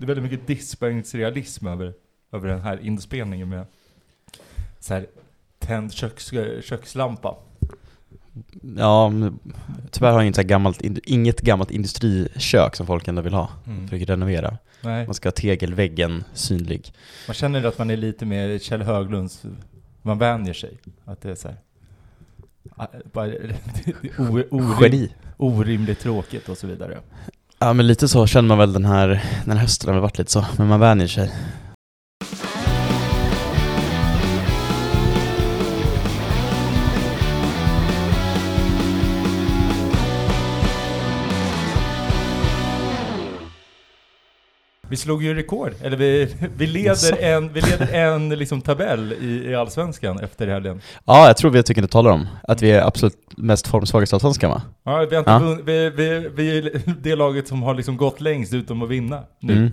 det 0.00 0.04
är 0.04 0.06
väldigt 0.06 0.32
mycket 0.32 0.46
diskbänksrealism 0.46 1.66
över, 1.66 1.94
över 2.32 2.48
den 2.48 2.60
här 2.60 2.78
inspelningen 2.82 3.48
med 3.48 3.66
så 4.78 4.94
här 4.94 5.06
tänd 5.58 5.92
köks, 5.92 6.30
kökslampa. 6.62 7.36
Ja, 8.76 9.12
tyvärr 9.90 10.10
har 10.12 10.18
jag 10.18 10.24
inget, 10.24 10.36
gammalt, 10.46 10.80
in- 10.82 11.00
inget 11.04 11.40
gammalt 11.40 11.70
industrikök 11.70 12.76
som 12.76 12.86
folk 12.86 13.08
ändå 13.08 13.22
vill 13.22 13.34
ha. 13.34 13.48
Mm. 13.66 13.88
Försöker 13.88 14.06
renovera. 14.06 14.58
Nej. 14.82 15.06
Man 15.06 15.14
ska 15.14 15.26
ha 15.28 15.32
tegelväggen 15.32 16.24
synlig. 16.34 16.92
Man 17.26 17.34
känner 17.34 17.64
att 17.64 17.78
man 17.78 17.90
är 17.90 17.96
lite 17.96 18.26
mer 18.26 18.58
Kjell 18.58 18.82
Höglunds, 18.82 19.42
man 20.02 20.18
vänjer 20.18 20.54
sig. 20.54 20.78
Att 21.04 21.20
det 21.20 21.30
är 21.30 21.34
så 21.34 21.48
här, 21.48 21.56
ah, 22.76 22.86
bara, 23.12 23.26
orim, 24.50 25.08
orimligt 25.36 26.00
tråkigt 26.00 26.48
och 26.48 26.58
så 26.58 26.66
vidare. 26.66 26.98
Ja 27.62 27.72
men 27.72 27.86
lite 27.86 28.08
så 28.08 28.26
känner 28.26 28.48
man 28.48 28.58
väl 28.58 28.72
den 28.72 28.84
här, 28.84 29.22
den 29.44 29.56
här 29.56 29.62
hösten 29.62 29.88
har 29.88 29.94
väl 29.94 30.02
varit 30.02 30.18
lite 30.18 30.30
så, 30.30 30.46
men 30.56 30.68
man 30.68 30.80
vänjer 30.80 31.06
sig. 31.06 31.30
Vi 44.90 44.96
slog 44.96 45.22
ju 45.22 45.34
rekord, 45.34 45.72
eller 45.82 45.96
vi, 45.96 46.34
vi 46.56 46.66
leder 46.66 47.22
en, 47.22 47.52
vi 47.52 47.60
leder 47.60 47.92
en 47.94 48.28
liksom 48.28 48.60
tabell 48.60 49.12
i, 49.20 49.50
i 49.50 49.54
Allsvenskan 49.54 50.20
efter 50.20 50.46
helgen. 50.48 50.80
Ja, 51.04 51.26
jag 51.26 51.36
tror 51.36 51.50
vi 51.50 51.62
tycker 51.62 51.82
du 51.82 51.88
talar 51.88 52.10
om. 52.10 52.26
Att 52.48 52.62
vi 52.62 52.70
är 52.70 52.82
absolut 52.86 53.16
mest 53.36 53.66
formsvagaste 53.66 54.16
allsvenskan 54.16 54.50
va? 54.50 54.62
Ja, 54.84 55.06
vi, 55.10 55.14
har 55.16 55.20
inte 55.20 55.30
Ja. 55.30 55.38
vunn, 55.38 55.62
vi, 55.64 55.90
vi, 55.90 56.28
vi 56.34 56.58
är 56.58 56.70
det 57.02 57.14
laget 57.14 57.48
som 57.48 57.62
har 57.62 57.74
liksom 57.74 57.96
gått 57.96 58.20
längst 58.20 58.54
utom 58.54 58.82
att 58.82 58.88
vinna 58.88 59.22
nu. 59.40 59.52
Mm. 59.52 59.70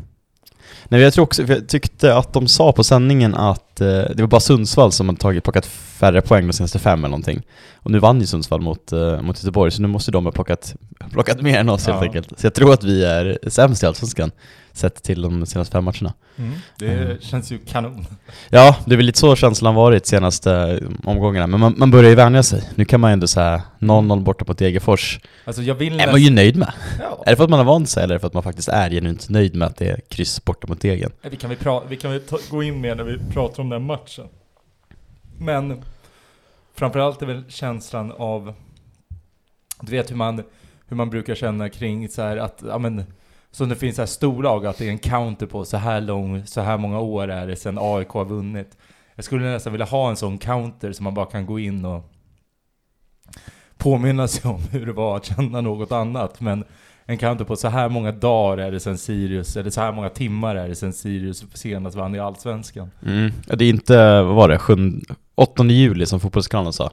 Nej, 0.90 1.02
jag 1.02 1.14
tror 1.14 1.24
också, 1.24 1.44
jag 1.44 1.68
tyckte 1.70 2.16
att 2.16 2.34
de 2.34 2.48
sa 2.48 2.72
på 2.72 2.84
sändningen 2.84 3.36
att 3.36 3.82
eh, 3.82 3.88
det 3.88 4.18
var 4.20 4.28
bara 4.28 4.42
Sundsvall 4.42 4.92
som 4.92 5.10
hade 5.10 5.20
tagit, 5.22 5.44
plockat 5.44 5.66
färre 5.66 6.22
poäng 6.22 6.48
de 6.48 6.54
senaste 6.54 6.80
fem 6.80 7.00
eller 7.00 7.10
någonting. 7.10 7.42
Och 7.76 7.92
nu 7.92 8.00
vann 8.00 8.20
ju 8.20 8.26
Sundsvall 8.26 8.62
mot, 8.62 8.92
eh, 8.92 9.22
mot 9.22 9.38
Göteborg, 9.44 9.72
så 9.72 9.82
nu 9.82 9.88
måste 9.88 10.12
de 10.12 10.26
ha 10.26 10.32
plockat, 10.32 10.76
plockat 11.12 11.42
mer 11.42 11.60
än 11.60 11.70
oss 11.70 11.86
helt 11.88 11.98
Ja. 12.02 12.04
enkelt. 12.06 12.40
Så 12.40 12.46
jag 12.46 12.54
tror 12.54 12.74
att 12.74 12.84
vi 12.84 13.06
är 13.06 13.40
sämst 13.50 13.84
i 13.84 13.86
Allsvenskan, 13.86 14.32
sett 14.78 15.04
till 15.04 15.22
de 15.22 15.46
senaste 15.46 15.72
fem 15.72 15.84
matcherna. 15.84 16.14
Mm. 16.38 16.54
Det 16.80 16.88
Mm. 16.94 17.18
känns 17.22 17.52
ju 17.52 17.58
kanon. 17.58 18.06
Ja, 18.50 18.78
det 18.86 18.94
är 18.94 18.98
väl 18.98 19.06
lite 19.06 19.20
så 19.20 19.36
känslan 19.36 19.76
varit 19.76 20.06
senaste 20.08 20.80
omgångarna, 21.04 21.48
men 21.48 21.60
man, 21.60 21.74
man 21.78 21.92
börjar 21.92 22.10
ju 22.10 22.16
vänja 22.16 22.44
sig. 22.44 22.70
Nu 22.76 22.86
kan 22.86 23.00
man 23.00 23.12
ju 23.12 23.14
ändå 23.14 23.28
säga 23.28 23.62
0-0 23.80 24.22
borta 24.24 24.46
på 24.46 24.54
Degerfors. 24.54 25.20
Alltså 25.46 25.62
jag 25.62 25.76
vill 25.76 26.00
är 26.00 26.12
man 26.12 26.22
ju 26.22 26.30
nöjd 26.30 26.56
med. 26.58 26.74
Ja. 27.00 27.24
Är 27.26 27.30
det 27.32 27.36
för 27.36 27.44
att 27.44 27.50
man 27.50 27.60
har 27.60 27.66
vant 27.66 27.90
sig 27.90 28.04
eller 28.04 28.14
är 28.14 28.16
det 28.16 28.20
för 28.20 28.28
att 28.28 28.34
man 28.34 28.44
faktiskt 28.44 28.70
är 28.70 28.90
genuint 28.90 29.30
nöjd 29.30 29.56
med 29.56 29.68
att 29.68 29.76
det 29.78 29.90
är 29.90 30.00
kryss 30.10 30.46
borta 30.46 30.68
mot 30.68 30.82
Degen? 30.82 31.12
Vi 31.22 31.36
kan, 31.38 31.50
vi 31.50 31.56
pra- 31.56 31.84
vi 31.90 31.96
kan 31.98 32.12
väl 32.12 32.22
ta- 32.22 32.40
gå 32.50 32.64
in 32.64 32.82
mer 32.82 32.96
när 32.96 33.04
vi 33.04 33.18
pratar 33.34 33.64
om 33.64 33.70
den 33.70 33.84
matchen. 33.86 34.26
Men 35.40 35.82
framförallt 36.76 37.22
är 37.22 37.26
väl 37.26 37.44
känslan 37.50 38.12
av, 38.18 38.54
du 39.82 39.92
vet 39.92 40.12
hur 40.12 40.16
man, 40.16 40.44
hur 40.88 40.96
man 40.98 41.10
brukar 41.10 41.36
känna 41.36 41.70
kring 41.70 42.10
så 42.10 42.22
här 42.22 42.38
att, 42.38 42.64
ja 42.68 42.78
men, 42.78 43.04
som 43.58 43.70
det 43.70 43.76
finns 43.76 43.98
här 43.98 44.06
storlag, 44.06 44.66
att 44.66 44.78
det 44.78 44.88
är 44.88 44.90
en 44.90 45.00
counter 45.00 45.46
på 45.46 45.66
så 45.66 45.78
här 45.78 46.02
lång, 46.02 46.46
så 46.46 46.62
här 46.62 46.78
många 46.78 47.00
år 47.00 47.28
är 47.28 47.48
det 47.48 47.56
sedan 47.56 47.78
AIK 47.82 48.10
har 48.10 48.26
vunnit. 48.26 48.78
Jag 49.16 49.26
skulle 49.26 49.46
nästan 49.46 49.74
vilja 49.74 49.86
ha 49.86 50.10
en 50.10 50.16
sån 50.16 50.38
counter 50.38 50.92
som 50.92 51.04
man 51.04 51.14
bara 51.14 51.26
kan 51.26 51.46
gå 51.46 51.60
in 51.60 51.86
och 51.86 52.12
påminna 53.78 54.28
sig 54.28 54.52
om 54.52 54.62
hur 54.72 54.86
det 54.86 54.94
var 54.94 55.18
att 55.18 55.26
känna 55.26 55.62
något 55.62 55.92
annat. 55.92 56.42
Men 56.42 56.64
en 57.06 57.18
counter 57.18 57.46
på 57.46 57.56
så 57.56 57.68
här 57.68 57.90
många 57.90 58.12
dagar 58.12 58.58
är 58.58 58.72
det 58.72 58.80
sen 58.80 58.98
Sirius, 58.98 59.58
eller 59.58 59.70
så 59.70 59.82
här 59.82 59.92
många 59.92 60.10
timmar 60.10 60.56
är 60.56 60.68
det 60.68 60.76
sen 60.76 60.94
Sirius 60.94 61.46
senast 61.54 61.98
vann 61.98 62.16
i 62.16 62.20
Allsvenskan. 62.20 62.92
Mm. 63.06 63.32
Det 63.48 63.66
är 63.66 63.70
inte, 63.70 64.22
vad 64.22 64.36
var 64.36 64.50
det, 64.50 64.60
7, 64.60 64.74
8 65.36 65.64
juli 65.64 66.06
som 66.06 66.20
Fotbollskanalen 66.20 66.74
sa? 66.74 66.92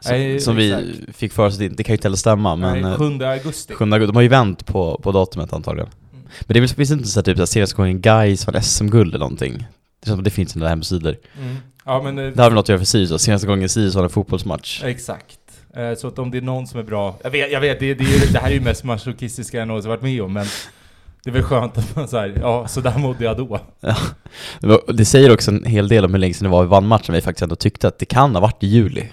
Som, 0.00 0.12
Nej, 0.12 0.40
som 0.40 0.56
vi 0.56 0.94
fick 1.12 1.32
för 1.32 1.46
oss, 1.46 1.58
det 1.58 1.68
det 1.68 1.84
kan 1.84 1.92
ju 1.92 1.96
inte 1.96 2.06
heller 2.08 2.16
stämma 2.16 2.56
men... 2.56 2.80
Nej, 2.80 2.92
eh, 2.92 2.98
7 2.98 3.24
augusti. 3.24 3.74
7 3.74 3.84
augusti, 3.84 4.06
de 4.06 4.16
har 4.16 4.22
ju 4.22 4.28
vänt 4.28 4.66
på, 4.66 5.00
på 5.02 5.12
datumet 5.12 5.52
antagligen. 5.52 5.90
Mm. 6.12 6.24
Men 6.40 6.54
det 6.54 6.58
är 6.58 6.60
väl, 6.60 6.88
det 6.88 6.94
inte 6.94 7.08
så 7.08 7.20
här, 7.20 7.24
typ 7.24 7.36
så 7.36 7.40
här, 7.40 7.46
senaste 7.46 7.76
gången 7.76 8.00
Gais 8.00 8.46
vann 8.46 8.62
SM-guld 8.62 9.08
eller 9.08 9.18
någonting? 9.18 9.52
Det 9.52 10.06
känns 10.06 10.12
som 10.12 10.18
att 10.18 10.24
det 10.24 10.30
finns 10.30 10.56
några 10.56 10.68
hemsidor. 10.68 11.16
Mm. 11.42 11.56
Ja 11.84 12.02
men 12.02 12.18
eh, 12.18 12.24
Det 12.24 12.42
har 12.42 12.50
väl 12.50 12.54
något 12.54 12.64
att 12.64 12.68
göra 12.68 12.78
för 12.78 12.86
Sirius 12.86 13.10
då? 13.10 13.18
Senaste 13.18 13.46
gången 13.46 13.68
Sirius 13.68 13.94
vann 13.94 14.04
en 14.04 14.10
fotbollsmatch. 14.10 14.82
Exakt. 14.84 15.38
Eh, 15.76 15.94
Så 15.94 16.08
att 16.08 16.18
om 16.18 16.30
det 16.30 16.38
är 16.38 16.42
någon 16.42 16.66
som 16.66 16.80
är 16.80 16.84
bra, 16.84 17.18
jag 17.22 17.30
vet, 17.30 17.52
jag 17.52 17.60
vet 17.60 17.80
det, 17.80 17.94
det, 17.94 18.04
är, 18.04 18.32
det 18.32 18.38
här 18.38 18.50
är 18.50 18.54
ju 18.54 18.60
mest 18.60 18.84
masochistiska 18.84 19.58
jag 19.58 19.68
någonsin 19.68 19.88
varit 19.88 20.02
med 20.02 20.22
om 20.22 20.32
men 20.32 20.46
det 21.24 21.30
är 21.30 21.34
väl 21.34 21.42
skönt 21.42 21.78
att 21.78 21.96
man 21.96 22.08
säger 22.08 22.38
ja 22.40 22.68
så 22.68 22.80
där 22.80 22.98
mådde 22.98 23.24
jag 23.24 23.36
då. 23.36 23.60
Det, 24.60 24.66
var, 24.66 24.92
det 24.92 25.04
säger 25.04 25.32
också 25.32 25.50
en 25.50 25.64
hel 25.64 25.88
del 25.88 26.04
om 26.04 26.12
hur 26.12 26.18
länge 26.18 26.34
sedan 26.34 26.44
det 26.44 26.50
var 26.50 26.62
vi 26.62 26.68
vann 26.68 26.86
matchen, 26.86 27.14
vi 27.14 27.20
faktiskt 27.20 27.42
ändå 27.42 27.56
tyckte 27.56 27.88
att 27.88 27.98
det 27.98 28.04
kan 28.06 28.34
ha 28.34 28.40
varit 28.40 28.62
i 28.62 28.66
juli. 28.66 29.04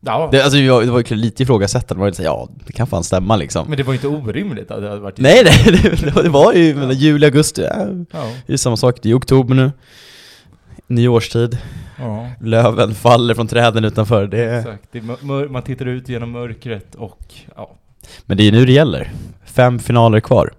Ja, 0.00 0.28
Det, 0.32 0.42
alltså, 0.42 0.58
var- 0.58 0.82
det 0.84 0.90
var 0.90 1.04
ju 1.08 1.16
lite 1.16 1.42
ifrågasättande, 1.42 1.94
det 1.94 2.00
var 2.00 2.06
lite 2.06 2.16
så 2.16 2.22
ja, 2.22 2.48
det 2.66 2.72
kan 2.72 2.86
fan 2.86 3.04
stämma 3.04 3.36
liksom. 3.36 3.68
men 3.68 3.76
det 3.76 3.82
var 3.82 3.92
ju 3.92 3.96
inte 3.96 4.08
orimligt 4.08 4.70
att 4.70 4.80
det 4.82 4.88
hade 4.88 5.00
varit 5.00 5.18
Nej, 5.18 5.42
nej, 5.66 5.80
det, 5.82 6.22
det 6.22 6.28
var 6.28 6.52
ju 6.52 6.74
mellan 6.74 6.94
juli 6.96 7.26
augusti, 7.26 7.62
ja, 7.62 7.86
Ja. 8.12 8.32
det 8.46 8.52
är 8.52 8.56
samma 8.56 8.76
sak, 8.76 8.98
det 9.02 9.10
är 9.10 9.14
oktober 9.18 9.54
nu. 9.54 9.72
Nyårstid, 10.86 11.58
ja. 11.98 12.30
löven 12.40 12.94
faller 12.94 13.34
från 13.34 13.46
träden 13.48 13.84
utanför, 13.84 14.26
det. 14.26 14.56
Exakt. 14.58 14.82
Det 14.92 15.00
mör- 15.02 15.48
man 15.48 15.62
tittar 15.62 15.86
ut 15.86 16.08
genom 16.08 16.30
mörkret 16.30 16.94
och 16.94 17.34
ja. 17.56 17.70
Men 18.26 18.36
det 18.36 18.42
är 18.42 18.44
ju 18.44 18.50
nu 18.52 18.66
det 18.66 18.72
gäller. 18.72 19.12
Fem 19.44 19.78
finaler 19.78 20.20
kvar. 20.20 20.52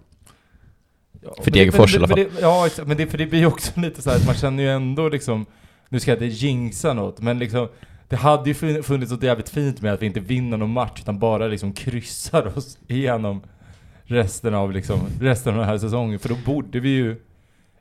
ja 1.23 1.35
För 1.43 1.51
Degerfors 1.51 1.93
i 1.93 1.97
alla 1.97 2.07
det- 2.07 2.27
Ja, 2.41 2.65
exakt. 2.67 2.87
Men 2.87 2.97
det, 2.97 3.07
för 3.07 3.17
det 3.17 3.25
blir 3.25 3.39
ju 3.39 3.45
också 3.45 3.71
lite 3.79 4.01
så 4.01 4.09
här 4.09 4.17
att 4.17 4.25
man 4.25 4.35
känner 4.35 4.63
ju 4.63 4.69
ändå 4.69 5.09
liksom, 5.09 5.45
nu 5.89 5.99
ska 5.99 6.11
jag 6.11 6.15
inte 6.23 6.45
jinxa 6.45 6.93
något, 6.93 7.21
men 7.21 7.39
liksom 7.39 7.67
det 8.09 8.15
hade 8.15 8.49
ju 8.49 8.53
fun- 8.53 8.81
funnits 8.83 9.11
något 9.11 9.23
jävligt 9.23 9.49
fint 9.49 9.81
med 9.81 9.93
att 9.93 10.01
vi 10.01 10.05
inte 10.05 10.19
vinner 10.19 10.57
någon 10.57 10.69
match 10.73 10.99
utan 11.01 11.19
bara 11.19 11.47
liksom 11.47 11.73
kryssar 11.73 12.57
oss 12.57 12.77
igenom 12.87 13.41
resten 14.03 14.53
av 14.53 14.71
liksom, 14.71 14.99
resten 15.21 15.53
av 15.53 15.59
den 15.59 15.67
här 15.67 15.77
säsongen. 15.77 16.19
För 16.19 16.29
då 16.29 16.35
borde 16.45 16.79
vi 16.79 16.89
ju 16.89 17.15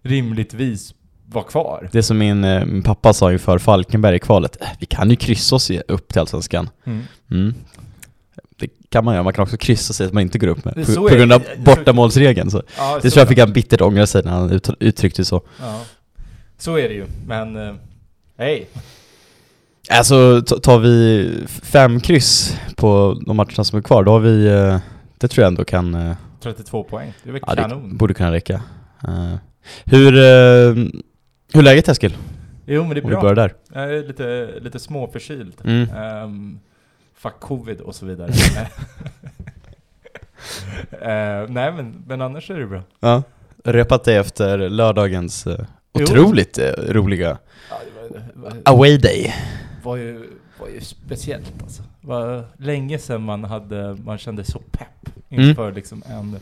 rimligtvis 0.02 0.94
vara 1.26 1.44
kvar. 1.44 1.88
Det 1.92 2.02
som 2.02 2.18
min, 2.18 2.44
eh, 2.44 2.64
min 2.66 2.82
pappa 2.82 3.12
sa 3.12 3.32
inför 3.32 3.58
Falkenberg 3.58 4.16
i 4.16 4.18
kvalet, 4.18 4.56
"Äh, 4.60 4.66
vi 4.80 4.86
kan 4.86 5.10
ju 5.10 5.16
kryssa 5.16 5.56
oss 5.56 5.70
upp 5.88 6.08
till 6.12 6.20
Allsvenskan. 6.20 6.70
Mm. 6.84 7.02
Mm. 7.30 7.54
Det 8.58 8.68
kan 8.88 9.04
man 9.04 9.14
göra, 9.14 9.22
man 9.24 9.32
kan 9.32 9.42
också 9.42 9.56
kryssa 9.56 9.92
sig 9.92 10.06
att 10.06 10.12
man 10.12 10.22
inte 10.22 10.38
går 10.38 10.48
upp 10.48 10.64
med, 10.64 10.74
på, 10.86 11.08
på 11.08 11.14
grund 11.14 11.32
av 11.32 11.42
bortamålsregeln. 11.64 12.50
Så. 12.50 12.62
Ja, 12.78 12.98
Det 13.02 13.10
så- 13.10 13.14
tror 13.14 13.20
jag 13.20 13.28
fick 13.28 13.38
han 13.38 13.52
bittert 13.52 13.80
ångra 13.80 14.06
sig 14.06 14.22
när 14.24 14.30
han 14.32 14.50
ut, 14.50 14.68
uttryckte 14.80 15.24
så. 15.24 15.42
Ja. 15.60 15.82
Så 16.58 16.78
är 16.78 16.88
det 16.88 16.94
ju, 16.94 17.06
men 17.26 17.56
eh, 17.56 17.74
hej. 18.38 18.66
Alltså, 19.90 20.42
tar 20.42 20.78
vi 20.78 21.30
fem 21.62 22.00
kryss 22.00 22.56
på 22.76 23.20
de 23.26 23.36
matcherna 23.36 23.64
som 23.64 23.78
är 23.78 23.82
kvar, 23.82 24.04
då 24.04 24.12
har 24.12 24.20
vi, 24.20 24.46
eh, 24.46 24.78
det 25.18 25.28
tror 25.28 25.42
jag 25.42 25.48
ändå 25.48 25.64
kan, 25.64 25.94
eh, 25.94 26.16
32 26.42 26.82
poäng. 26.84 27.12
Det 27.22 27.28
är 27.28 27.32
väl 27.32 27.42
ja, 27.46 27.54
det 27.54 27.62
kanon? 27.62 27.96
borde 27.96 28.14
kunna 28.14 28.32
räcka. 28.32 28.54
Eh, 29.08 29.34
hur, 29.84 30.16
eh, 30.16 30.74
hur 31.52 31.58
är 31.58 31.62
läget 31.62 31.88
Eskil? 31.88 32.16
Jo 32.66 32.84
men 32.84 32.94
det 32.94 33.00
är 33.00 33.04
Om 33.04 33.10
vi 33.10 33.14
bra. 33.14 33.20
börjar 33.20 33.34
där. 33.34 33.54
Jag 33.74 33.94
är 33.94 34.06
lite, 34.06 34.50
lite 34.60 34.78
småförkyld. 34.78 35.54
Mm. 35.64 35.88
Um, 36.24 36.60
fuck 37.16 37.40
covid 37.40 37.80
och 37.80 37.94
så 37.94 38.06
vidare. 38.06 38.32
Eh, 40.90 41.48
nej 41.48 41.72
men, 41.72 42.04
men 42.06 42.20
annars 42.20 42.50
är 42.50 42.58
det 42.58 42.66
bra. 42.66 42.82
Ja. 43.00 43.22
Repat 43.64 44.04
dig 44.04 44.16
efter 44.16 44.68
lördagens 44.68 45.46
eh, 45.46 45.58
Jo. 45.94 46.02
otroligt 46.02 46.58
eh, 46.58 46.70
roliga 46.88 47.38
away 48.64 48.98
day. 48.98 49.34
Var, 49.86 49.96
ju, 49.96 50.30
var 50.60 50.68
ju 50.68 50.80
speciellt 50.80 51.62
alltså. 51.62 51.82
Det 52.00 52.06
var 52.06 52.44
länge 52.56 52.98
sedan 52.98 53.22
man, 53.22 53.44
hade, 53.44 53.96
man 54.04 54.18
kände 54.18 54.44
så 54.44 54.58
pepp 54.58 55.08
inför 55.28 55.72
liksom 55.72 56.02
en... 56.06 56.36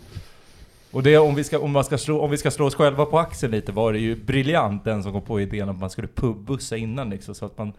Och 0.91 1.03
det, 1.03 1.19
om, 1.19 1.35
vi 1.35 1.45
ska, 1.45 1.59
om, 1.59 1.73
man 1.73 1.85
ska 1.85 1.99
slå, 1.99 2.21
om 2.21 2.31
vi 2.31 2.37
ska 2.37 2.51
slå 2.51 2.67
oss 2.67 2.75
själva 2.75 3.07
på 3.07 3.19
axeln 3.19 3.53
lite 3.53 3.73
var 3.73 3.93
det 3.93 3.99
ju 3.99 4.17
briljant 4.17 4.85
den 4.85 5.03
som 5.03 5.13
kom 5.13 5.23
på 5.23 5.41
idén 5.41 5.69
att 5.69 5.79
man 5.79 5.91
skulle 5.91 6.09
pubbussa 6.09 6.77
innan 6.77 7.11
liksom, 7.11 7.35
så 7.35 7.47
att 7.47 7.59
man 7.59 7.73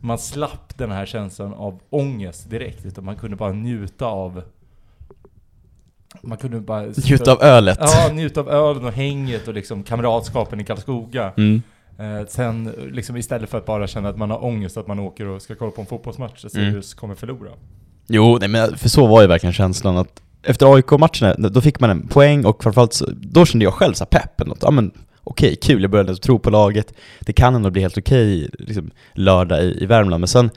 man 0.00 0.18
slapp 0.18 0.78
den 0.78 0.90
här 0.90 1.06
känslan 1.06 1.54
av 1.54 1.80
ångest 1.90 2.50
direkt, 2.50 2.86
utan 2.86 3.04
man 3.04 3.16
kunde 3.16 3.36
bara 3.36 3.52
njuta 3.52 4.06
av 4.06 4.42
man 6.22 6.38
kunde 6.38 6.60
bara 6.60 6.82
Njuta 6.82 7.32
av 7.32 7.42
ölet. 7.42 7.78
Ja, 7.80 8.10
njuta 8.12 8.40
av 8.40 8.48
ölen 8.48 8.84
och 8.84 8.92
hänget 8.92 9.48
och 9.48 9.54
liksom 9.54 9.82
kamratskapen 9.82 10.60
i 10.60 10.64
Karlskoga. 10.64 11.32
Mm. 11.36 11.62
Eh, 11.98 12.26
sen 12.28 12.72
liksom 12.92 13.16
istället 13.16 13.50
för 13.50 13.58
att 13.58 13.66
bara 13.66 13.86
känna 13.86 14.08
att 14.08 14.16
man 14.18 14.30
har 14.30 14.44
ångest 14.44 14.76
att 14.76 14.86
man 14.86 14.98
åker 14.98 15.26
och 15.26 15.42
ska 15.42 15.54
kolla 15.54 15.70
på 15.70 15.80
en 15.80 15.86
fotbollsmatch 15.86 16.42
där 16.42 16.58
Mm. 16.58 16.70
Sirius 16.70 16.94
kommer 16.94 17.14
förlora. 17.14 17.50
Jo, 18.08 18.38
nej, 18.40 18.48
men 18.48 18.76
för 18.76 18.88
så 18.88 19.06
var 19.06 19.20
ju 19.22 19.26
verkligen 19.26 19.52
känslan 19.52 19.96
att 19.96 20.20
efter 20.42 20.74
AIK-matcherna, 20.74 21.48
då 21.48 21.60
fick 21.60 21.80
man 21.80 21.90
en 21.90 22.08
poäng 22.08 22.44
och 22.44 22.62
framförallt 22.62 22.92
så, 22.92 23.06
då 23.12 23.44
kände 23.46 23.64
jag 23.64 23.74
själv 23.74 23.92
så 23.94 24.04
här 24.10 24.20
pepp 24.20 24.46
något. 24.46 24.58
Ja 24.62 24.70
men 24.70 24.90
okej, 25.24 25.56
kul, 25.56 25.82
jag 25.82 25.90
började 25.90 26.16
tro 26.16 26.38
på 26.38 26.50
laget. 26.50 26.92
Det 27.20 27.32
kan 27.32 27.54
ändå 27.54 27.70
bli 27.70 27.82
helt 27.82 27.98
okej 27.98 28.50
liksom, 28.58 28.90
lördag 29.12 29.62
i, 29.64 29.82
i 29.82 29.86
Värmland, 29.86 30.20
men 30.20 30.28
sen 30.28 30.50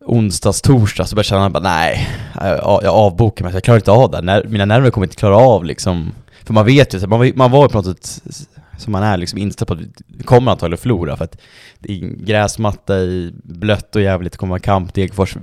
onsdags, 0.00 0.62
torsdag 0.62 1.04
så 1.04 1.14
började 1.16 1.18
jag 1.20 1.26
känna 1.26 1.50
bara 1.50 1.62
nej, 1.62 2.08
jag, 2.34 2.80
jag 2.82 2.94
avbokar 2.94 3.44
mig, 3.44 3.54
jag 3.54 3.62
klarar 3.64 3.78
inte 3.78 3.90
av 3.90 4.10
det. 4.10 4.42
Mina 4.48 4.64
nerver 4.64 4.90
kommer 4.90 5.06
inte 5.06 5.16
klara 5.16 5.36
av 5.36 5.64
liksom. 5.64 6.12
För 6.44 6.54
man 6.54 6.66
vet 6.66 6.94
ju, 6.94 6.98
var- 6.98 7.36
man 7.36 7.50
var 7.50 7.62
ju 7.64 7.68
på 7.68 7.78
något 7.82 8.04
sätt, 8.04 8.48
som 8.78 8.92
man 8.92 9.02
är 9.02 9.16
liksom 9.16 9.38
inställd 9.38 9.68
på 9.68 9.74
att 9.74 9.80
vi 10.06 10.24
kommer 10.24 10.52
antagligen 10.52 10.78
förlora 10.78 11.16
för 11.16 11.24
att 11.24 11.38
det 11.78 11.92
är 11.92 11.98
gräsmatta 12.24 12.98
i 12.98 13.32
blött 13.44 13.96
och 13.96 14.02
jävligt, 14.02 14.32
det 14.32 14.38
kommer 14.38 14.50
vara 14.50 14.60
kamp, 14.60 14.94
Degerfors 14.94 15.36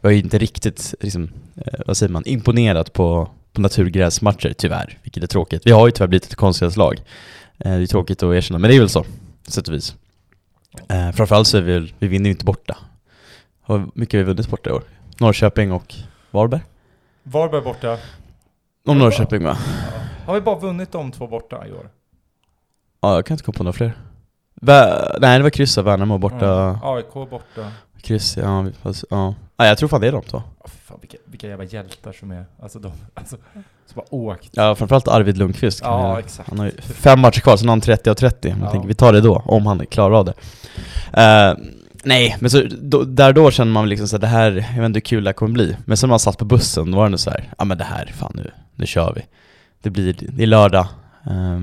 Jag 0.00 0.12
är 0.12 0.16
ju 0.16 0.22
inte 0.22 0.38
riktigt, 0.38 0.94
liksom, 1.00 1.30
eh, 1.56 1.80
vad 1.86 1.96
säger 1.96 2.12
man, 2.12 2.22
imponerat 2.26 2.92
på, 2.92 3.30
på 3.52 3.60
naturgräsmatcher 3.60 4.52
tyvärr, 4.58 4.98
vilket 5.02 5.22
är 5.22 5.26
tråkigt. 5.26 5.62
Vi 5.66 5.70
har 5.70 5.86
ju 5.86 5.90
tyvärr 5.92 6.08
blivit 6.08 6.26
ett 6.26 6.34
konstgräslag. 6.34 7.02
Eh, 7.58 7.72
det 7.76 7.82
är 7.82 7.86
tråkigt 7.86 8.22
att 8.22 8.34
erkänna, 8.34 8.58
men 8.58 8.70
det 8.70 8.76
är 8.76 8.80
väl 8.80 8.88
så, 8.88 9.04
sätt 9.48 9.68
och 9.68 9.74
vis. 9.74 9.94
Eh, 10.88 11.10
framförallt 11.12 11.48
så 11.48 11.56
är 11.58 11.62
vi, 11.62 11.72
väl- 11.72 11.92
vi 11.98 12.08
vinner 12.08 12.24
ju 12.24 12.30
inte 12.30 12.44
borta. 12.44 12.76
Hur 13.66 13.90
mycket 13.94 14.14
har 14.14 14.18
vi 14.18 14.24
vunnit 14.24 14.48
borta 14.48 14.70
i 14.70 14.72
år? 14.72 14.82
Norrköping 15.18 15.72
och 15.72 15.94
Varberg? 16.30 16.60
Varberg 17.22 17.62
borta. 17.62 17.98
Om 18.86 18.98
Norrköping 18.98 19.44
va? 19.44 19.58
Har 20.26 20.34
vi 20.34 20.40
bara 20.40 20.58
vunnit 20.58 20.92
de 20.92 21.12
två 21.12 21.26
borta 21.26 21.66
i 21.66 21.72
år? 21.72 21.90
Ja, 23.00 23.14
jag 23.14 23.26
kan 23.26 23.34
inte 23.34 23.44
komma 23.44 23.56
på 23.56 23.62
några 23.64 23.72
fler. 23.72 23.92
Vä- 24.62 25.16
nej, 25.20 25.38
det 25.38 25.42
var 25.42 25.50
kryss 25.50 25.78
av 25.78 25.84
Värnamo 25.84 26.18
borta. 26.18 26.62
Mm. 26.62 26.76
AIK 26.82 27.12
borta. 27.12 27.72
Kryss, 28.02 28.36
ja, 28.36 28.66
fast, 28.82 29.04
ja. 29.10 29.34
ja. 29.56 29.66
jag 29.66 29.78
tror 29.78 29.88
fan 29.88 30.00
det 30.00 30.08
är 30.08 30.12
de 30.12 30.22
två. 30.22 30.36
Oh, 30.38 30.70
fan, 30.84 30.98
vilka, 31.00 31.16
vilka 31.24 31.48
jävla 31.48 31.64
hjältar 31.64 32.12
som 32.12 32.30
är, 32.30 32.44
alltså 32.62 32.78
de, 32.78 32.92
alltså, 33.14 33.36
som 33.86 34.02
har 34.10 34.14
åkt. 34.14 34.48
Ja, 34.52 34.74
framförallt 34.74 35.08
Arvid 35.08 35.38
Lundqvist. 35.38 35.80
kan 35.82 35.92
Ja, 35.92 36.08
jag- 36.08 36.18
exakt. 36.18 36.48
Han 36.48 36.58
har 36.58 36.66
ju 36.66 36.72
fem 36.80 37.20
matcher 37.20 37.40
kvar, 37.40 37.56
sen 37.56 37.68
har 37.68 37.72
han 37.72 37.80
30 37.80 38.10
av 38.10 38.14
30. 38.14 38.50
Man 38.50 38.60
Ja. 38.62 38.70
tänker 38.70 38.88
vi 38.88 38.94
tar 38.94 39.12
det 39.12 39.20
då, 39.20 39.42
om 39.44 39.66
han 39.66 39.86
klarar 39.86 40.14
av 40.18 40.24
det. 40.24 40.34
Eh, 41.22 41.54
nej, 42.04 42.36
men 42.40 42.50
så, 42.50 42.62
då, 42.80 43.02
där 43.04 43.32
då 43.32 43.50
känner 43.50 43.72
man 43.72 43.88
liksom 43.88 44.08
så 44.08 44.16
här, 44.16 44.20
det 44.20 44.26
här, 44.26 44.50
jag 44.74 44.80
vet 44.82 44.86
inte 44.86 44.96
hur 44.96 45.00
kul 45.00 45.24
det 45.24 45.28
här 45.28 45.34
kommer 45.34 45.52
bli. 45.52 45.76
Men 45.84 45.96
sen 45.96 46.08
när 46.08 46.12
man 46.12 46.18
satt 46.20 46.38
på 46.38 46.44
bussen, 46.44 46.90
då 46.90 46.96
var 46.96 47.04
det 47.04 47.10
nog 47.10 47.20
så 47.20 47.30
här, 47.30 47.52
ja 47.58 47.64
men 47.64 47.78
det 47.78 47.84
här, 47.84 48.06
fan 48.06 48.32
nu, 48.34 48.50
nu 48.74 48.86
kör 48.86 49.12
vi. 49.16 49.22
Det 49.82 49.90
blir, 49.90 50.14
det 50.32 50.42
är 50.42 50.46
lördag, 50.46 50.86
eh, 51.26 51.60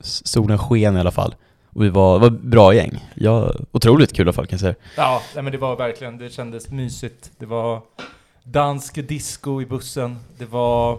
solen 0.00 0.58
sken 0.58 0.96
i 0.96 1.00
alla 1.00 1.10
fall. 1.10 1.34
Och 1.74 1.84
vi 1.84 1.88
var, 1.88 2.14
det 2.14 2.20
var 2.20 2.30
bra 2.30 2.74
gäng. 2.74 3.04
Ja, 3.14 3.52
otroligt 3.72 4.12
kul 4.12 4.26
i 4.26 4.28
alla 4.28 4.32
fall 4.32 4.46
kan 4.46 4.56
jag 4.56 4.60
säga. 4.60 4.74
Ja, 4.96 5.22
nej, 5.34 5.42
men 5.42 5.52
det 5.52 5.58
var 5.58 5.76
verkligen, 5.76 6.18
det 6.18 6.30
kändes 6.30 6.68
mysigt. 6.70 7.30
Det 7.38 7.46
var 7.46 7.82
dansk 8.44 9.08
disco 9.08 9.62
i 9.62 9.66
bussen. 9.66 10.16
Det 10.38 10.44
var, 10.44 10.92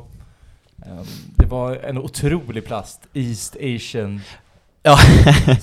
ehm, 0.86 1.06
det 1.36 1.46
var 1.46 1.76
en 1.76 1.98
otrolig 1.98 2.66
plast. 2.66 3.02
East 3.14 3.56
Asian. 3.62 4.22
Ja. 4.84 4.98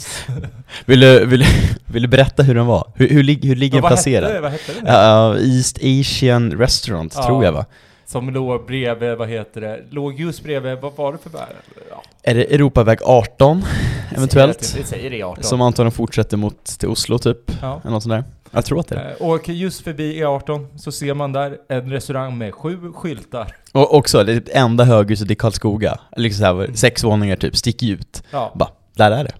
vill, 0.86 1.00
du, 1.00 1.26
vill, 1.26 1.44
vill 1.86 2.02
du 2.02 2.08
berätta 2.08 2.42
hur 2.42 2.54
den 2.54 2.66
var? 2.66 2.92
Hur, 2.94 3.08
hur, 3.08 3.46
hur 3.46 3.56
ligger 3.56 3.76
Ja, 3.78 3.82
den 3.82 3.88
placerad? 3.90 4.28
Hette, 4.28 4.40
vad 4.40 4.52
hette 4.52 4.72
den? 4.72 4.86
Ja, 4.86 5.36
East 5.38 5.78
Asian 5.82 6.52
Restaurant, 6.52 7.12
Ja. 7.16 7.26
tror 7.26 7.44
jag 7.44 7.52
va? 7.52 7.64
Som 8.06 8.30
låg 8.30 8.66
bredvid, 8.66 9.16
vad 9.18 9.28
heter 9.28 9.60
det? 9.60 9.84
Låg 9.90 10.20
just 10.20 10.42
bredvid, 10.42 10.78
vad 10.78 10.92
var 10.96 11.12
det 11.12 11.18
för 11.18 11.30
bär? 11.30 11.46
Ja, 11.90 12.02
Är 12.22 12.34
det 12.34 12.54
Europaväg 12.54 12.98
18, 13.02 13.62
vi 14.10 14.16
eventuellt? 14.16 14.64
säger 14.64 14.82
det- 14.82 14.88
säger 14.88 15.10
det 15.10 15.22
18. 15.22 15.44
Som 15.44 15.60
antagligen 15.60 15.92
fortsätter 15.92 16.36
mot 16.36 16.64
till 16.64 16.88
Oslo 16.88 17.18
typ, 17.18 17.38
ja. 17.62 17.80
eller 17.82 17.90
något 17.92 18.02
sånt 18.02 18.12
där. 18.12 18.24
Jag 18.50 18.64
tror 18.64 18.80
att 18.80 18.88
det 18.88 18.94
är 18.94 19.04
det. 19.04 19.10
Eh, 19.24 19.30
Och 19.30 19.48
just 19.48 19.80
förbi 19.84 20.22
E18 20.22 20.78
så 20.78 20.92
ser 20.92 21.14
man 21.14 21.32
där 21.32 21.56
en 21.68 21.90
restaurang 21.90 22.38
med 22.38 22.54
sju 22.54 22.92
skyltar. 22.94 23.56
Och 23.72 23.94
också, 23.94 24.24
det 24.24 24.48
enda 24.56 24.84
höghuset 24.84 25.30
i 25.30 25.34
Karlskoga, 25.34 25.98
liksom 26.16 26.38
så 26.40 26.44
här, 26.60 26.70
sex 26.74 27.04
våningar 27.04 27.36
typ, 27.36 27.56
sticker 27.56 27.86
ut. 27.86 28.22
Ja. 28.30 28.52
Bara, 28.54 28.70
där 28.94 29.10
är 29.10 29.24
det. 29.24 29.32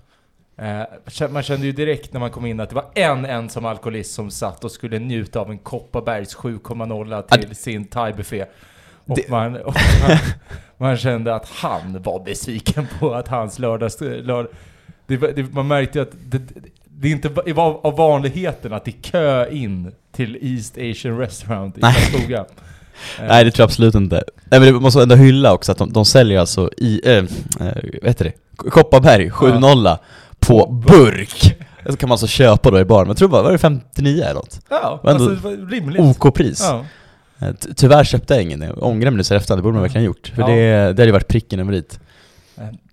Eh, 0.59 1.29
Man 1.31 1.43
kände 1.43 1.67
ju 1.67 1.73
direkt 1.73 2.13
när 2.13 2.21
man 2.21 2.31
kom 2.31 2.47
in 2.47 2.61
att 2.61 2.69
det 2.69 2.75
var 2.75 2.85
en 2.95 3.25
ensam 3.25 3.65
alkoholist 3.67 4.15
som 4.15 4.31
satt 4.31 4.65
och 4.65 4.71
skulle 4.71 4.99
njuta 4.99 5.41
av 5.41 5.51
en 5.51 5.59
Kopparbergs 5.59 6.37
7,0 6.37 7.23
till 7.39 7.57
sin 7.57 7.85
thai-buffé. 7.85 8.45
Och, 9.07 9.19
man, 9.29 9.57
och 9.57 9.75
man, 10.09 10.19
man 10.89 10.97
kände 10.97 11.35
att 11.35 11.49
han 11.49 12.03
var 12.03 12.25
besviken 12.25 12.87
på 12.99 13.15
att 13.15 13.29
hans 13.29 13.59
lördags... 13.59 14.01
Lörd, 14.01 14.47
det, 15.07 15.17
det, 15.17 15.53
man 15.55 15.67
märkte 15.67 16.03
att 16.03 16.11
det, 16.25 16.41
det 16.85 17.09
är 17.09 17.13
inte 17.13 17.29
va- 17.29 17.43
var 17.47 17.87
av 17.87 17.97
vanligheten 17.97 18.73
att 18.73 18.85
det 18.85 18.91
är 18.91 19.03
kö 19.03 19.51
in 19.51 19.93
till 20.13 20.39
East 20.41 20.79
Asian 20.79 21.19
Restaurant 21.19 21.79
i. 21.79 21.81
Karlskoga. 21.81 22.45
Nej 23.29 23.45
det 23.45 23.51
tror 23.51 23.63
jag 23.63 23.67
absolut 23.67 23.95
inte. 23.95 24.25
Nej 24.45 24.61
men 24.61 24.75
det 24.75 24.81
måste 24.81 25.03
ändå 25.03 25.15
hylla 25.15 25.53
också 25.53 25.73
att 25.73 25.79
de, 25.79 25.93
de 25.93 26.05
säljer 26.05 26.41
alltså 26.41 26.71
i, 26.77 27.17
äh, 27.17 27.25
vad 27.59 28.09
heter 28.09 28.25
det? 28.25 28.33
Kopparberg 28.71 29.29
7-0 29.31 29.99
på 30.47 30.67
burk! 30.87 31.57
Det 31.85 31.97
kan 31.97 32.09
man 32.09 32.15
alltså 32.15 32.27
köpa 32.27 32.71
då 32.71 32.81
i 32.81 32.85
baren, 32.85 33.03
men 33.03 33.09
jag 33.11 33.17
tror 33.17 33.29
bara, 33.29 33.43
var 33.43 33.53
det 33.53 33.59
59 33.59 34.23
eller 34.23 34.35
något? 34.35 34.61
Ja, 34.71 35.01
ändå 35.05 35.11
alltså 35.11 35.29
det 35.29 35.37
var 35.57 35.71
rimligt. 35.71 36.01
OK-pris. 36.01 36.61
Ja. 36.63 36.85
Eh, 37.47 37.55
ty- 37.55 37.75
Tyvärr 37.77 38.05
köpte 38.05 38.35
jag 38.35 38.43
ingen, 38.43 38.61
jag 38.63 38.83
ångrar 38.83 39.11
mig 39.11 39.17
nu 39.17 39.25
så 39.25 39.35
efterhand, 39.35 39.59
det 39.59 39.63
borde 39.63 39.73
man 39.75 39.83
verkligen 39.83 40.05
gjort. 40.05 40.33
För 40.35 40.43
Ja. 40.43 40.49
det, 40.49 40.55
det 40.73 40.87
hade 40.87 41.05
ju 41.05 41.11
varit 41.13 41.29
pricken 41.29 41.61
över 41.61 41.73
dit. 41.73 42.01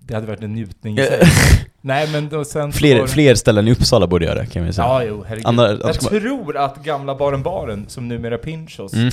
Det 0.05 0.13
hade 0.13 0.27
varit 0.27 0.41
en 0.43 0.53
njutning 0.53 0.97
i 0.99 1.05
sig. 1.05 1.19
Eh, 1.21 1.27
Nej 1.81 2.09
men 2.11 2.29
då 2.29 2.45
sen 2.45 2.61
så 2.61 2.65
var 2.65 2.71
fler, 2.71 3.07
fler 3.07 3.35
ställen 3.35 3.67
i 3.67 3.71
Uppsala 3.71 4.07
borde 4.07 4.25
göra 4.25 4.39
det 4.39 4.45
kan 4.45 4.65
vi 4.65 4.73
säga. 4.73 4.87
Ja, 4.87 5.03
jo, 5.03 5.23
herregud. 5.27 5.45
Andra- 5.47 5.71
jag 5.71 5.95
ska 5.95 6.07
tror 6.19 6.57
att 6.57 6.83
gamla 6.83 7.15
Baren 7.15 7.43
Baren, 7.43 7.85
som 7.87 8.07
numera 8.07 8.37
Pinchos, 8.37 8.93
Mm. 8.93 9.09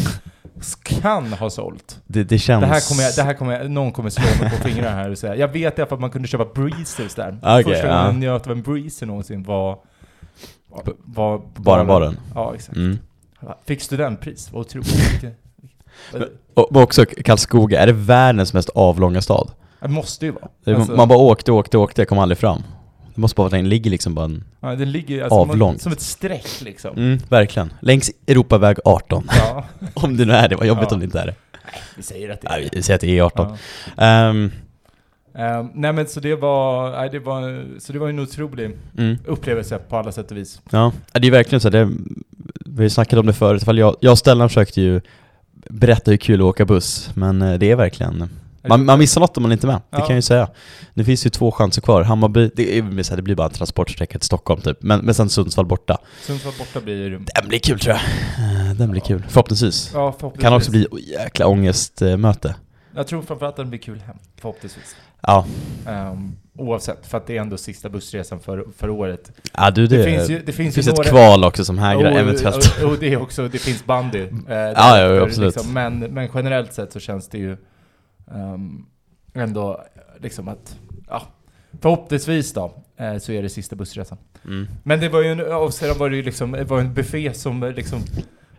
kan 0.85 1.33
ha 1.33 1.51
sålt. 1.51 2.01
Det, 2.07 2.25
det 2.25 2.39
känns... 2.39 2.61
Det 2.61 2.67
här 2.67 2.89
kommer 2.89 3.03
jag, 3.03 3.15
det 3.17 3.23
här 3.23 3.35
kommer 3.35 3.53
jag, 3.61 3.71
någon 3.71 3.93
kommer 3.93 4.11
slå 4.11 4.25
mig 4.41 4.51
på 4.51 4.69
fingrarna 4.69 4.97
här 4.97 5.11
och 5.11 5.19
säga. 5.19 5.37
Jag 5.37 5.49
vet 5.49 5.79
i 5.79 5.81
alla 5.83 5.89
fall 5.89 5.97
att 5.97 6.01
man 6.01 6.11
kunde 6.11 6.29
köpa 6.29 6.45
breezers 6.61 7.15
där. 7.15 7.39
Okej, 7.43 7.65
Första 7.65 7.87
ja. 7.87 7.93
gången 8.07 8.23
jag 8.23 8.33
njöt 8.33 8.47
av 8.47 8.53
en 8.53 8.63
breezer 8.63 9.07
någonsin 9.07 9.43
var... 9.43 9.79
var, 10.69 10.95
var 11.05 11.43
Baren 11.57 11.87
Baren. 11.87 12.17
Ja, 12.35 12.55
exakt. 12.55 12.77
Mm. 12.77 12.99
Fick 13.67 13.83
studentpris, 13.83 14.49
vad 14.53 14.61
otroligt. 14.61 15.25
Och, 16.55 16.77
och 16.77 16.83
också 16.83 17.05
Karlskoga, 17.25 17.81
är 17.81 17.87
det 17.87 17.93
världens 17.93 18.53
mest 18.55 18.69
avlånga 18.69 19.23
stad? 19.23 19.51
Det 19.81 19.89
måste 19.89 20.27
ju 20.27 20.33
vara. 20.33 20.49
Det- 20.65 20.75
Alltså, 20.75 20.93
Man 20.93 21.09
bara 21.09 21.19
åkte, 21.19 21.53
åkte, 21.53 21.79
åkte, 21.79 22.05
kom 22.05 22.19
aldrig 22.19 22.39
fram. 22.39 22.63
Det 23.15 23.21
måste 23.21 23.35
bara 23.37 23.43
vara 23.49 23.57
den 23.57 23.69
ligger 23.69 23.91
liksom 23.91 24.15
bara 24.15 24.25
en... 24.25 24.45
ja, 24.61 24.75
det 24.75 24.85
ligger 24.85 25.23
alltså 25.23 25.39
avlångt. 25.39 25.83
som 25.83 25.93
ett 25.93 26.01
streck 26.01 26.61
liksom. 26.65 26.97
Mm, 26.97 27.19
verkligen. 27.29 27.73
Längs 27.81 28.11
Europaväg 28.27 28.77
18. 28.85 29.25
Ja, 29.39 29.65
om 29.95 30.17
det 30.17 30.25
nu 30.25 30.33
är 30.33 30.49
det, 30.49 30.57
vad 30.57 30.67
jobbigt 30.67 30.87
Ja. 30.91 30.95
om 30.95 31.01
det 31.01 31.05
inte 31.05 31.21
är 31.21 31.27
det. 31.27 31.35
vi 31.97 32.03
säger 32.03 32.31
att 32.31 32.41
det 32.41 32.49
är 32.49 32.51
Nej, 32.61 32.69
vi 32.73 32.83
säger 32.83 32.95
att 32.95 33.01
det 33.01 33.19
är 33.19 33.23
18. 33.23 33.57
Ja. 33.97 34.03
Ehm, 34.05 34.51
Ehm, 35.35 35.71
nej 35.75 35.93
men 35.93 36.07
så 36.07 36.21
det 36.21 36.35
var, 36.35 36.91
nej, 36.91 37.09
det 37.13 37.19
var, 37.19 37.65
så 37.81 37.93
det 37.93 37.99
var 37.99 38.09
en 38.09 38.19
otrolig 38.19 38.71
mm, 38.99 39.19
upplevelse 39.27 39.79
på 39.79 39.97
alla 39.97 40.13
sätt 40.13 40.31
och 40.31 40.37
vis. 40.37 40.61
ja. 40.71 40.93
Det 41.13 41.27
är 41.27 41.31
verkligen 41.31 41.61
så, 41.61 41.71
det, 41.71 41.91
vi 42.67 42.83
har 42.83 42.89
snackat 42.89 43.19
om 43.19 43.27
det 43.27 43.33
förut, 43.33 43.63
jag, 43.67 43.97
jag 44.01 44.11
och 44.13 44.19
Stellan 44.19 44.49
försökte 44.49 44.81
ju 44.81 45.01
berätta 45.71 46.11
hur 46.11 46.19
kul 46.19 46.39
det 46.39 46.43
är 46.43 46.47
att 46.47 46.51
åka 46.51 46.65
buss, 46.65 47.11
men 47.15 47.43
eh, 47.43 47.59
det 47.59 47.71
är 47.71 47.77
verkligen... 47.77 48.31
Man, 48.69 48.85
man 48.85 48.99
missar 48.99 49.21
något 49.21 49.37
om 49.37 49.43
man 49.43 49.53
inte 49.53 49.67
är 49.67 49.69
med, 49.69 49.77
det 49.77 49.83
Ja. 49.91 49.99
kan 49.99 50.07
jag 50.09 50.17
ju 50.17 50.23
säga. 50.23 50.49
Nu 50.95 51.05
finns 51.05 51.27
ju 51.27 51.31
två 51.31 51.51
chanser 51.53 51.83
kvar, 51.83 52.03
Hammarby, 52.03 52.51
det, 52.57 52.79
är, 52.79 53.17
det 53.17 53.23
blir 53.23 53.35
bara 53.35 53.47
en 53.47 53.53
transportsträcka 53.53 54.19
till 54.19 54.27
Stockholm 54.27 54.61
typ, 54.61 54.83
men, 54.83 55.01
men 55.01 55.15
sen 55.15 55.29
Sundsvall 55.31 55.67
borta. 55.67 55.99
Sundsvall 56.23 56.53
borta 56.59 56.81
blir. 56.81 57.11
Den 57.11 57.49
blir 57.49 57.59
kul 57.59 57.79
tror 57.81 57.95
jag. 57.97 58.01
Eh, 58.69 58.75
Den 58.75 58.91
blir 58.91 59.01
Ja. 59.01 59.07
kul, 59.07 59.25
förhoppningsvis. 59.29 59.91
Ja, 59.95 60.13
förhoppningsvis. 60.19 60.43
Kan 60.43 60.53
också 60.55 60.71
bli 60.71 60.87
jäkla 61.19 61.47
ångestmöte. 61.47 62.55
Jag 62.95 63.07
tror 63.07 63.23
framförallt 63.23 63.59
att 63.59 63.65
det 63.65 63.71
blir 63.71 63.81
kul 63.81 64.01
hem, 64.07 64.17
förhoppningsvis. 64.41 64.97
Ja, 65.23 65.47
Ehm, 65.87 66.33
oavsett, 66.59 67.07
för 67.07 67.19
att 67.19 67.27
det 67.27 67.37
är 67.37 67.41
ändå 67.41 67.57
sista 67.57 67.89
bussresan 67.89 68.41
för, 68.41 68.65
för 68.79 68.91
året. 68.91 69.33
ja 69.55 69.71
du 69.71 69.87
det, 69.87 69.97
Det, 69.97 70.05
finns 70.05 70.31
ju, 70.31 70.39
det 70.39 70.47
det 70.47 70.53
finns 70.53 70.75
finns 70.75 70.87
ju 70.89 70.91
ett 70.93 71.07
kval 71.09 71.45
också 71.45 71.65
som 71.65 71.79
hägrar 71.79 72.13
Och- 72.13 72.19
eventuellt. 72.19 72.83
Och, 72.83 72.91
och 72.91 72.97
det 73.01 73.13
är 73.13 73.23
också, 73.23 73.49
det 73.49 73.59
finns 73.59 73.85
bandy. 73.85 74.19
eh, 74.23 74.29
ja, 74.49 74.99
ja, 74.99 75.23
absolut. 75.23 75.55
Liksom, 75.57 75.73
men, 75.73 75.99
men 75.99 76.29
generellt 76.35 76.73
sett 76.75 76.93
så 76.93 77.01
känns 77.01 77.29
det 77.29 77.39
ju 77.39 77.57
ehm, 78.35 78.87
ändå 79.35 79.85
liksom 80.21 80.49
att, 80.49 80.79
ja, 81.09 81.23
förhoppningsvis 81.81 82.53
då, 82.53 82.75
eh, 82.97 83.19
så 83.19 83.33
är 83.33 83.43
det 83.43 83.49
sista 83.49 83.77
bussresan. 83.77 84.19
Mm. 84.45 84.69
Men 84.83 85.01
det 85.01 85.09
var 85.09 85.23
ju 85.23 85.29
en, 85.33 85.41
och 85.53 85.75
sedan 85.75 85.99
var 85.99 86.11
det 86.11 86.17
ju 86.17 86.23
liksom, 86.23 86.53
det 86.53 86.65
var 86.65 86.81
en 86.81 86.95
buffé 86.95 87.35
som 87.35 87.63
eh, 87.63 87.73
liksom, 87.73 88.03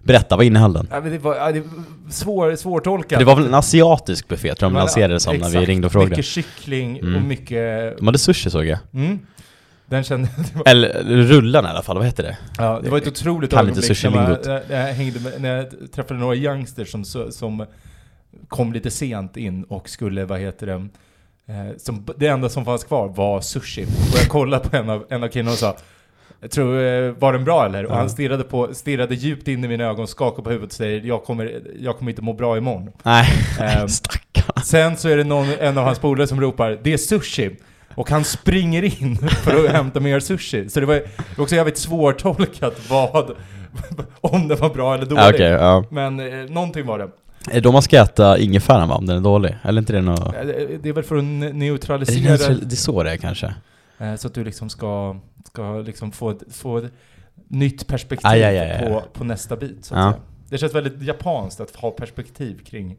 Berätta, 0.03 0.35
vad 0.35 0.45
innehöll 0.45 0.73
den? 0.73 0.87
ja, 0.91 1.01
men 1.01 1.11
det 1.11 1.17
var, 1.17 1.35
ja, 1.35 1.51
det 1.51 1.63
svår, 2.09 2.55
svårtolkat. 2.55 3.19
Det 3.19 3.25
var 3.25 3.35
väl 3.35 3.45
en 3.45 3.53
asiatisk 3.53 4.27
buffé 4.27 4.55
tror 4.55 4.55
jag 4.55 4.71
de 4.71 4.73
Men, 4.73 4.79
lanserade 4.79 5.13
det 5.13 5.19
som 5.19 5.33
när 5.33 5.39
vi 5.39 5.45
exakt. 5.55 5.67
ringde 5.67 5.85
och 5.87 5.91
frågade. 5.91 6.09
Mycket 6.09 6.25
kyckling 6.25 6.95
och 7.01 7.07
Mm. 7.07 7.27
mycket... 7.27 7.97
De 7.97 8.05
hade 8.07 8.17
sushi 8.17 8.49
såg 8.49 8.65
jag. 8.65 8.79
Mm. 8.93 9.19
Den 9.85 10.03
kände... 10.03 10.29
Var, 10.53 10.69
Eller 10.69 11.03
rullarna 11.03 11.67
i 11.67 11.71
alla 11.71 11.81
fall, 11.81 11.97
vad 11.97 12.05
heter 12.05 12.23
det? 12.23 12.37
ja, 12.57 12.79
det 12.83 12.89
var 12.89 12.97
ett 12.97 13.07
otroligt 13.07 13.51
Kan 13.51 13.69
inte 13.69 13.79
ögonblick 13.79 14.03
när, 14.03 14.09
man, 14.11 14.63
när, 14.69 14.87
jag 14.87 14.93
hängde 14.93 15.19
med, 15.19 15.41
när 15.41 15.57
jag 15.57 15.91
träffade 15.91 16.19
några 16.19 16.35
youngsters 16.35 16.91
som, 16.91 17.05
som 17.31 17.65
kom 18.47 18.73
lite 18.73 18.91
sent 18.91 19.37
in 19.37 19.63
och 19.63 19.89
skulle, 19.89 20.25
vad 20.25 20.39
heter 20.39 20.67
det, 20.67 20.73
eh, 21.53 21.77
som, 21.77 22.05
det 22.17 22.27
enda 22.27 22.49
som 22.49 22.65
fanns 22.65 22.83
kvar 22.83 23.07
var 23.07 23.41
sushi. 23.41 23.83
Och 23.83 24.19
jag 24.19 24.29
kollade 24.29 24.69
på 24.69 24.77
en 24.77 24.89
av, 24.89 25.05
en 25.09 25.23
av 25.23 25.27
killarna 25.27 25.51
och 25.51 25.57
sa 25.57 25.75
jag 26.41 26.51
tror, 26.51 26.83
eh, 26.83 27.11
var 27.11 27.33
den 27.33 27.43
bra 27.43 27.65
eller? 27.65 27.85
Och 27.85 27.95
han 27.95 28.09
stirrade, 28.09 28.43
på, 28.43 28.73
stirrade 28.73 29.15
djupt 29.15 29.47
in 29.47 29.63
i 29.63 29.67
mina 29.67 29.83
ögon, 29.83 30.07
skakade 30.07 30.43
på 30.43 30.49
huvudet 30.49 30.69
och 30.71 30.77
säger 30.77 31.01
jag 31.01 31.23
kommer, 31.23 31.61
jag 31.79 31.97
kommer 31.97 32.11
inte 32.11 32.21
må 32.21 32.33
bra 32.33 32.57
imorgon. 32.57 32.91
Nej, 33.03 33.27
Ehm, 33.59 33.87
stackarn. 33.89 34.63
Sen 34.63 34.97
så 34.97 35.09
är 35.09 35.17
det 35.17 35.23
någon, 35.23 35.47
en 35.59 35.77
av 35.77 35.83
hans 35.83 35.99
polare 35.99 36.27
som 36.27 36.41
ropar 36.41 36.79
'Det 36.83 36.93
är 36.93 36.97
sushi' 36.97 37.55
och 37.95 38.09
han 38.09 38.23
springer 38.23 39.01
in 39.01 39.17
för 39.43 39.65
att 39.65 39.71
hämta 39.71 39.99
mer 39.99 40.19
sushi. 40.19 40.69
Så 40.69 40.79
det 40.79 40.85
var, 40.85 41.01
också 41.37 41.55
jävligt 41.55 41.77
svårtolkat 41.77 42.89
vad, 42.89 43.31
om 44.21 44.47
det 44.47 44.55
var 44.55 44.69
bra 44.69 44.93
eller 44.93 45.05
dåligt. 45.05 45.35
Okej, 45.35 45.49
ja. 45.51 45.83
Men 45.89 46.19
eh, 46.19 46.49
någonting 46.49 46.85
var 46.85 46.99
det. 46.99 47.09
Då 47.63 47.71
man 47.71 47.81
ska 47.81 48.01
äta 48.01 48.37
ingefäran 48.37 48.89
va, 48.89 48.95
om 48.95 49.05
den 49.05 49.17
är 49.17 49.21
dålig? 49.21 49.55
Eller 49.63 49.81
inte 49.81 49.93
det 49.93 50.01
något... 50.01 50.19
Eh, 50.35 50.41
Det 50.81 50.89
är 50.89 50.93
väl 50.93 51.03
för 51.03 51.15
att 51.17 51.23
ne- 51.23 51.43
Är 51.45 51.47
det, 51.47 51.53
neutralisera 51.53 52.35
neutral- 52.35 52.59
det 52.65 52.73
är 52.73 52.75
så 52.75 53.03
det 53.03 53.11
är 53.11 53.17
kanske? 53.17 53.55
eh, 53.97 54.15
så 54.15 54.27
att 54.27 54.33
du 54.33 54.43
liksom 54.43 54.69
ska, 54.69 55.15
ska 55.45 55.79
liksom 55.79 56.11
få, 56.11 56.35
få 56.51 56.77
ett 56.77 56.91
nytt 57.47 57.87
perspektiv 57.87 58.27
Aj, 58.31 58.43
aj, 58.43 58.59
aj. 58.59 58.79
På, 58.87 59.03
på 59.13 59.23
nästa 59.23 59.55
bit 59.55 59.85
så 59.85 59.95
att 59.95 59.99
Ja. 60.01 60.11
säga. 60.11 60.21
Det 60.49 60.57
känns 60.57 60.75
väldigt 60.75 61.01
japanskt 61.01 61.59
att 61.59 61.75
ha 61.75 61.91
perspektiv 61.91 62.59
kring, 62.65 62.95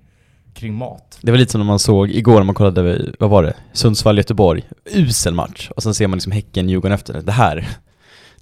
kring 0.54 0.74
mat. 0.74 1.18
Det 1.22 1.30
var 1.30 1.38
lite 1.38 1.52
som 1.52 1.58
när 1.60 1.66
man 1.66 1.78
såg 1.78 2.10
igår 2.10 2.34
när 2.34 2.42
man 2.44 2.54
kollade, 2.54 3.12
vad 3.18 3.30
var 3.30 3.42
det? 3.42 3.54
Sundsvall-Göteborg. 3.72 4.62
Usel 4.84 5.34
match. 5.34 5.70
Och 5.76 5.82
sen 5.82 5.94
ser 5.94 6.06
man 6.06 6.16
liksom 6.16 6.32
Häcken-Djurgården 6.32 6.92
efter 6.94 7.20
det. 7.22 7.32
Här. 7.32 7.68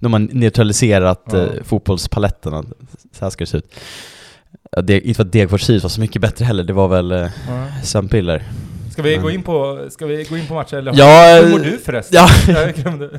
Har 0.02 0.08
man 0.08 0.24
neutraliserat 0.32 1.22
Ja. 1.32 1.38
eh, 1.38 1.50
Så 3.12 3.24
här 3.24 3.30
ska 3.30 3.42
det 3.44 3.46
se 3.50 3.58
ut. 3.58 3.74
Ja, 4.76 4.82
det, 4.82 5.00
inte 5.00 5.14
för 5.16 5.22
att 5.24 5.32
Degerfors 5.32 5.62
Syd 5.62 5.82
var 5.82 5.88
så 5.90 6.00
mycket 6.00 6.22
bättre 6.22 6.44
heller. 6.44 6.64
Det 6.64 6.72
var 6.72 6.88
väl 6.88 7.12
eh, 7.12 7.26
sömnpiller. 7.82 8.42
Ska 8.92 9.02
vi, 9.02 9.14
Men- 9.14 9.22
gå 9.22 9.30
in 9.30 9.42
på, 9.42 9.86
ska 9.90 10.06
vi 10.06 10.24
gå 10.24 10.36
in 10.36 10.46
på 10.46 10.54
matchen 10.54 10.78
eller? 10.78 10.92
Ja, 10.96 11.40
Hur 11.42 11.50
mår 11.50 11.58
du 11.58 11.78
förresten? 11.78 12.16
ja. 12.46 12.52
Jag. 12.84 12.98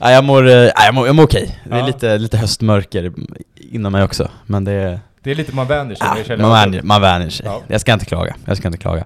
Nej, 0.00 0.14
jag 0.14 0.24
mår, 0.24 0.46
eh, 0.48 0.52
jag 0.54 0.94
mår, 0.94 1.06
jag 1.06 1.16
mår 1.16 1.22
okej. 1.24 1.60
Det 1.64 1.74
är 1.74 1.78
Ja. 1.78 1.86
lite, 1.86 2.18
lite 2.18 2.36
höstmörker 2.36 3.12
inom 3.70 3.92
mig 3.92 4.02
också. 4.04 4.30
Men 4.46 4.64
det 4.64 4.72
är... 4.72 5.00
Det 5.22 5.30
är 5.30 5.34
lite 5.34 5.54
man 5.54 5.66
vänjer 5.66 5.96
sig. 5.96 6.06
Ja, 6.28 6.36
man, 6.36 6.50
vänjer, 6.50 6.82
man 6.82 7.00
vänjer 7.00 7.30
sig. 7.30 7.46
Ja. 7.46 7.62
Jag 7.68 7.80
ska 7.80 7.92
inte 7.92 8.06
klaga. 8.06 8.36
Jag 8.44 8.56
ska 8.56 8.68
inte 8.68 8.78
klaga. 8.78 9.04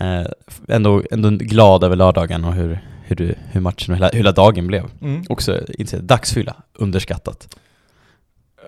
Eh, 0.00 0.20
f- 0.48 0.60
ändå, 0.68 1.02
ändå 1.10 1.30
glad 1.30 1.84
över 1.84 1.96
lördagen 1.96 2.44
och 2.44 2.54
hur, 2.54 2.80
hur, 3.04 3.16
du, 3.16 3.34
hur 3.50 3.60
matchen 3.60 3.90
och 3.92 3.96
hela, 3.96 4.08
hela 4.12 4.32
dagen 4.32 4.66
blev. 4.66 4.84
Mm. 5.02 5.24
Också 5.28 5.60
inte 5.78 5.96
dagsfylla, 5.98 6.54
underskattat. 6.74 7.56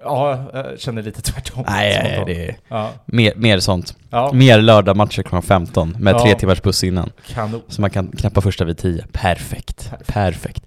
Ja, 0.04 0.44
jag 0.54 0.80
känner 0.80 1.02
lite 1.02 1.22
tvärtom. 1.22 1.64
Nej, 1.68 2.00
nej, 2.04 2.22
det 2.26 2.48
är 2.48 2.56
Ja, 2.68 2.90
mer, 3.06 3.32
mer 3.36 3.58
sånt. 3.58 3.96
ja. 4.10 4.30
Mer 4.32 4.60
lördagmatcher 4.60 5.22
klockan 5.22 5.42
15 5.42 5.96
med 5.98 6.14
Ja. 6.14 6.22
tre 6.22 6.34
timmars 6.34 6.62
buss 6.62 6.84
innan. 6.84 7.10
kanon. 7.26 7.62
Så 7.68 7.80
man 7.80 7.90
kan 7.90 8.08
knappa 8.12 8.40
första 8.40 8.64
vid 8.64 8.78
10. 8.78 9.04
Perfekt. 9.12 9.90
Perfekt. 9.90 10.06
Perfekt. 10.12 10.66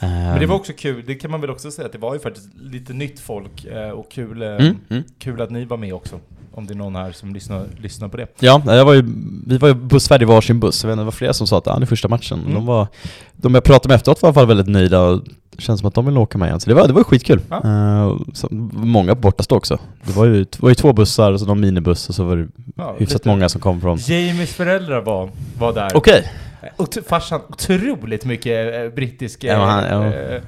Men 0.00 0.34
det 0.38 0.42
Ehm, 0.44 0.48
var 0.48 0.56
också 0.56 0.72
kul, 0.72 1.04
det 1.06 1.14
kan 1.14 1.30
man 1.30 1.40
väl 1.40 1.50
också 1.50 1.70
säga 1.70 1.86
att 1.86 1.92
det 1.92 1.98
var 1.98 2.14
ju 2.14 2.20
faktiskt 2.20 2.48
lite 2.60 2.92
nytt 2.92 3.20
folk 3.20 3.64
eh, 3.64 3.90
och 3.90 4.10
kul, 4.10 4.42
eh, 4.42 4.48
mm, 4.48 4.76
mm. 4.90 5.04
kul 5.18 5.40
att 5.42 5.50
ni 5.50 5.64
var 5.64 5.76
med 5.76 5.94
också. 5.94 6.20
Om 6.56 6.66
det 6.66 6.72
är 6.72 6.76
någon 6.76 6.96
här 6.96 7.12
som 7.12 7.34
lyssnar, 7.34 7.66
lyssnar 7.80 8.08
på 8.08 8.16
det. 8.16 8.26
Ja, 8.40 8.62
jag 8.66 8.84
var 8.84 8.94
ju, 8.94 9.02
vi 9.46 9.58
var 9.58 9.68
ju 9.68 9.74
bussfärdig 9.74 10.26
i 10.26 10.28
varsin 10.28 10.60
buss. 10.60 10.82
Jag 10.84 10.88
vet 10.88 10.92
inte, 10.92 11.00
det 11.00 11.04
var 11.04 11.12
flera 11.12 11.32
som 11.32 11.46
sa 11.46 11.58
att 11.58 11.68
ah, 11.68 11.78
det 11.78 11.84
är 11.84 11.86
första 11.86 12.08
matchen. 12.08 12.40
Mm. 12.40 12.54
De, 12.54 12.66
var, 12.66 12.86
de 13.36 13.54
jag 13.54 13.64
pratade 13.64 13.88
med 13.88 13.94
efteråt 13.96 14.22
var 14.22 14.28
i 14.28 14.30
alla 14.30 14.34
fall 14.34 14.46
väldigt 14.46 14.66
nöjda 14.68 15.00
och 15.02 15.20
det 15.56 15.62
känns 15.62 15.80
som 15.80 15.88
att 15.88 15.94
de 15.94 16.06
vill 16.06 16.18
åka 16.18 16.38
med 16.38 16.46
igen. 16.46 16.60
Så 16.60 16.68
det 16.70 16.74
var, 16.74 16.86
det 16.86 16.92
var 16.92 17.02
skitkul. 17.04 17.40
Ja. 17.50 17.56
Eh, 17.56 18.16
så, 18.34 18.48
många 18.72 19.14
på 19.14 19.20
bortastå 19.20 19.56
också. 19.56 19.78
Det 20.04 20.12
var 20.12 20.24
ju, 20.26 20.46
var 20.58 20.68
ju 20.68 20.74
två 20.74 20.92
bussar 20.92 21.32
och 21.32 21.40
så 21.40 21.46
någon 21.46 21.60
minibuss 21.60 22.08
och 22.08 22.14
så 22.14 22.24
var 22.24 22.36
det 22.36 22.48
Ja, 22.76 22.94
hyfsat 22.98 23.14
lite- 23.14 23.28
många 23.28 23.48
som 23.48 23.60
kom 23.60 23.80
från... 23.80 23.98
Jamies 23.98 24.54
föräldrar 24.54 25.00
var, 25.00 25.30
var 25.58 25.72
där. 25.72 25.90
Okej! 25.96 26.32
Och 26.76 26.90
t- 26.90 27.00
farsan, 27.08 27.40
otroligt 27.48 28.24
mycket 28.24 28.74
eh, 28.74 28.94
brittisk... 28.94 29.44
Eh, 29.44 29.52
Ja, 29.52 29.64
han- 29.64 29.84
ja. 29.84 30.06
eh, 30.06 30.42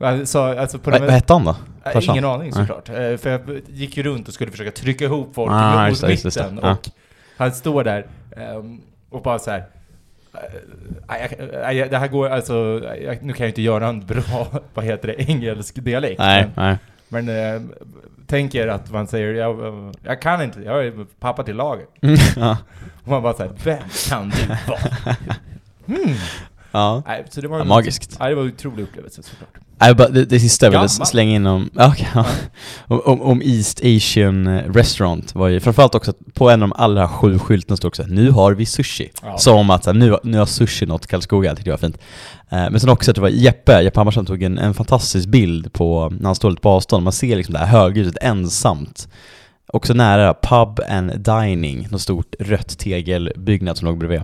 alltså, 0.00 0.40
alltså 0.42 0.78
på 0.78 0.90
Vad 0.90 1.00
vad 1.00 1.10
hette 1.10 1.32
han 1.32 1.44
då? 1.44 1.56
Eh, 1.84 1.92
farsan? 1.92 2.14
Ingen 2.14 2.24
aning 2.30 2.42
Nej. 2.42 2.66
såklart. 2.66 2.88
Eh, 2.88 3.16
För 3.16 3.30
jag 3.30 3.40
gick 3.68 3.96
ju 3.96 4.02
runt 4.02 4.28
och 4.28 4.34
skulle 4.34 4.50
försöka 4.50 4.70
trycka 4.70 5.04
ihop 5.04 5.34
folk 5.34 5.50
Ah, 5.52 5.88
mot 5.88 6.02
mitten. 6.02 6.60
Ja. 6.62 6.70
Och 6.72 6.88
han 7.36 7.52
står 7.52 7.84
där 7.84 8.06
ehm, 8.36 8.80
och 9.10 9.22
bara 9.22 9.38
så 9.38 9.50
här. 9.50 9.64
eh, 11.08 11.88
det 11.90 11.98
här 11.98 12.08
går, 12.08 12.28
alltså, 12.28 12.54
nu 13.22 13.32
kan 13.32 13.44
jag 13.44 13.48
inte 13.50 13.62
göra 13.62 13.88
en 13.88 14.00
bra, 14.06 14.46
vad 14.74 14.84
heter 14.84 15.08
det, 15.08 15.22
engelsk 15.30 15.74
dialekt. 15.84 16.18
Nej, 16.18 16.48
Men, 16.54 16.64
nej. 16.66 16.78
men 17.26 17.54
eh, 17.54 17.70
tänk 18.26 18.54
er 18.54 18.68
att 18.68 18.90
man 18.92 19.06
säger, 19.06 19.34
jag, 19.34 19.66
eh, 19.66 19.92
jag 20.02 20.22
kan 20.22 20.42
inte, 20.42 20.60
jag 20.60 20.86
är 20.86 20.92
pappa 21.20 21.42
till 21.42 21.56
laget. 21.56 21.88
ja. 22.36 22.56
Och 23.04 23.08
man 23.08 23.22
bara 23.22 23.34
såhär, 23.34 23.52
vem 23.64 23.78
kan 24.08 24.28
du 24.30 24.46
vara? 24.68 25.16
Hmm. 25.86 26.14
ja. 26.72 27.02
Nej, 27.06 27.24
så 27.30 27.40
det 27.40 27.48
var 27.48 27.56
Ja, 27.56 27.62
en- 27.62 27.68
magiskt. 27.68 28.16
Nej, 28.20 28.28
det 28.28 28.34
var 28.34 28.42
en 28.42 28.48
otrolig 28.48 28.82
upplevelse 28.82 29.22
såklart. 29.22 29.50
Nej, 29.80 29.94
bara, 29.94 30.08
det, 30.08 30.24
det 30.24 30.40
sista 30.40 30.66
jag 30.66 30.70
ville 30.70 30.88
slänga 30.88 31.34
in 31.34 31.46
om, 31.46 31.70
okej, 31.78 32.08
ja. 32.14 32.26
om, 32.86 33.22
om, 33.22 33.42
East 33.42 33.80
Asian 33.84 34.46
eh, 34.46 34.72
Restaurant 34.72 35.34
var 35.34 35.48
ju 35.48 35.60
framförallt 35.60 35.94
också 35.94 36.12
på 36.34 36.50
en 36.50 36.62
av 36.62 36.68
de 36.68 36.74
allra 36.76 37.08
sju 37.08 37.38
skyltarna 37.38 37.76
står 37.76 37.88
också 37.88 38.02
nu 38.08 38.30
har 38.30 38.52
vi 38.52 38.66
sushi. 38.66 39.10
Ja. 39.22 39.38
Som 39.38 39.70
att 39.70 39.84
så 39.84 39.90
här, 39.90 39.98
nu, 39.98 40.16
nu 40.22 40.38
har 40.38 40.46
sushi 40.46 40.86
nått 40.86 41.06
Karlskoga, 41.06 41.54
tyckte 41.54 41.70
jag 41.70 41.76
var 41.76 41.88
fint. 41.88 41.98
Eh, 42.50 42.70
men 42.70 42.80
sen 42.80 42.90
också 42.90 43.10
att 43.10 43.14
det 43.14 43.20
var 43.20 43.28
Jeppe, 43.28 43.82
Jeppe 43.82 44.00
Hammarström 44.00 44.26
tog 44.26 44.42
en, 44.42 44.58
en 44.58 44.74
fantastisk 44.74 45.28
bild 45.28 45.72
på, 45.72 46.12
när 46.18 46.26
han 46.26 46.34
står 46.34 46.50
lite 46.50 46.62
på 46.62 46.70
avstånd, 46.70 47.04
man 47.04 47.12
ser 47.12 47.36
liksom 47.36 47.52
det 47.52 47.58
här 47.58 47.66
höghuset 47.66 48.16
ensamt. 48.20 49.08
Också 49.72 49.94
nära 49.94 50.34
Pub 50.34 50.80
and 50.88 51.20
Dining, 51.20 51.88
något 51.90 52.00
stort 52.00 52.34
rött 52.40 52.78
tegelbyggnad 52.78 53.78
som 53.78 53.88
låg 53.88 53.98
bredvid. 53.98 54.22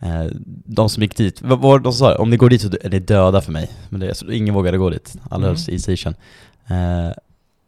Eh, 0.00 0.24
de 0.64 0.88
som 0.88 1.02
gick 1.02 1.16
dit, 1.16 1.42
vad 1.42 1.58
var 1.60 1.78
det 1.78 1.84
de 1.84 1.92
sa? 1.92 2.14
Om 2.16 2.30
ni 2.30 2.36
går 2.36 2.48
dit 2.50 2.62
så 2.62 2.68
är 2.80 2.90
ni 2.90 2.98
döda 2.98 3.40
för 3.40 3.52
mig. 3.52 3.70
Men 3.88 4.00
det, 4.00 4.14
så 4.14 4.30
ingen 4.32 4.54
vågade 4.54 4.78
gå 4.78 4.90
dit, 4.90 5.14
alla 5.30 5.36
Mm. 5.36 5.48
hölls 5.48 5.68
i 5.68 5.72
East 5.72 5.88
Asian. 5.88 6.14
Eh, 6.66 6.76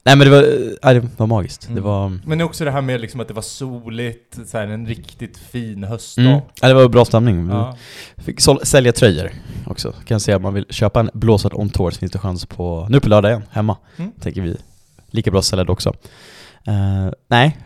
nej 0.05 0.17
men 0.17 0.19
det 0.19 0.31
var, 0.31 0.43
nej, 0.83 0.95
det 0.95 1.09
var 1.17 1.27
magiskt. 1.27 1.63
Det 1.67 1.73
Mm. 1.73 1.85
var... 1.85 2.19
Men 2.27 2.41
också 2.41 2.65
det 2.65 2.71
här 2.71 2.81
med 2.81 3.01
liksom 3.01 3.21
att 3.21 3.29
det 3.29 3.35
var 3.35 3.43
soligt, 3.43 4.39
så 4.47 4.59
här, 4.59 4.67
en 4.69 4.87
riktigt 4.87 5.39
fin 5.39 5.85
höstdag. 5.85 6.23
Mm. 6.25 6.41
Ja, 6.63 6.69
det 6.69 6.75
var 6.75 6.89
bra 6.89 7.05
stämning. 7.05 7.49
Ja. 7.49 7.77
Fick 8.17 8.41
sål- 8.41 8.61
sälja 8.67 8.93
tröjor 8.93 9.31
också. 9.67 9.93
Kan 9.93 10.15
jag 10.15 10.21
säga 10.23 10.37
om 10.37 10.43
man 10.43 10.55
vill 10.55 10.67
köpa 10.71 11.01
en 11.01 11.11
blåsart 11.15 11.53
on 11.55 11.71
tour 11.71 11.91
så 11.91 11.99
finns 11.99 12.13
det 12.13 12.19
chans 12.19 12.47
på, 12.47 12.87
nu 12.91 13.01
på 13.01 13.09
lördag 13.09 13.31
igen, 13.31 13.43
hemma. 13.51 13.77
Mm. 13.97 14.13
Tänker 14.21 14.41
vi. 14.41 14.57
Lika 15.11 15.31
bra 15.31 15.39
att 15.39 15.45
sälja 15.45 15.65
det 15.65 15.73
också. 15.73 15.95
Eh, 16.71 17.12
nej, 17.29 17.59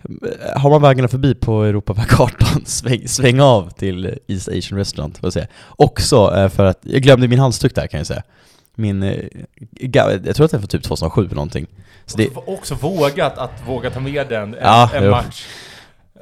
har 0.56 0.70
man 0.70 0.82
vägarna 0.82 1.08
förbi 1.08 1.34
på 1.34 1.62
Europavägkartan, 1.62 2.62
sväng, 2.66 3.08
sväng 3.08 3.40
av 3.40 3.70
till 3.70 4.18
East 4.28 4.48
Asian 4.48 4.78
Restaurant, 4.78 5.18
får 5.18 5.26
jag 5.26 5.32
säga. 5.32 5.46
Också 5.68 6.34
eh, 6.36 6.48
för 6.48 6.64
att, 6.64 6.78
jag 6.82 7.02
glömde 7.02 7.28
min 7.28 7.38
halsduk 7.38 7.74
där 7.74 7.86
kan 7.86 7.98
jag 7.98 8.06
säga. 8.06 8.22
Min, 8.74 9.04
ga- 9.80 10.22
jag 10.26 10.36
tror 10.36 10.44
att 10.44 10.50
det 10.50 10.58
var 10.58 10.66
typ 10.66 10.82
2007 10.82 11.24
eller 11.24 11.34
någonting. 11.34 11.66
Så 12.06 12.16
det, 12.16 12.28
Också, 12.34 12.74
vågat 12.74 13.38
att 13.38 13.50
våga 13.66 13.90
ta 13.90 14.00
med 14.00 14.26
den 14.28 14.54
en, 14.54 14.60
Ja, 14.62 14.90
en 14.94 15.10
match. 15.10 15.46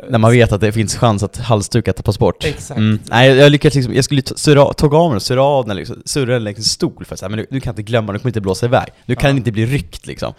när 0.09 0.19
man 0.19 0.31
vet 0.33 0.53
att 0.53 0.61
det 0.61 0.73
finns 0.73 0.97
chans 0.97 1.23
att 1.23 1.37
halsdukar 1.37 1.93
tappas 1.93 2.19
bort. 2.19 2.45
Exakt. 2.45 2.79
Mm. 2.79 2.99
Nej, 3.11 3.31
jag, 3.37 3.53
lyckades 3.53 3.75
liksom, 3.75 3.95
jag 3.95 4.05
skulle 4.05 4.23
ta- 4.23 4.35
surra, 4.37 4.73
tog 4.73 4.95
av 4.95 5.12
och 5.15 5.23
surra 5.23 5.43
av 5.43 5.67
den 5.67 5.77
liksom, 5.77 6.03
surra 6.05 6.33
den 6.33 6.45
längs 6.45 6.59
en 6.59 6.65
stol 6.65 7.05
för 7.05 7.15
att 7.15 7.19
säga, 7.19 7.29
men 7.29 7.39
du, 7.39 7.47
du 7.51 7.61
kan 7.61 7.71
inte 7.71 7.83
glömma, 7.83 8.12
du 8.12 8.19
kommer 8.19 8.31
inte 8.31 8.41
blåsa 8.41 8.67
iväg. 8.67 8.89
Du 9.07 9.15
kan 9.17 9.31
Ja. 9.31 9.37
inte 9.37 9.53
bli 9.53 9.67
ryckt 9.67 10.07
liksom. 10.07 10.33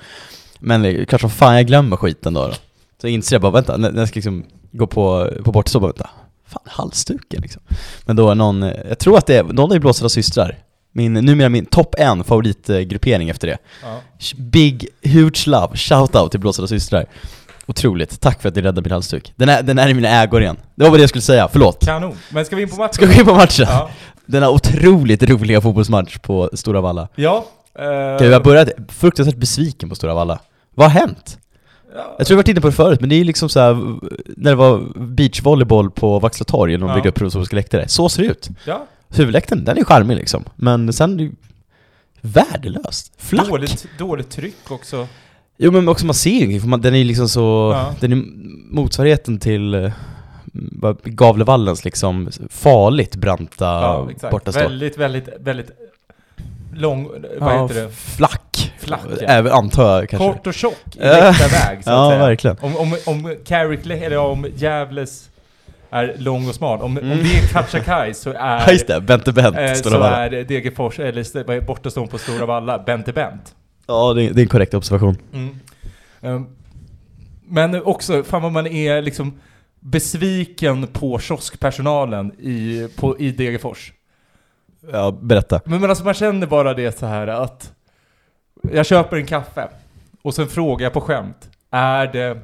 Men 0.63 0.81
det 0.81 1.19
som 1.19 1.29
fan 1.29 1.55
jag 1.55 1.67
glömmer 1.67 1.97
skiten 1.97 2.33
då. 2.33 2.47
då. 2.47 2.53
Så 3.01 3.07
inser 3.07 3.35
jag 3.35 3.41
bara, 3.41 3.51
vänta, 3.51 3.77
när 3.77 3.99
jag 3.99 4.07
ska 4.07 4.17
liksom 4.17 4.45
gå 4.71 4.87
på, 4.87 5.29
på 5.43 5.51
bort 5.51 5.67
så 5.67 5.79
bara, 5.79 5.87
vänta, 5.87 6.09
fan 6.47 6.63
halsduken 6.65 7.41
liksom. 7.41 7.61
Men 8.05 8.15
då 8.15 8.29
är 8.29 8.35
någon, 8.35 8.63
eh, 8.63 8.73
jag 8.89 8.99
tror 8.99 9.17
att 9.17 9.25
det 9.25 9.37
är, 9.37 9.43
någon 9.43 9.71
är 9.71 9.79
blåsarna 9.79 10.09
systrar. 10.09 10.57
Min, 10.91 11.13
numera 11.13 11.49
min 11.49 11.65
topp 11.65 11.95
en 11.97 12.23
favoritgruppering 12.23 13.29
efter 13.29 13.47
det. 13.47 13.57
Ja. 13.83 13.99
Big, 14.37 14.87
huge 15.03 15.47
love, 15.47 15.75
shout-out 15.75 16.29
till 16.29 16.39
Blåsarna 16.39 16.67
systrar. 16.67 17.05
Otroligt, 17.65 18.19
tack 18.19 18.41
för 18.41 18.49
att 18.49 18.55
ni 18.55 18.61
räddade 18.61 18.81
min 18.81 18.91
halsduk. 18.91 19.33
Den 19.35 19.49
är, 19.49 19.63
den 19.63 19.79
är 19.79 19.87
i 19.89 19.93
mina 19.93 20.09
ägor 20.09 20.41
igen. 20.41 20.57
Det 20.75 20.83
var 20.83 20.91
vad 20.91 20.99
jag 20.99 21.09
skulle 21.09 21.21
säga, 21.21 21.49
förlåt. 21.51 21.85
Kanon. 21.85 22.17
Men 22.29 22.45
ska 22.45 22.55
vi 22.55 22.61
in 22.61 22.69
på 22.69 22.75
matchen? 22.75 22.93
Ska 22.93 23.05
vi 23.05 23.19
in 23.19 23.25
på 23.25 23.33
matchen? 23.33 23.65
Ja. 23.69 23.89
Denna 24.25 24.49
otroligt 24.49 25.23
roliga 25.23 25.61
fotbollsmatch 25.61 26.17
på 26.17 26.49
Stora 26.53 26.81
Valla. 26.81 27.07
Ja. 27.15 27.45
eh, 27.79 28.15
Okej, 28.15 28.27
jag 28.27 28.43
började 28.43 28.73
fruktansvärt 28.89 29.37
besviken 29.37 29.89
på 29.89 29.95
Stora 29.95 30.13
Valla. 30.13 30.39
Vad 30.75 30.91
har 30.91 30.99
hänt? 30.99 31.37
ja. 31.95 32.15
Jag 32.17 32.27
tror 32.27 32.35
jag 32.35 32.37
varit 32.37 32.47
inne 32.47 32.61
på 32.61 32.67
det 32.67 32.73
förut, 32.73 32.99
men 32.99 33.09
det 33.09 33.15
är 33.15 33.17
ju 33.17 33.23
liksom 33.23 33.49
så 33.49 33.59
här 33.59 33.73
när 34.37 34.51
det 34.51 34.55
var 34.55 34.81
beachvolleyboll 34.95 35.91
på 35.91 36.19
Vaxla 36.19 36.43
torg, 36.43 36.71
när 36.71 36.79
de 36.79 36.89
Ja. 36.89 36.95
byggde 36.95 37.09
upp 37.09 37.15
provisoriska 37.15 37.55
läktare. 37.55 37.87
Så 37.87 38.09
ser 38.09 38.21
det 38.23 38.27
ut. 38.29 38.49
ja. 38.65 38.85
Huvudläktaren, 39.09 39.63
den 39.65 39.77
är 39.77 39.83
charmig 39.83 40.15
liksom. 40.15 40.43
Men 40.55 40.93
sen 40.93 41.19
är 41.19 41.23
det 41.23 41.31
värdelöst. 42.21 43.13
Flack. 43.17 43.47
Dåligt, 43.47 43.85
dåligt 43.97 44.29
tryck 44.29 44.71
också. 44.71 45.07
Jo 45.57 45.71
men 45.71 45.87
också 45.87 46.05
man 46.05 46.13
ser 46.15 46.29
ju 46.29 46.35
ingenting, 46.37 46.61
för 46.61 46.67
man, 46.67 46.81
den 46.81 46.93
är 46.93 46.97
ju 46.97 47.03
liksom 47.03 47.29
så, 47.29 47.71
Ja. 47.75 47.95
den 47.99 48.11
är 48.11 48.23
motsvarigheten 48.75 49.39
till 49.39 49.73
eh, 49.73 49.91
Gavlevallens 51.03 51.85
liksom 51.85 52.29
farligt 52.49 53.15
branta 53.15 53.65
Ja, 53.65 54.09
bortastå. 54.31 54.59
Väldigt, 54.61 54.97
väldigt, 54.97 55.29
väldigt 55.39 55.71
lång, 56.75 57.03
vad 57.39 57.53
ja, 57.55 57.63
heter 57.67 57.81
det? 57.83 57.89
Flack. 57.91 58.52
Flack, 58.83 58.99
ja. 59.21 59.27
Även 59.27 59.51
antar 59.51 59.99
jag 59.99 60.09
kanske. 60.09 60.27
Kort 60.33 60.47
och 60.47 60.53
tjock 60.53 60.95
i 60.95 60.99
rätta 60.99 61.47
väg 61.47 61.83
så 61.83 61.89
att 61.89 61.95
Ja, 61.95 62.09
säga. 62.09 62.19
verkligen. 62.19 62.57
Om, 62.61 62.77
om, 62.77 62.95
om 63.05 63.35
Carrick, 63.45 63.85
eller 63.85 64.17
om 64.17 64.45
Gävles 64.55 65.29
är 65.89 66.15
lång 66.17 66.47
och 66.49 66.55
smal, 66.55 66.81
om, 66.81 66.97
Mm. 66.97 67.11
om 67.11 67.17
det 67.17 67.37
är 67.37 67.47
Katjakaj 67.47 68.13
så 68.13 68.29
är... 68.39 68.59
Ja 68.65 68.71
just 68.71 68.87
det, 68.87 69.01
Bente 69.01 69.31
Bent, 69.33 69.57
eh, 69.57 69.73
så 69.73 70.03
är 70.03 70.29
Degerfors, 70.43 70.99
eller 70.99 71.61
bortastående 71.61 72.11
på 72.11 72.17
Stora 72.17 72.45
Valla, 72.45 72.79
Bente 72.79 73.13
Bent. 73.13 73.55
Ja, 73.87 74.13
det 74.13 74.23
är, 74.23 74.33
det 74.33 74.41
är 74.41 74.43
en 74.43 74.49
korrekt 74.49 74.73
observation. 74.73 75.17
Mm. 75.33 75.59
Ehm, 76.21 76.45
men 77.47 77.83
också, 77.83 78.23
fan 78.23 78.41
vad 78.41 78.51
man 78.51 78.67
är 78.67 79.01
liksom 79.01 79.39
besviken 79.79 80.87
på 80.87 81.19
kioskpersonalen 81.19 82.31
i, 82.39 82.87
på, 82.95 83.19
i 83.19 83.31
Degerfors. 83.31 83.93
Ja, 84.91 85.17
berätta. 85.21 85.61
Men, 85.65 85.81
men 85.81 85.89
alltså 85.89 86.03
man 86.05 86.13
känner 86.13 86.47
bara 86.47 86.73
det 86.73 86.99
så 86.99 87.05
här 87.05 87.27
att 87.27 87.71
jag 88.71 88.85
köper 88.85 89.17
en 89.17 89.25
kaffe 89.25 89.67
och 90.21 90.33
sen 90.33 90.47
frågar 90.47 90.83
jag 90.85 90.93
på 90.93 91.01
skämt, 91.01 91.49
är 91.71 92.07
det 92.07 92.37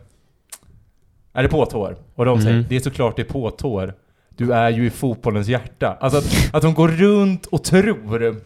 är 1.34 1.44
det 1.44 1.50
på 1.50 1.66
tår? 1.66 1.98
Och 2.16 2.26
de 2.26 2.42
säger, 2.42 2.56
Mm. 2.56 2.66
det 2.70 2.76
är 2.76 2.80
såklart 2.80 3.16
det 3.16 3.22
är 3.22 3.34
på 3.34 3.52
tår. 3.52 3.94
Du 4.30 4.54
är 4.54 4.70
ju 4.70 4.86
i 4.86 4.90
fotbollens 4.90 5.48
hjärta. 5.48 5.98
Alltså 6.00 6.18
att, 6.20 6.56
att 6.56 6.62
de 6.62 6.74
går 6.74 6.88
runt 6.88 7.46
och 7.46 7.64
tror 7.64 8.42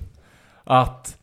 att 0.64 1.18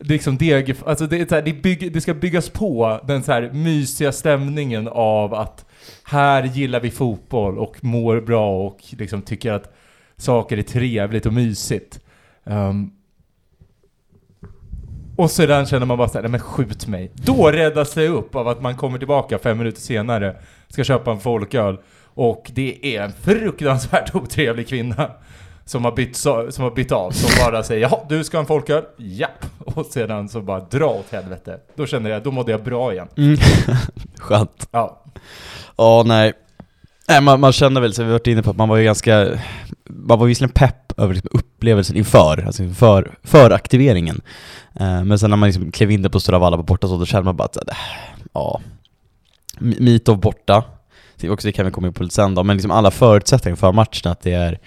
liksom 0.00 0.36
deg, 0.36 0.74
alltså 0.86 1.06
det, 1.06 1.30
här, 1.30 1.42
det, 1.42 1.52
bygg, 1.52 1.92
det 1.92 2.00
ska 2.00 2.14
byggas 2.14 2.48
på 2.48 3.00
den 3.04 3.22
så 3.22 3.32
här 3.32 3.50
mysiga 3.52 4.12
stämningen 4.12 4.88
av 4.92 5.34
att 5.34 5.64
här 6.04 6.42
gillar 6.42 6.80
vi 6.80 6.90
fotboll 6.90 7.58
och 7.58 7.76
mår 7.84 8.20
bra 8.20 8.66
och 8.66 8.78
liksom 8.90 9.22
tycker 9.22 9.52
att 9.52 9.74
saker 10.16 10.56
är 10.58 10.62
trevligt 10.62 11.26
och 11.26 11.32
mysigt. 11.32 12.00
Ehm, 12.44 12.90
och 15.22 15.30
sedan 15.30 15.66
känner 15.66 15.86
man 15.86 15.98
bara 15.98 16.08
såhär, 16.08 16.22
nej 16.22 16.30
men 16.30 16.40
skjut 16.40 16.86
mig. 16.86 17.10
Då 17.14 17.50
räddas 17.50 17.94
det 17.94 18.08
upp 18.08 18.34
av 18.34 18.48
att 18.48 18.62
man 18.62 18.76
kommer 18.76 18.98
tillbaka 18.98 19.38
fem 19.38 19.58
minuter 19.58 19.80
senare, 19.80 20.36
ska 20.68 20.84
köpa 20.84 21.10
en 21.10 21.20
folköl, 21.20 21.78
och 22.14 22.50
det 22.54 22.96
är 22.96 23.02
en 23.02 23.12
fruktansvärt 23.12 24.14
otrevlig 24.14 24.68
kvinna 24.68 25.10
som 25.64 25.84
har 25.84 25.92
bytt, 25.92 26.12
so- 26.16 26.50
som 26.50 26.64
har 26.64 26.70
bytt 26.70 26.92
av, 26.92 27.10
som 27.10 27.30
bara 27.46 27.62
säger 27.62 27.82
ja 27.82 28.06
du 28.08 28.24
ska 28.24 28.36
ha 28.36 28.40
en 28.40 28.46
folköl? 28.46 28.82
Japp! 28.96 29.44
Och 29.58 29.86
sedan 29.86 30.28
så 30.28 30.40
bara 30.40 30.60
dra 30.60 30.86
åt 30.86 31.12
helvete. 31.12 31.58
Då 31.74 31.86
kände 31.86 32.10
jag, 32.10 32.22
då 32.22 32.30
mådde 32.30 32.52
jag 32.52 32.62
bra 32.62 32.92
igen. 32.92 33.08
Mm. 33.16 33.36
Skönt. 34.18 34.68
Ja. 34.70 35.04
Ja, 35.76 36.02
nej. 36.06 36.32
Nej, 37.08 37.20
man, 37.20 37.40
man 37.40 37.52
kände 37.52 37.80
väl, 37.80 37.94
så 37.94 38.02
vi 38.02 38.06
har 38.06 38.12
varit 38.12 38.26
inne 38.26 38.42
på 38.42 38.50
att 38.50 38.56
man 38.56 38.68
var 38.68 38.76
ju 38.76 38.84
ganska, 38.84 39.28
man 39.84 40.18
var 40.18 40.26
visserligen 40.26 40.54
pepp 40.54 40.98
över 40.98 41.14
liksom 41.14 41.30
upplevelsen 41.32 41.96
inför, 41.96 42.46
alltså 42.46 42.62
inför, 42.62 43.14
för 43.22 43.50
aktiveringen. 43.50 44.20
Eh, 44.74 45.04
men 45.04 45.18
sen 45.18 45.30
när 45.30 45.36
man 45.36 45.48
liksom 45.48 45.72
klev 45.72 45.90
in 45.90 46.02
där 46.02 46.10
på 46.10 46.20
Stora 46.20 46.38
Valla 46.38 46.56
på 46.56 46.62
borta 46.62 46.88
så, 46.88 46.96
då 46.98 47.06
kände 47.06 47.24
man 47.24 47.36
bara 47.36 47.44
att, 47.44 47.56
äh, 47.56 47.76
ja, 48.32 48.60
Mitov 49.58 50.20
borta, 50.20 50.64
det, 51.16 51.30
också, 51.30 51.48
det 51.48 51.52
kan 51.52 51.66
vi 51.66 51.72
komma 51.72 51.86
in 51.86 51.92
på 51.92 52.02
lite 52.02 52.14
sen 52.14 52.34
då, 52.34 52.42
men 52.42 52.56
liksom 52.56 52.70
alla 52.70 52.90
förutsättningar 52.90 53.56
för 53.56 53.72
matchen, 53.72 54.12
att 54.12 54.20
det 54.20 54.32
är 54.32 54.58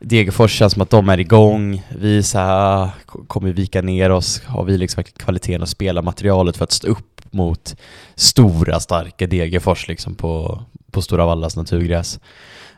Degerfors 0.00 0.52
känns 0.52 0.72
som 0.72 0.82
att 0.82 0.90
de 0.90 1.08
är 1.08 1.20
igång, 1.20 1.82
vi 1.88 2.22
så 2.22 2.38
här, 2.38 2.90
kommer 3.06 3.52
vika 3.52 3.82
ner 3.82 4.10
oss, 4.10 4.42
har 4.44 4.64
vi 4.64 4.78
liksom 4.78 5.04
kvaliteten 5.04 5.62
att 5.62 5.68
spela 5.68 6.02
materialet 6.02 6.56
för 6.56 6.64
att 6.64 6.72
stå 6.72 6.88
upp 6.88 7.20
mot 7.30 7.76
stora 8.14 8.80
starka 8.80 9.26
Degerfors 9.26 9.88
liksom 9.88 10.14
på, 10.14 10.62
på 10.90 11.02
Stora 11.02 11.26
Vallas 11.26 11.56
naturgräs. 11.56 12.20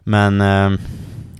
Men, 0.00 0.40
eh, 0.40 0.78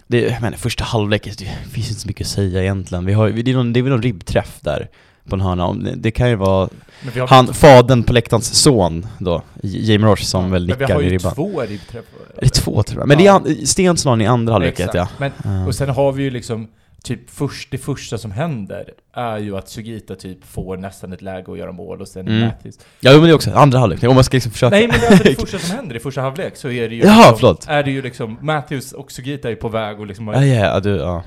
det, 0.06 0.40
men 0.40 0.52
första 0.52 0.84
halvlek, 0.84 1.24
det 1.38 1.44
finns 1.72 1.88
inte 1.88 2.00
så 2.00 2.08
mycket 2.08 2.24
att 2.24 2.30
säga 2.30 2.62
egentligen. 2.62 3.06
Vi 3.06 3.12
har, 3.12 3.30
det, 3.30 3.50
är 3.50 3.54
någon, 3.54 3.72
det 3.72 3.80
är 3.80 3.82
väl 3.82 3.92
någon 3.92 4.02
ribbträff 4.02 4.58
där 4.60 4.88
på 5.28 5.36
en 5.36 5.40
hörna. 5.40 5.72
Det, 5.96 6.10
kan 6.10 6.28
ju 6.28 6.34
vara 6.36 6.68
har, 7.14 7.26
han, 7.26 7.54
fadern 7.54 8.02
på 8.02 8.12
läktarens 8.12 8.54
son 8.54 9.06
då, 9.18 9.42
Jamie 9.62 10.06
Roche, 10.06 10.24
som 10.24 10.50
väl 10.50 10.66
men 10.66 10.76
vi 10.78 10.82
nickar 10.82 10.94
har 10.94 11.02
i 11.02 11.04
ju 11.04 11.10
ribban. 11.10 11.34
två 11.34 11.60
ribbträffar. 11.60 12.20
Är 12.36 12.40
det 12.42 12.48
två 12.48 12.82
tror 12.82 13.00
jag? 13.00 13.08
Men 13.08 13.18
det 13.18 13.26
är 13.26 13.66
Stensson 13.66 14.20
i 14.20 14.26
andra 14.26 14.52
halvlek 14.52 14.80
jag. 14.80 15.08
Men, 15.18 15.30
Ja. 15.44 15.66
och 15.66 15.74
sen 15.74 15.88
har 15.88 16.12
vi 16.12 16.22
ju 16.22 16.30
liksom, 16.30 16.68
typ 17.02 17.30
först, 17.30 17.70
det 17.70 17.78
första 17.78 18.18
som 18.18 18.30
händer 18.30 18.84
är 19.12 19.38
ju 19.38 19.56
att 19.56 19.68
Sugita 19.68 20.14
typ 20.14 20.44
får 20.44 20.76
nästan 20.76 21.12
ett 21.12 21.22
läge 21.22 21.52
att 21.52 21.58
göra 21.58 21.72
mål 21.72 22.00
och 22.00 22.08
sen 22.08 22.28
Mm. 22.28 22.40
Matthews. 22.40 22.78
Ja, 23.00 23.12
men 23.12 23.22
det 23.22 23.28
är 23.28 23.34
också 23.34 23.50
andra 23.54 23.78
halvlek, 23.78 24.02
om 24.04 24.14
man 24.14 24.24
ska 24.24 24.36
liksom 24.36 24.52
försöka. 24.52 24.76
Nej 24.76 24.86
men 24.86 24.96
alltså 25.10 25.24
det 25.24 25.34
första 25.40 25.58
som 25.58 25.76
händer 25.76 25.96
i 25.96 25.98
första 26.00 26.20
halvlek 26.20 26.56
så 26.56 26.70
är 26.70 26.88
det 26.88 26.94
ju 26.94 27.02
Jaha, 27.02 27.30
liksom. 27.30 27.56
Är 27.66 27.82
det 27.82 27.90
ju 27.90 28.02
liksom, 28.02 28.38
Matthews 28.40 28.92
och 28.92 29.12
Sugita 29.12 29.50
är 29.50 29.54
på 29.54 29.68
väg 29.68 30.00
och 30.00 30.06
liksom 30.06 30.28
Ja, 30.28 30.44
ja, 30.44 30.64
ja, 30.64 30.80
du, 30.80 30.90
ja. 30.96 31.22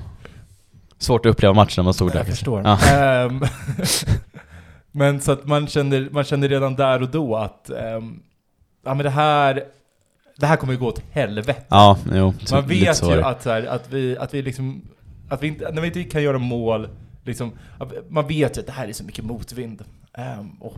Svårt 0.98 1.26
att 1.26 1.30
uppleva 1.32 1.54
matchen 1.54 1.74
när 1.76 1.84
man 1.84 1.94
stod 1.94 2.12
där. 2.12 2.18
Jag 2.18 2.26
förstår. 2.26 2.62
Ja. 2.64 2.78
Ehm, 2.94 3.44
men 4.92 5.20
så 5.20 5.32
att 5.32 5.46
man 5.46 5.66
kände, 5.66 6.08
man 6.10 6.24
kände 6.24 6.48
redan 6.48 6.74
där 6.74 7.02
och 7.02 7.08
då 7.08 7.36
att 7.36 7.70
ehm, 7.70 8.20
ja 8.84 8.94
men 8.94 9.04
det 9.04 9.10
här, 9.10 9.64
det 10.36 10.46
här 10.46 10.56
kommer 10.56 10.72
ju 10.72 10.78
gå 10.78 10.86
åt 10.86 11.02
helvete. 11.10 11.62
Ja, 11.68 11.98
jo. 12.12 12.34
Man 12.52 12.66
vet 12.66 13.02
ju 13.02 13.08
det. 13.08 13.26
att, 13.26 13.42
så 13.42 13.50
här, 13.50 13.66
att 13.66 13.84
vi, 13.90 14.16
att 14.18 14.34
vi 14.34 14.42
liksom, 14.42 14.82
att 15.34 15.42
vi 15.42 15.48
inte, 15.48 15.70
när 15.72 15.80
vi 15.80 15.86
inte 15.86 16.04
kan 16.04 16.22
göra 16.22 16.38
mål, 16.38 16.88
liksom, 17.24 17.52
man 18.08 18.26
vet 18.26 18.56
ju 18.56 18.60
att 18.60 18.66
det 18.66 18.72
här 18.72 18.88
är 18.88 18.92
så 18.92 19.04
mycket 19.04 19.24
motvind. 19.24 19.84
Ehm, 20.12 20.50
och, 20.60 20.74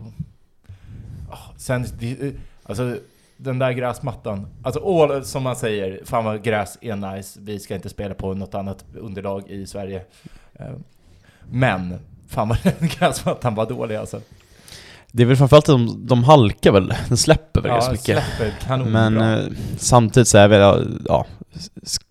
ah, 1.31 1.53
sen, 1.57 1.85
vi, 1.99 2.33
alltså 2.63 2.97
den 3.37 3.59
där 3.59 3.71
gräsmattan, 3.71 4.47
alltså 4.63 5.01
all, 5.01 5.25
som 5.25 5.43
man 5.43 5.55
säger, 5.55 6.01
fan 6.05 6.25
vad 6.25 6.43
gräs 6.43 6.77
är 6.81 6.95
nice, 6.95 7.39
vi 7.41 7.59
ska 7.59 7.75
inte 7.75 7.89
spela 7.89 8.13
på 8.13 8.33
något 8.33 8.55
annat 8.55 8.85
underlag 8.95 9.49
i 9.49 9.67
Sverige. 9.67 10.01
Ehm, 10.53 10.83
men, 11.49 11.99
fan 12.27 12.49
vad 12.49 12.57
den 12.63 12.89
gräsmattan 12.89 13.55
var 13.55 13.65
dålig 13.65 13.95
alltså. 13.95 14.21
Det 15.11 15.23
är 15.23 15.27
väl 15.27 15.37
framförallt 15.37 15.69
att 15.69 15.75
de, 15.75 16.07
de 16.07 16.23
halkar 16.23 16.71
väl, 16.71 16.93
den 17.07 17.17
släpper 17.17 17.61
väl 17.61 17.71
ganska 17.71 17.91
mycket. 17.91 18.23
släpper 18.37 18.85
Men 18.85 19.17
eh, 19.17 19.45
samtidigt 19.77 20.27
så 20.27 20.37
är 20.37 20.47
väl, 20.47 20.99
ja, 21.05 21.25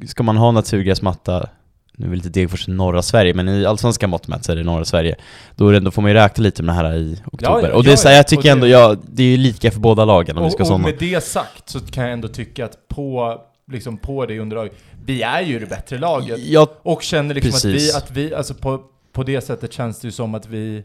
ska 0.07 0.23
man 0.23 0.37
ha 0.37 0.53
naturgräsmatta, 0.53 1.49
nu 1.97 2.07
är 2.07 2.11
väl 2.11 2.19
inte 2.19 2.29
Degerfors 2.29 2.69
i 2.69 2.71
norra 2.71 3.03
Sverige, 3.03 3.35
men 3.35 3.49
i 3.49 3.67
allsvenska 3.67 4.07
mått 4.07 4.29
mätt 4.29 4.45
så 4.45 4.53
är 4.53 4.57
det 4.57 4.63
norra 4.63 4.85
Sverige, 4.85 5.17
då, 5.57 5.69
är 5.69 5.73
det, 5.73 5.81
då 5.81 5.91
får 5.91 6.03
man 6.03 6.11
ju 6.11 6.15
räkna 6.15 6.43
lite 6.43 6.63
med 6.63 6.75
det 6.75 6.77
här 6.83 6.95
i 6.97 7.23
oktober. 7.33 7.69
ja, 7.69 7.75
och 7.77 7.85
det 7.85 7.89
är 7.91 7.93
ja, 7.93 7.97
så 7.97 8.09
ja. 8.09 8.13
jag 8.13 8.21
Och 8.21 8.27
tycker 8.27 8.43
det- 8.43 8.49
ändå, 8.51 8.67
ja, 8.67 8.97
det 9.13 9.23
är 9.23 9.27
ju 9.27 9.37
lika 9.37 9.71
för 9.71 9.81
båda 9.81 10.05
lagen 10.05 10.39
om 10.39 10.45
vi 10.45 10.51
ska 10.51 10.57
och, 10.57 10.61
och 10.61 10.67
sådana. 10.67 10.85
med 10.85 10.95
det 10.99 11.25
sagt 11.25 11.69
så 11.69 11.81
kan 11.81 12.05
jag 12.05 12.13
ändå 12.13 12.29
tycka 12.29 12.65
att 12.65 12.89
på, 12.89 13.41
liksom 13.73 13.99
på 13.99 14.27
det 14.27 14.39
underlaget, 14.41 14.73
vi 15.05 15.23
är 15.23 15.41
ju 15.43 15.59
det 15.59 15.67
bättre 15.67 15.99
laget. 15.99 16.39
Ja, 16.47 16.69
Och 16.83 17.03
känner 17.03 17.35
liksom 17.35 17.51
att 17.55 17.65
vi, 17.65 17.73
Precis. 17.73 17.97
att 17.97 18.11
vi, 18.11 18.35
alltså 18.35 18.55
på, 18.55 18.83
på 19.13 19.23
det 19.23 19.41
sättet 19.41 19.73
känns 19.73 20.01
det 20.01 20.09
ju 20.09 20.13
som 20.13 20.35
att 20.35 20.47
vi 20.47 20.83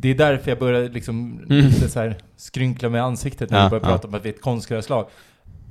det 0.00 0.08
är 0.10 0.14
därför 0.14 0.50
jag 0.50 0.58
börjar 0.58 0.88
liksom 0.88 1.38
Mm. 1.50 1.66
lite 1.66 1.88
så 1.88 1.98
här 2.00 2.16
skrynkla 2.36 2.88
med 2.88 3.02
ansiktet 3.04 3.50
när 3.50 3.58
Ja, 3.58 3.64
vi 3.64 3.70
börjar 3.70 3.82
ja. 3.84 3.88
prata 3.88 4.08
om 4.08 4.14
att 4.14 4.24
vi 4.24 4.28
är 4.28 4.32
ett 4.32 4.40
konstgräslag. 4.42 5.06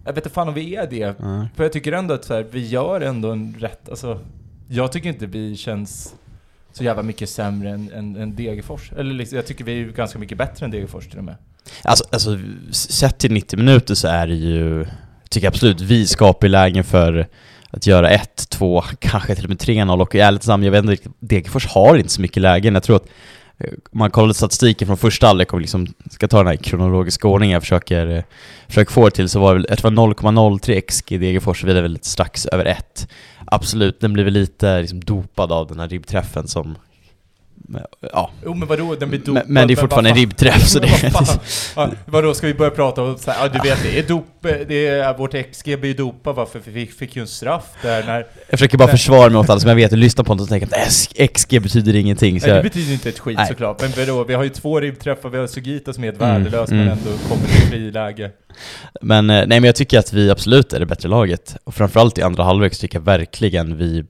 Jag 0.05 0.13
vet 0.13 0.25
inte 0.25 0.35
fan 0.35 0.47
om 0.47 0.53
vi 0.53 0.75
är 0.75 0.87
det. 0.87 0.97
ja. 0.97 1.47
För 1.55 1.63
jag 1.63 1.71
tycker 1.73 1.91
ändå 1.91 2.13
att 2.13 2.25
så 2.25 2.33
här, 2.33 2.45
vi 2.51 2.67
gör 2.67 3.01
ändå 3.01 3.31
en 3.31 3.55
rätt, 3.59 3.89
alltså 3.89 4.19
jag 4.67 4.91
tycker 4.91 5.09
inte 5.09 5.25
vi 5.25 5.55
känns 5.55 6.15
så 6.73 6.83
jävla 6.83 7.03
mycket 7.03 7.29
sämre 7.29 7.69
än, 7.69 7.91
än, 7.93 8.15
än 8.15 8.35
Degerfors. 8.35 8.91
Eller 8.91 9.13
liksom, 9.13 9.35
jag 9.35 9.45
tycker 9.45 9.63
vi 9.63 9.81
är 9.81 9.85
ganska 9.85 10.19
mycket 10.19 10.37
bättre 10.37 10.65
än 10.65 10.71
Degerfors 10.71 11.07
till 11.07 11.17
och 11.17 11.23
med. 11.23 11.35
Alltså, 11.83 12.05
alltså, 12.11 12.39
sett 12.71 13.17
till 13.17 13.31
90 13.31 13.59
minuter 13.59 13.95
så 13.95 14.07
är 14.07 14.27
det 14.27 14.35
ju, 14.35 14.85
tycker 15.29 15.45
jag 15.45 15.51
absolut, 15.51 15.81
vi 15.81 16.07
skapar 16.07 16.47
ju 16.47 16.51
lägen 16.51 16.83
för 16.83 17.27
att 17.69 17.87
göra 17.87 18.09
1, 18.09 18.49
2, 18.49 18.83
kanske 18.99 19.35
till 19.35 19.45
och 19.45 19.49
med 19.49 19.57
3-0 19.57 20.01
och 20.01 20.15
ärligt 20.15 20.41
talat, 20.41 20.65
jag 20.65 20.71
vet 20.71 20.79
inte 20.79 20.91
riktigt, 20.91 21.11
Degerfors 21.19 21.67
har 21.67 21.97
inte 21.97 22.09
så 22.09 22.21
mycket 22.21 22.41
lägen. 22.41 22.73
Jag 22.73 22.83
tror 22.83 22.95
att 22.95 23.07
om 23.91 23.99
man 23.99 24.11
kollar 24.11 24.33
statistiken 24.33 24.87
från 24.87 24.97
första 24.97 25.27
halvlek 25.27 25.53
och 25.53 25.61
liksom 25.61 25.87
ska 26.11 26.27
ta 26.27 26.37
den 26.37 26.47
här 26.47 26.55
kronologiska 26.55 27.27
ordningen 27.27 27.53
jag 27.53 27.61
försöker, 27.61 28.07
eh, 28.07 28.23
försöker 28.67 28.91
få 28.91 29.05
det 29.05 29.15
till 29.15 29.29
så 29.29 29.39
var 29.39 29.53
det 29.53 29.59
väl, 29.59 29.65
jag 29.69 29.77
tror 29.77 29.91
det 29.91 29.95
var 29.95 30.07
0,03 30.07 30.81
XG 30.81 31.11
i 31.11 31.17
Degerfors, 31.17 31.63
vi 31.63 31.71
är 31.71 31.81
väl 31.81 31.99
strax 32.01 32.45
över 32.45 32.65
1. 32.65 33.07
Absolut, 33.53 33.99
den 33.99 34.13
blir 34.13 34.23
väl 34.23 34.33
lite 34.33 34.81
liksom 34.81 34.99
dopad 34.99 35.51
av 35.51 35.67
den 35.67 35.79
här 35.79 35.87
ribbträffen 35.87 36.47
som, 36.47 36.75
ja, 38.13 38.31
Jo 38.45 38.53
men 38.53 38.67
vadå, 38.67 38.95
den 38.95 39.09
blir 39.09 39.19
dopad. 39.19 39.33
men, 39.33 39.53
men 39.53 39.67
det 39.67 39.73
är 39.73 39.75
fortfarande 39.75 40.09
en 40.09 40.15
ribbträff 40.15 40.67
så 40.67 40.79
det 40.79 40.87
fan? 40.87 41.39
Ja, 41.75 41.91
vadå, 42.05 42.33
ska 42.33 42.47
vi 42.47 42.53
börja 42.53 42.71
prata 42.71 43.01
om 43.03 43.17
så 43.17 43.31
här, 43.31 43.43
ja 43.45 43.49
du 43.61 43.69
vet 43.69 43.83
det 43.83 43.99
är 43.99 44.03
dop, 44.07 44.25
det 44.67 44.87
är, 44.87 45.17
vårt 45.17 45.51
XG 45.51 45.63
blir 45.79 45.85
ju 45.85 45.93
dopat 45.93 46.35
va, 46.35 46.45
för 46.45 46.59
vi 46.71 46.85
fick, 46.87 47.15
ju 47.15 47.21
en 47.21 47.27
straff 47.27 47.65
där 47.81 48.03
när... 48.03 48.17
Jag 48.49 48.59
försöker 48.59 48.77
bara 48.77 48.87
försvara 48.87 49.29
mig 49.29 49.39
åt 49.39 49.49
alla 49.49 49.59
som 49.59 49.69
jag 49.69 49.75
vet 49.75 49.91
och 49.91 49.97
lyssnar 49.97 50.23
på 50.25 50.33
något 50.33 50.41
och 50.41 50.49
tänker 50.49 50.67
att 50.67 50.87
"S- 50.87 51.09
XG 51.33 51.59
betyder 51.61 51.95
ingenting 51.95 52.41
så 52.41 52.47
Nej, 52.47 52.55
det 52.57 52.63
betyder 52.63 52.93
inte 52.93 53.09
ett 53.09 53.19
skit 53.19 53.37
Nej. 53.37 53.47
såklart, 53.47 53.81
men 53.81 53.91
vadå, 53.97 54.23
vi 54.23 54.33
har 54.33 54.43
ju 54.43 54.49
två 54.49 54.79
ribbträffar, 54.79 55.29
vi 55.29 55.37
har 55.37 55.47
Sugita 55.47 55.93
som 55.93 56.03
är 56.03 56.07
helt 56.07 56.21
Mm, 56.21 56.43
värdelös 56.43 56.71
mm. 56.71 56.85
men 56.85 56.97
ändå 56.97 57.09
kommer 57.29 57.45
till 57.47 57.67
friläge. 57.67 58.31
Men 59.01 59.29
eh, 59.29 59.35
nej 59.35 59.47
men 59.47 59.63
jag 59.63 59.75
tycker 59.75 59.99
att 59.99 60.13
vi 60.13 60.29
absolut 60.29 60.73
är 60.73 60.79
det 60.79 60.85
bättre 60.85 61.09
laget 61.09 61.55
Och 61.63 61.73
framförallt 61.75 62.17
i 62.17 62.21
andra 62.21 62.43
halvlek 62.43 62.73
så 62.73 62.81
tycker 62.81 62.97
jag 62.97 63.05
verkligen 63.05 63.77
vi 63.77 64.05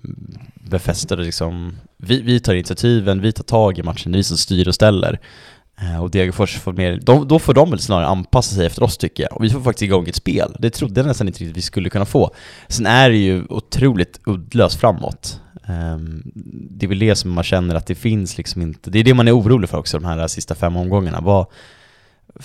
befäster 0.73 1.17
det 1.17 1.23
liksom 1.23 1.77
vi, 1.97 2.21
vi 2.21 2.39
tar 2.39 2.53
initiativen, 2.53 3.21
vi 3.21 3.31
tar 3.31 3.43
tag 3.43 3.79
i 3.79 3.83
matchen, 3.83 4.12
det 4.12 4.15
är 4.15 4.19
vi 4.19 4.23
som 4.23 4.38
styr 4.38 4.67
och 4.67 4.75
ställer. 4.75 5.19
Eh, 5.81 6.03
och 6.03 6.12
Degerfors 6.12 6.57
får 6.59 6.73
mer, 6.73 6.99
de, 7.03 7.27
då 7.27 7.39
får 7.39 7.53
de 7.53 7.69
väl 7.69 7.79
snarare 7.79 8.07
anpassa 8.07 8.55
sig 8.55 8.65
efter 8.65 8.83
oss 8.83 8.97
tycker 8.97 9.23
jag. 9.23 9.33
Och 9.33 9.43
vi 9.43 9.49
får 9.49 9.62
faktiskt 9.62 9.83
igång 9.83 10.07
ett 10.07 10.15
spel, 10.15 10.55
det 10.59 10.69
trodde 10.69 10.99
jag 10.99 11.07
nästan 11.07 11.27
inte 11.27 11.39
riktigt 11.39 11.57
vi 11.57 11.62
skulle 11.62 11.89
kunna 11.89 12.05
få. 12.05 12.36
Sen 12.67 12.86
är 12.86 13.09
det 13.09 13.17
ju 13.17 13.45
otroligt 13.49 14.19
uddlöst 14.25 14.79
framåt. 14.79 15.41
Ehm, 15.67 16.21
det 16.69 16.86
är 16.86 16.88
väl 16.88 16.99
det 16.99 17.15
som 17.15 17.31
man 17.31 17.43
känner 17.43 17.75
att 17.75 17.88
det 17.88 17.95
finns 17.95 18.38
liksom 18.38 18.62
inte, 18.62 18.89
det 18.89 18.99
är 18.99 19.03
det 19.03 19.13
man 19.13 19.27
är 19.27 19.38
orolig 19.38 19.69
för 19.69 19.77
också 19.77 19.99
de 19.99 20.05
här 20.05 20.27
sista 20.27 20.55
fem 20.55 20.75
omgångarna. 20.75 21.21
Vad, 21.21 21.45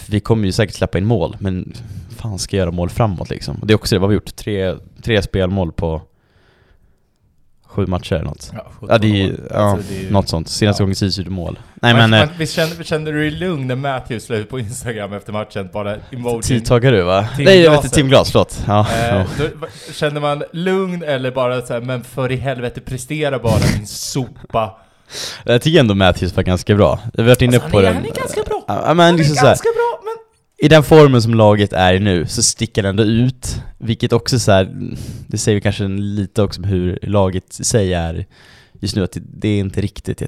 vi 0.09 0.21
kommer 0.21 0.47
ju 0.47 0.53
säkert 0.53 0.77
släppa 0.77 0.99
in 0.99 1.07
mål, 1.07 1.37
men 1.41 1.73
fan 2.17 2.39
ska 2.39 2.57
jag 2.57 2.63
göra 2.63 2.71
mål 2.71 2.91
framåt 2.91 3.31
liksom? 3.31 3.57
Och 3.57 3.67
det 3.67 3.73
är 3.73 3.77
också 3.77 3.95
det, 3.95 3.99
vad 3.99 4.07
har 4.07 4.09
vi 4.09 4.15
gjort? 4.15 4.37
Tre, 4.37 4.75
tre 5.03 5.23
spelmål 5.23 5.73
på 5.73 6.03
sju 7.69 7.87
matcher 7.87 8.13
eller 8.15 8.25
något? 8.25 8.51
Ja, 8.55 8.67
Ja, 8.89 8.99
det 8.99 9.07
är, 9.07 9.11
ju- 9.11 9.31
17 9.37 9.47
ja 9.51 9.57
Alltså, 9.59 9.89
det 9.93 9.99
är 9.99 10.03
ju- 10.03 10.11
något 10.11 10.29
sånt. 10.29 10.49
Senaste 10.49 10.83
ja. 10.83 10.85
gången 10.85 10.97
Sisu 10.97 11.21
gjorde 11.21 11.31
mål. 11.31 11.59
Nej 11.75 11.95
men, 11.95 12.11
men, 12.11 12.23
eh, 12.23 12.29
visst 12.39 12.55
kände, 12.55 12.85
kände 12.85 13.13
du 13.13 13.19
dig 13.21 13.31
lugn 13.31 13.67
när 13.67 13.77
Matthews 13.77 14.29
la 14.29 14.37
ut 14.37 14.51
på 14.51 14.59
Instagram 14.59 15.13
efter 15.13 15.33
matchen, 15.33 15.69
bara 15.73 15.97
emoji? 16.11 16.43
tidtagare 16.43 16.97
du 16.97 17.03
va? 17.03 17.29
Nej 17.39 17.45
jag 17.45 17.55
vet 17.55 17.65
Glaser. 17.65 17.85
inte, 17.87 17.95
Tim 17.97 18.09
Glas, 18.09 18.31
förlåt. 18.33 18.65
Ja, 18.67 18.87
Eh, 19.09 19.27
då, 19.39 19.67
kände 19.93 20.21
man 20.21 20.43
lugn 20.53 21.03
eller 21.03 21.31
bara 21.31 21.63
så 21.63 21.73
här, 21.73 21.81
men 21.81 22.05
för 22.05 22.33
i 22.33 22.37
helvete 22.37 22.81
prestera 22.81 23.39
bara 23.39 23.59
din 23.59 23.87
sopa? 23.87 24.77
Jag 25.45 25.63
tycker 25.63 25.81
ändå 25.81 25.95
Matthews 25.95 26.37
var 26.37 26.43
ganska 26.43 26.75
bra. 26.75 27.01
Jag 27.15 27.23
har 27.25 27.29
varit 27.29 27.43
inne 27.43 27.57
Alltså, 27.57 27.63
han 27.67 27.71
på 27.71 27.79
är- 27.79 27.83
den. 27.83 27.95
han 27.95 28.05
är 28.07 28.11
ganska 28.13 28.43
bra. 28.43 28.65
Ja, 28.67 28.95
men 28.95 28.99
Han 28.99 29.15
är 29.15 29.19
liksom 29.19 29.35
så 29.37 29.41
här, 29.41 29.49
ganska 29.49 29.69
bra, 29.75 30.01
men 30.05 30.15
i 30.59 30.69
den 30.69 30.83
formen 30.83 31.23
som 31.23 31.35
laget 31.35 31.73
är 31.73 31.95
i 31.95 32.01
nu 32.01 32.27
så 32.27 32.43
sticker 32.43 32.83
det 32.83 32.89
ändå 32.89 33.03
ut, 33.03 33.63
vilket 33.79 34.13
också 34.13 34.39
så 34.39 34.53
här, 34.53 34.97
det 35.27 35.39
säger 35.39 35.61
kanske 35.61 35.89
lite 35.89 36.43
också 36.43 36.61
om 36.61 36.69
hur 36.69 36.99
laget 37.03 37.61
i 37.61 37.65
sig 37.65 37.95
är 37.95 38.27
just 38.81 38.97
nu, 38.97 39.05
att 39.05 39.13
det, 39.13 39.21
det 39.25 39.49
är 39.49 39.59
inte 39.59 39.81
riktigt 39.81 40.23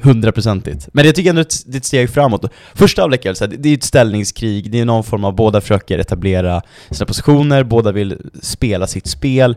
hundraprocentigt. 0.00 0.88
Men 0.92 1.06
jag 1.06 1.14
tycker 1.14 1.30
ändå 1.30 1.42
att 1.42 1.62
det 1.66 1.74
är 1.74 1.76
ett 1.76 1.84
steg 1.84 2.10
framåt. 2.10 2.52
Första 2.74 3.02
halvlek 3.02 3.24
är 3.24 3.46
det 3.46 3.68
är 3.68 3.74
ett 3.74 3.82
ställningskrig, 3.82 4.70
det 4.70 4.80
är 4.80 4.84
någon 4.84 5.04
form 5.04 5.24
av 5.24 5.34
båda 5.34 5.60
försöker 5.60 5.98
etablera 5.98 6.62
sina 6.90 7.06
positioner, 7.06 7.64
båda 7.64 7.92
vill 7.92 8.18
spela 8.42 8.86
sitt 8.86 9.06
spel. 9.06 9.56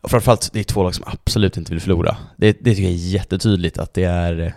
Och 0.00 0.10
framförallt, 0.10 0.50
det 0.52 0.60
är 0.60 0.64
två 0.64 0.82
lag 0.82 0.94
som 0.94 1.04
absolut 1.06 1.56
inte 1.56 1.72
vill 1.72 1.80
förlora. 1.80 2.16
Det, 2.36 2.52
det 2.60 2.70
tycker 2.70 2.82
jag 2.82 2.92
är 2.92 2.96
jättetydligt 2.96 3.78
att 3.78 3.94
det 3.94 4.04
är, 4.04 4.54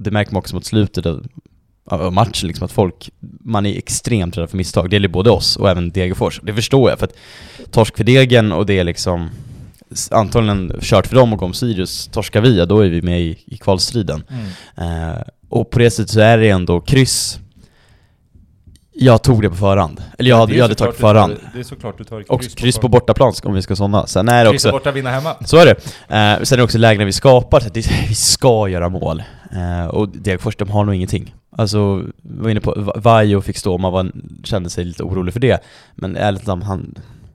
det 0.00 0.10
märker 0.10 0.32
man 0.32 0.38
också 0.38 0.54
mot 0.54 0.64
slutet 0.64 1.06
av, 2.00 2.12
matchen, 2.12 2.48
liksom 2.48 2.64
att 2.64 2.72
folk, 2.72 3.10
man 3.40 3.66
är 3.66 3.78
extremt 3.78 4.38
rädd 4.38 4.50
för 4.50 4.56
misstag. 4.56 4.90
Det 4.90 4.96
gäller 4.96 5.08
både 5.08 5.30
oss 5.30 5.56
och 5.56 5.70
även 5.70 5.90
Degerfors. 5.90 6.40
Det 6.42 6.54
förstår 6.54 6.90
jag, 6.90 6.98
för 6.98 7.06
att 7.06 7.14
torsk 7.70 7.96
för 7.96 8.04
degen 8.04 8.52
och 8.52 8.66
det 8.66 8.78
är 8.78 8.84
liksom 8.84 9.30
antagligen 10.10 10.72
kört 10.80 11.06
för 11.06 11.16
dem 11.16 11.32
och 11.32 11.42
om 11.42 11.54
Sirius 11.54 12.06
torskar 12.06 12.40
vi, 12.40 12.66
då 12.66 12.80
är 12.80 12.88
vi 12.88 13.02
med 13.02 13.20
i, 13.20 13.38
i 13.46 13.56
kvalstriden. 13.56 14.24
Mm. 14.28 15.10
Eh, 15.10 15.18
och 15.48 15.70
på 15.70 15.78
det 15.78 15.90
sättet 15.90 16.10
så 16.10 16.20
är 16.20 16.38
det 16.38 16.48
ändå 16.48 16.80
kryss. 16.80 17.38
Jag 18.94 19.22
tog 19.22 19.42
det 19.42 19.48
på 19.48 19.56
förhand. 19.56 20.02
Eller 20.18 20.30
jag, 20.30 20.36
hade, 20.36 20.54
jag 20.54 20.64
hade 20.64 20.74
tagit 20.74 20.94
på 20.94 21.00
förhand. 21.00 21.36
det 21.54 21.60
är 21.60 21.64
såklart 21.64 21.98
du 21.98 22.04
tar 22.04 22.18
kryss 22.18 22.28
Och 22.28 22.58
kryss 22.58 22.76
på, 22.76 22.82
på 22.82 22.88
bortaplan 22.88 23.34
om 23.44 23.54
vi 23.54 23.62
ska 23.62 23.76
sådana. 23.76 24.06
Sen 24.06 24.28
är 24.28 24.44
det 24.44 24.50
kryss 24.50 24.64
också... 24.64 24.72
borta, 24.72 24.90
vinna 24.90 25.10
hemma. 25.10 25.36
Så 25.44 25.56
är 25.56 25.66
det. 25.66 25.70
Eh, 25.70 26.42
sen 26.42 26.54
är 26.54 26.56
det 26.56 26.62
också 26.62 26.78
lägena 26.78 27.04
vi 27.04 27.12
skapar, 27.12 27.60
så 27.60 27.66
att 27.66 27.74
det, 27.74 27.90
vi 28.08 28.14
ska 28.14 28.68
göra 28.68 28.88
mål. 28.88 29.22
Eh, 29.52 29.86
och 29.86 30.08
Degerfors, 30.08 30.56
de 30.56 30.70
har 30.70 30.84
nog 30.84 30.94
ingenting. 30.94 31.34
Alltså, 31.56 32.02
var 32.22 32.50
inne 32.50 32.60
på, 32.60 32.92
Vajo 32.96 33.40
fick 33.40 33.56
stå, 33.56 33.78
man 33.78 33.92
var, 33.92 34.12
kände 34.44 34.70
sig 34.70 34.84
lite 34.84 35.02
orolig 35.02 35.32
för 35.32 35.40
det. 35.40 35.62
Men 35.94 36.16
ärligt 36.16 36.44
talat, 36.44 36.64
han, 36.64 36.94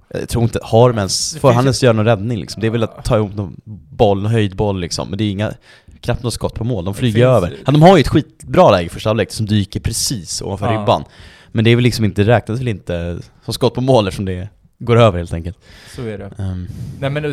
jag 0.10 0.30
tror 0.30 0.44
inte, 0.44 0.60
har 0.64 0.90
de 0.90 0.98
ens, 0.98 1.38
får 1.38 1.52
han 1.52 1.64
ens 1.64 1.84
göra 1.84 1.94
någon 1.94 2.06
räddning 2.06 2.40
liksom? 2.40 2.62
Det 2.62 2.68
är 2.68 2.72
väl 2.72 2.84
att 2.84 3.06
ta 3.06 3.18
ihop 3.18 3.36
någon 3.36 3.62
boll, 3.90 4.22
någon 4.22 4.32
höjdboll 4.32 4.80
liksom, 4.80 5.10
men 5.10 5.18
det 5.18 5.24
är 5.24 5.32
inga, 5.32 5.54
knappt 6.02 6.24
något 6.24 6.34
skott 6.34 6.54
på 6.54 6.64
mål, 6.64 6.86
de 6.86 6.94
flyger 6.94 7.28
över. 7.28 7.58
Han, 7.66 7.74
de 7.74 7.82
har 7.82 7.98
ju 7.98 8.02
ett 8.02 8.08
skitbra 8.08 8.72
läge 8.72 8.90
första 8.90 9.10
halvlek 9.10 9.32
som 9.32 9.46
dyker 9.46 9.80
precis 9.80 10.42
ovanför 10.42 10.74
ja. 10.74 10.82
ribban. 10.82 11.04
Men 11.52 11.64
det 11.64 11.72
är 11.72 11.76
väl 11.76 11.84
liksom 11.84 12.06
inte, 12.06 12.24
räknas 12.24 12.60
väl 12.60 12.68
inte 12.68 13.20
som 13.46 13.54
skott 13.54 13.74
på 13.74 13.82
mål 13.82 14.08
eftersom 14.08 14.26
det 14.26 14.34
är 14.34 14.50
går 14.80 14.98
över 14.98 15.18
helt 15.18 15.34
enkelt. 15.34 15.58
Så 15.96 16.02
är 16.02 16.18
det. 16.18 16.32
Um. 16.38 16.68
Nej 17.00 17.10
men 17.10 17.24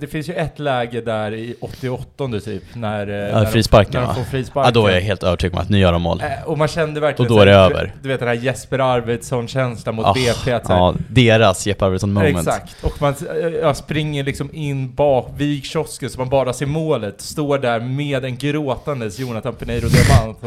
det, 0.00 0.06
finns 0.06 0.28
ju 0.28 0.34
ett 0.34 0.58
läge 0.58 1.00
där 1.00 1.34
i 1.34 1.54
88 1.60 2.28
typ, 2.44 2.62
när... 2.74 3.08
Eh, 3.08 3.14
ja, 3.14 3.46
frisparken 3.46 4.02
va? 4.02 4.16
frisparken. 4.30 4.72
Ja, 4.74 4.80
då 4.80 4.86
är 4.86 4.94
jag 4.94 5.00
helt 5.00 5.22
övertygad 5.22 5.54
om 5.54 5.60
att 5.62 5.68
nu 5.68 5.78
gör 5.78 5.92
de 5.92 6.02
mål. 6.02 6.20
Äh, 6.20 6.48
och 6.48 6.58
man 6.58 6.68
kände 6.68 7.00
verkligen... 7.00 7.30
Och 7.30 7.36
då 7.36 7.42
är 7.42 7.46
det 7.46 7.54
över. 7.54 7.94
Du 8.02 8.08
vet 8.08 8.18
den 8.18 8.28
här 8.28 8.34
Jesper 8.34 8.78
Arvidsson-känslan 8.78 9.94
mot 9.94 10.06
oh, 10.06 10.14
BP. 10.14 10.52
Att 10.52 10.68
ja, 10.68 10.94
deras 11.08 11.66
Jesper 11.66 11.86
Arvidsson-moment. 11.86 12.38
Exakt. 12.38 12.84
Och 12.84 13.02
man 13.02 13.14
ja, 13.62 13.74
springer 13.74 14.24
liksom 14.24 14.50
in 14.52 14.94
bak 14.94 15.32
vid 15.36 15.64
kiosken 15.64 16.10
så 16.10 16.18
man 16.18 16.28
bara 16.28 16.52
ser 16.52 16.66
målet. 16.66 17.20
Står 17.20 17.58
där 17.58 17.80
med 17.80 18.24
en 18.24 18.36
gråtandes 18.36 19.18
Jonathan 19.18 19.54
Peneiro 19.54 19.88
Diamant 19.88 20.40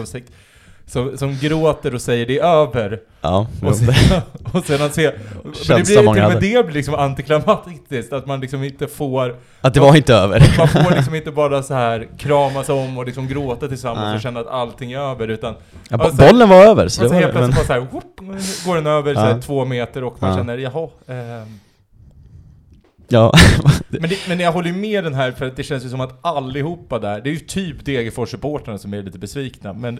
som, 0.86 1.18
som 1.18 1.38
gråter 1.42 1.96
och 1.96 2.02
säger 2.02 2.26
det 2.26 2.40
är 2.40 2.44
över. 2.44 3.00
Ja, 3.22 3.48
och 3.62 3.76
sen, 3.76 3.94
och 4.54 4.66
sen 4.66 4.82
att 4.82 4.94
se... 4.94 5.12
Men 5.44 5.52
det 5.68 5.84
blir, 5.84 5.86
till 5.86 6.08
och 6.08 6.16
med 6.16 6.42
det 6.42 6.66
blir 6.66 6.74
liksom 6.74 6.96
antiklimatiskt, 6.96 8.14
att 8.14 8.26
man 8.26 8.40
liksom 8.40 8.64
inte 8.64 8.88
får... 8.88 9.36
Att 9.62 9.74
det 9.74 9.80
var 9.80 9.96
inte 9.96 10.14
över. 10.14 10.54
Man 10.58 10.68
får 10.68 10.96
liksom 10.96 11.16
inte 11.16 11.32
bara 11.32 11.64
så 11.64 11.74
här 11.74 12.08
kramas 12.18 12.70
om 12.70 12.98
och 12.98 13.06
liksom 13.06 13.28
gråta 13.28 13.68
tillsammans 13.68 14.06
Nej. 14.06 14.16
och 14.16 14.22
känna 14.22 14.40
att 14.40 14.48
allting 14.48 14.92
är 14.92 15.00
över, 15.00 15.28
utan... 15.28 15.56
Ja, 15.90 15.98
alltså, 15.98 16.26
bollen 16.26 16.50
var 16.50 16.66
över, 16.66 16.88
så 16.88 17.04
det 17.04 17.08
var... 17.08 17.16
helt 17.16 17.32
plötsligt 17.32 17.56
bara 17.56 17.66
så 17.66 17.74
här, 17.74 17.88
whoop, 17.92 18.20
går 18.66 18.76
den 18.76 18.88
över 18.88 19.14
ja. 19.14 19.16
så 19.16 19.26
här, 19.26 19.42
två 19.42 19.66
meter 19.66 20.04
och 20.04 20.22
man 20.22 20.30
ja. 20.30 20.38
känner, 20.38 20.58
jaha... 20.58 20.90
Eh, 21.08 21.48
Ja. 23.08 23.34
men, 23.90 24.10
det, 24.10 24.18
men 24.28 24.40
jag 24.40 24.52
håller 24.52 24.68
ju 24.68 24.76
med 24.76 25.04
den 25.04 25.14
här, 25.14 25.32
för 25.32 25.54
det 25.56 25.64
känns 25.64 25.86
ju 25.86 25.90
som 25.90 26.02
att 26.02 26.20
allihopa 26.22 27.00
där, 27.00 27.22
det 27.22 27.30
är 27.30 27.32
ju 27.32 27.40
typ 27.40 27.86
Degerfors-supportrarna 27.86 28.78
som 28.78 28.94
är 28.94 29.02
lite 29.02 29.20
besvikna, 29.20 29.74
men 29.74 30.00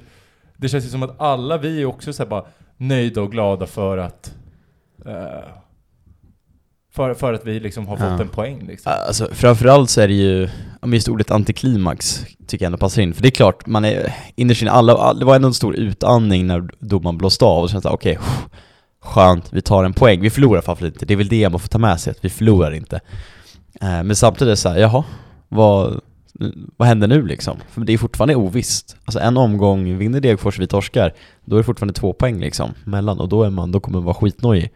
det 0.58 0.70
känns 0.70 0.86
ju 0.86 0.90
som 0.90 1.04
att 1.04 1.22
alla 1.22 1.58
vi 1.58 1.82
är 1.82 1.86
också 1.86 2.14
så 2.14 2.26
bara 2.26 2.46
nöjda 2.78 3.22
och 3.22 3.32
glada 3.32 3.68
för 3.68 3.98
att 3.98 4.34
uh, 5.06 5.14
för, 6.96 7.14
för 7.14 7.34
att 7.34 7.46
vi 7.46 7.60
liksom 7.60 7.88
har 7.88 7.98
fått 7.98 8.06
ja. 8.06 8.22
en 8.22 8.30
poäng 8.30 8.68
liksom. 8.68 8.94
Alltså 9.08 9.28
framförallt 9.32 9.90
så 9.90 10.02
är 10.02 10.08
det 10.08 10.14
ju, 10.14 10.50
om 10.82 10.94
just 10.94 11.08
ordet 11.08 11.32
antiklimax 11.32 12.26
tycker 12.48 12.66
jag 12.66 12.68
ändå 12.68 12.78
passar 12.78 13.02
in. 13.02 13.14
För 13.14 13.22
det 13.22 13.28
är 13.28 13.32
klart, 13.32 13.66
man 13.66 13.86
är 13.86 14.14
innerst 14.36 14.62
inne, 14.62 14.72
alla, 14.72 15.14
det 15.14 15.26
var 15.26 15.36
ändå 15.36 15.48
en 15.48 15.54
stor 15.54 15.76
utandning 15.76 16.48
när 16.48 16.70
domaren 16.80 17.18
blåste 17.18 17.46
av 17.46 17.64
och 17.64 17.70
så 17.70 17.72
kändes 17.72 17.84
det 17.84 17.90
okej, 17.90 18.18
okay, 18.18 18.30
skönt, 19.02 19.54
vi 19.54 19.62
tar 19.62 19.84
en 19.84 19.94
poäng. 19.94 20.22
Vi 20.22 20.30
förlorar 20.30 20.62
framför 20.62 20.86
inte, 20.86 21.06
det 21.06 21.14
är 21.14 21.18
väl 21.18 21.28
det 21.28 21.50
man 21.50 21.60
får 21.60 21.68
ta 21.68 21.78
med 21.78 22.00
sig, 22.00 22.12
att 22.12 22.26
vi 22.26 22.30
förlorar 22.30 22.72
inte. 22.72 22.96
Uh, 23.84 24.04
men 24.04 24.16
samtidigt 24.16 24.42
är 24.42 24.52
det 24.52 24.58
så 24.58 24.70
här, 24.70 24.78
jaha, 24.78 25.04
vad, 25.50 26.02
vad 26.78 26.88
händer 26.88 27.08
nu 27.08 27.26
liksom? 27.26 27.58
För 27.70 27.82
det 27.82 27.94
är 27.94 27.98
fortfarande 27.98 28.36
ovisst. 28.36 28.96
Alltså 29.06 29.20
en 29.20 29.38
omgång, 29.38 29.98
vinner 29.98 30.20
Degerfors, 30.20 30.60
vi 30.60 30.68
torskar, 30.68 31.14
då 31.46 31.56
är 31.56 31.58
det 31.58 31.64
fortfarande 31.64 31.94
två 31.94 32.14
poäng 32.14 32.40
liksom 32.40 32.70
mellan 32.84 33.20
och 33.20 33.30
då 33.30 33.44
är 33.44 33.50
man, 33.50 33.72
då 33.72 33.80
kommer 33.80 33.98
man 33.98 34.06
vara 34.06 34.16
skitnojig. 34.16 34.72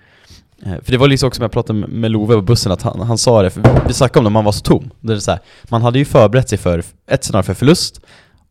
Eh, 0.65 0.81
för 0.83 0.91
det 0.91 0.97
var 0.97 1.07
liksom 1.07 1.27
också 1.27 1.37
som 1.37 1.43
jag 1.43 1.51
pratade 1.51 1.87
med 1.87 2.11
Love 2.11 2.35
på 2.35 2.41
bussen, 2.41 2.71
att 2.71 2.81
han, 2.81 2.99
han 2.99 3.17
sa 3.17 3.41
det, 3.41 3.49
för 3.49 3.87
vi 3.87 3.93
snackade 3.93 4.19
om 4.19 4.23
det, 4.23 4.29
man 4.29 4.45
var 4.45 4.51
så 4.51 4.61
tom. 4.61 4.89
Det 4.99 5.13
är 5.13 5.19
så 5.19 5.31
här, 5.31 5.39
man 5.69 5.81
hade 5.81 5.99
ju 5.99 6.05
förberett 6.05 6.49
sig 6.49 6.57
för 6.57 6.83
ett 7.07 7.23
scenario 7.23 7.43
för 7.43 7.53
förlust 7.53 8.01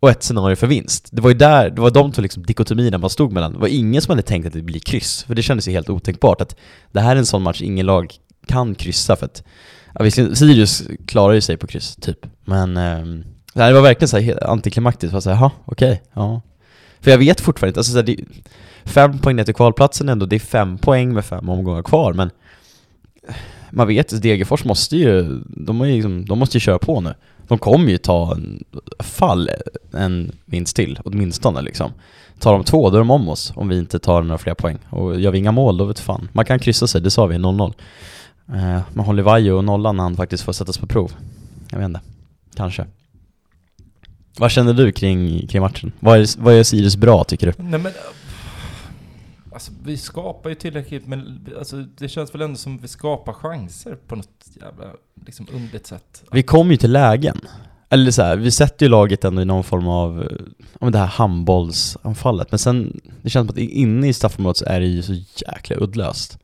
och 0.01 0.11
ett 0.11 0.23
scenario 0.23 0.57
för 0.57 0.67
vinst. 0.67 1.09
Det 1.13 1.23
var 1.23 1.31
ju 1.31 1.37
där, 1.37 1.71
det 1.71 1.81
var 1.81 1.91
de 1.91 2.13
två 2.13 2.23
liksom 2.23 2.43
dikotomierna 2.47 2.99
man 2.99 3.11
stod 3.11 3.33
mellan. 3.33 3.53
Det 3.53 3.59
var 3.59 3.69
ingen 3.69 4.03
som 4.03 4.11
hade 4.11 4.23
tänkt 4.23 4.47
att 4.47 4.53
det 4.53 4.63
blir 4.63 4.81
kryss, 4.81 5.23
för 5.23 5.35
det 5.35 5.43
kändes 5.43 5.69
ju 5.69 5.73
helt 5.73 5.91
otänkbart 5.91 6.41
att 6.41 6.57
det 6.93 7.01
här 7.01 7.13
är 7.13 7.17
en 7.17 7.27
sån 7.27 7.43
match 7.43 7.63
ingen 7.63 7.87
lag 7.87 8.15
kan 8.47 8.75
kryssa 8.75 9.17
för 9.17 9.27
att 9.27 9.43
Ja 9.99 10.05
visst, 10.05 10.17
Sirius 10.17 10.83
klarar 11.07 11.35
ju 11.35 11.41
sig 11.41 11.57
på 11.57 11.67
kryss, 11.67 11.97
typ. 11.97 12.27
Men 12.45 12.77
eh, 12.77 13.05
det 13.55 13.73
var 13.73 13.81
verkligen 13.81 14.09
så 14.09 14.19
här 14.19 14.51
antiklimaktiskt, 14.51 15.13
var 15.13 15.21
såhär, 15.21 15.37
jaha, 15.37 15.51
okej, 15.65 15.93
okay, 15.93 16.05
ja. 16.13 16.41
För 17.01 17.11
jag 17.11 17.19
vet 17.19 17.41
fortfarande 17.41 17.71
inte, 17.71 17.81
alltså 17.81 17.93
så 17.93 17.99
här, 17.99 18.05
det, 18.05 18.17
fem 18.85 19.19
poäng 19.19 19.37
ner 19.37 19.45
till 19.45 19.55
kvalplatsen 19.55 20.09
ändå, 20.09 20.27
det 20.27 20.37
är 20.37 20.41
fem 20.41 20.79
poäng 20.79 21.15
med 21.15 21.25
fem 21.25 21.49
omgångar 21.49 21.83
kvar, 21.83 22.13
men 22.13 22.31
man 23.71 23.89
vet, 23.89 24.07
alltså 24.07 24.17
Degerfors 24.17 24.65
måste 24.65 24.97
ju, 24.97 25.43
de, 25.47 25.89
ju 25.89 25.95
liksom, 25.95 26.25
de 26.25 26.39
måste 26.39 26.57
ju 26.57 26.61
köra 26.61 26.79
på 26.79 27.01
nu. 27.01 27.15
De 27.49 27.59
kommer 27.59 27.91
ju 27.91 27.99
ta 27.99 28.33
en 28.33 28.65
fall, 28.99 29.51
en 29.93 30.33
vinst 30.45 30.77
till, 30.77 30.99
åtminstone 31.05 31.63
liksom. 31.63 31.93
Tar 32.39 32.53
de 32.53 32.65
två, 32.65 32.91
då 32.91 32.97
är 32.97 32.99
de 32.99 33.11
om 33.11 33.29
oss, 33.29 33.53
om 33.57 33.69
vi 33.69 33.79
inte 33.79 33.99
tar 33.99 34.23
några 34.23 34.39
fler 34.39 34.55
poäng. 34.55 34.79
Och 34.91 35.21
gör 35.21 35.31
vi 35.31 35.39
inga 35.39 35.53
mål, 35.53 35.77
då 35.77 35.85
vet 35.85 35.99
fan. 35.99 36.29
Man 36.33 36.45
kan 36.45 36.59
kryssa 36.59 36.87
sig, 36.87 37.01
det 37.01 37.11
sa 37.11 37.27
vi, 37.27 37.37
0-0. 37.37 37.73
Eh, 38.49 38.81
man 38.93 39.07
håller 39.07 39.23
Vajo 39.23 39.57
och 39.57 39.65
nollan 39.65 39.97
när 39.97 40.03
han 40.03 40.17
faktiskt 40.17 40.43
får 40.43 40.53
sättas 40.53 40.79
på 40.79 40.87
prov. 40.87 41.13
Jag 41.71 41.79
vet 41.79 41.87
inte. 41.87 42.01
Kanske. 42.55 42.87
Vad 44.39 44.51
känner 44.51 44.73
du 44.73 44.93
kring, 44.93 45.47
kring 45.47 45.63
matchen? 45.63 45.93
Vad 46.01 46.19
är, 46.19 46.43
vad 46.43 46.55
är 46.55 46.63
Sirius 46.63 46.97
bra 46.97 47.25
tycker 47.25 47.47
du? 47.47 47.63
Nej 47.63 47.81
men... 47.81 47.93
Alltså 49.53 49.73
vi 49.85 49.97
skapar 49.97 50.51
ju 50.51 50.55
tillräckligt 50.55 51.07
men 51.07 51.47
alltså, 51.59 51.77
det 51.77 52.09
känns 52.09 52.35
väl 52.35 52.43
ändå 52.43 52.57
som 52.57 52.79
vi 52.79 52.89
skapar 52.89 53.33
chanser 53.33 53.97
på 54.07 54.17
något 54.17 54.47
jävla 54.61 54.85
liksom 55.27 55.47
underligt 55.53 55.87
sätt. 55.87 56.23
Vi 56.33 56.43
kommer 56.43 56.71
ju 56.71 56.77
till 56.77 56.93
lägen. 56.93 57.41
Eller 57.89 58.11
så 58.11 58.23
här, 58.23 58.37
vi 58.37 58.51
sätter 58.51 58.87
ju 58.87 58.91
laget 58.91 59.25
ändå 59.25 59.43
i 59.43 59.45
någon 59.45 59.65
form 59.65 59.89
av, 59.89 60.29
om 60.81 60.93
det 60.93 60.99
här 60.99 61.07
handbollsanfallet. 61.07 62.51
Men 62.51 62.59
sen, 62.59 63.01
det 63.23 63.31
känns 63.31 63.47
som 63.49 63.55
att 63.55 63.59
inne 63.59 64.09
i 64.09 64.13
straffområdet 64.13 64.57
så 64.57 64.65
är 64.65 64.81
det 64.81 64.87
ju 64.87 65.03
så 65.03 65.15
jäkla 65.47 65.77
uddlöst. 65.77 66.39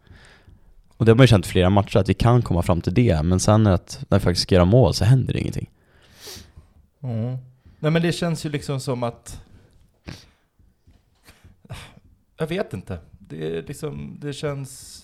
Och 1.02 1.06
det 1.06 1.12
har 1.12 1.16
man 1.16 1.24
ju 1.24 1.28
känt 1.28 1.46
flera 1.46 1.70
matcher, 1.70 1.96
att 1.96 2.08
vi 2.08 2.14
kan 2.14 2.42
komma 2.42 2.62
fram 2.62 2.80
till 2.80 2.94
det, 2.94 3.22
men 3.22 3.40
sen 3.40 3.66
att 3.66 4.04
när 4.08 4.18
vi 4.18 4.22
faktiskt 4.22 4.42
ska 4.42 4.54
göra 4.54 4.64
mål 4.64 4.94
så 4.94 5.04
händer 5.04 5.32
det 5.32 5.40
ingenting. 5.40 5.70
Mm. 7.02 7.36
Nej 7.78 7.90
men 7.90 8.02
det 8.02 8.12
känns 8.12 8.46
ju 8.46 8.50
liksom 8.50 8.80
som 8.80 9.02
att... 9.02 9.40
Jag 12.38 12.46
vet 12.46 12.72
inte. 12.72 12.98
Det 13.18 13.58
är 13.58 13.62
liksom, 13.62 14.16
det 14.20 14.32
känns... 14.32 14.98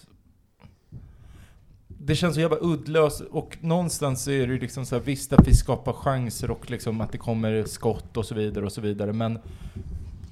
Det 1.89 2.15
känns 2.15 2.35
så 2.35 2.41
jävla 2.41 2.59
uddlöst 2.61 3.21
och 3.21 3.59
någonstans 3.61 4.29
är 4.29 4.47
det 4.47 4.53
ju 4.53 4.59
liksom 4.59 4.87
så 4.87 4.97
här, 4.97 5.03
visst 5.03 5.33
att 5.33 5.49
vi 5.49 5.55
skapar 5.55 5.93
chanser 5.93 6.51
och 6.51 6.71
liksom 6.71 7.01
att 7.01 7.13
det 7.13 7.19
kommer 7.19 7.65
skott 7.65 8.17
och 8.17 8.27
så 8.27 8.35
vidare 8.35 8.65
och 8.65 8.73
så 8.73 8.81
vidare, 8.81 9.13
men 9.13 9.39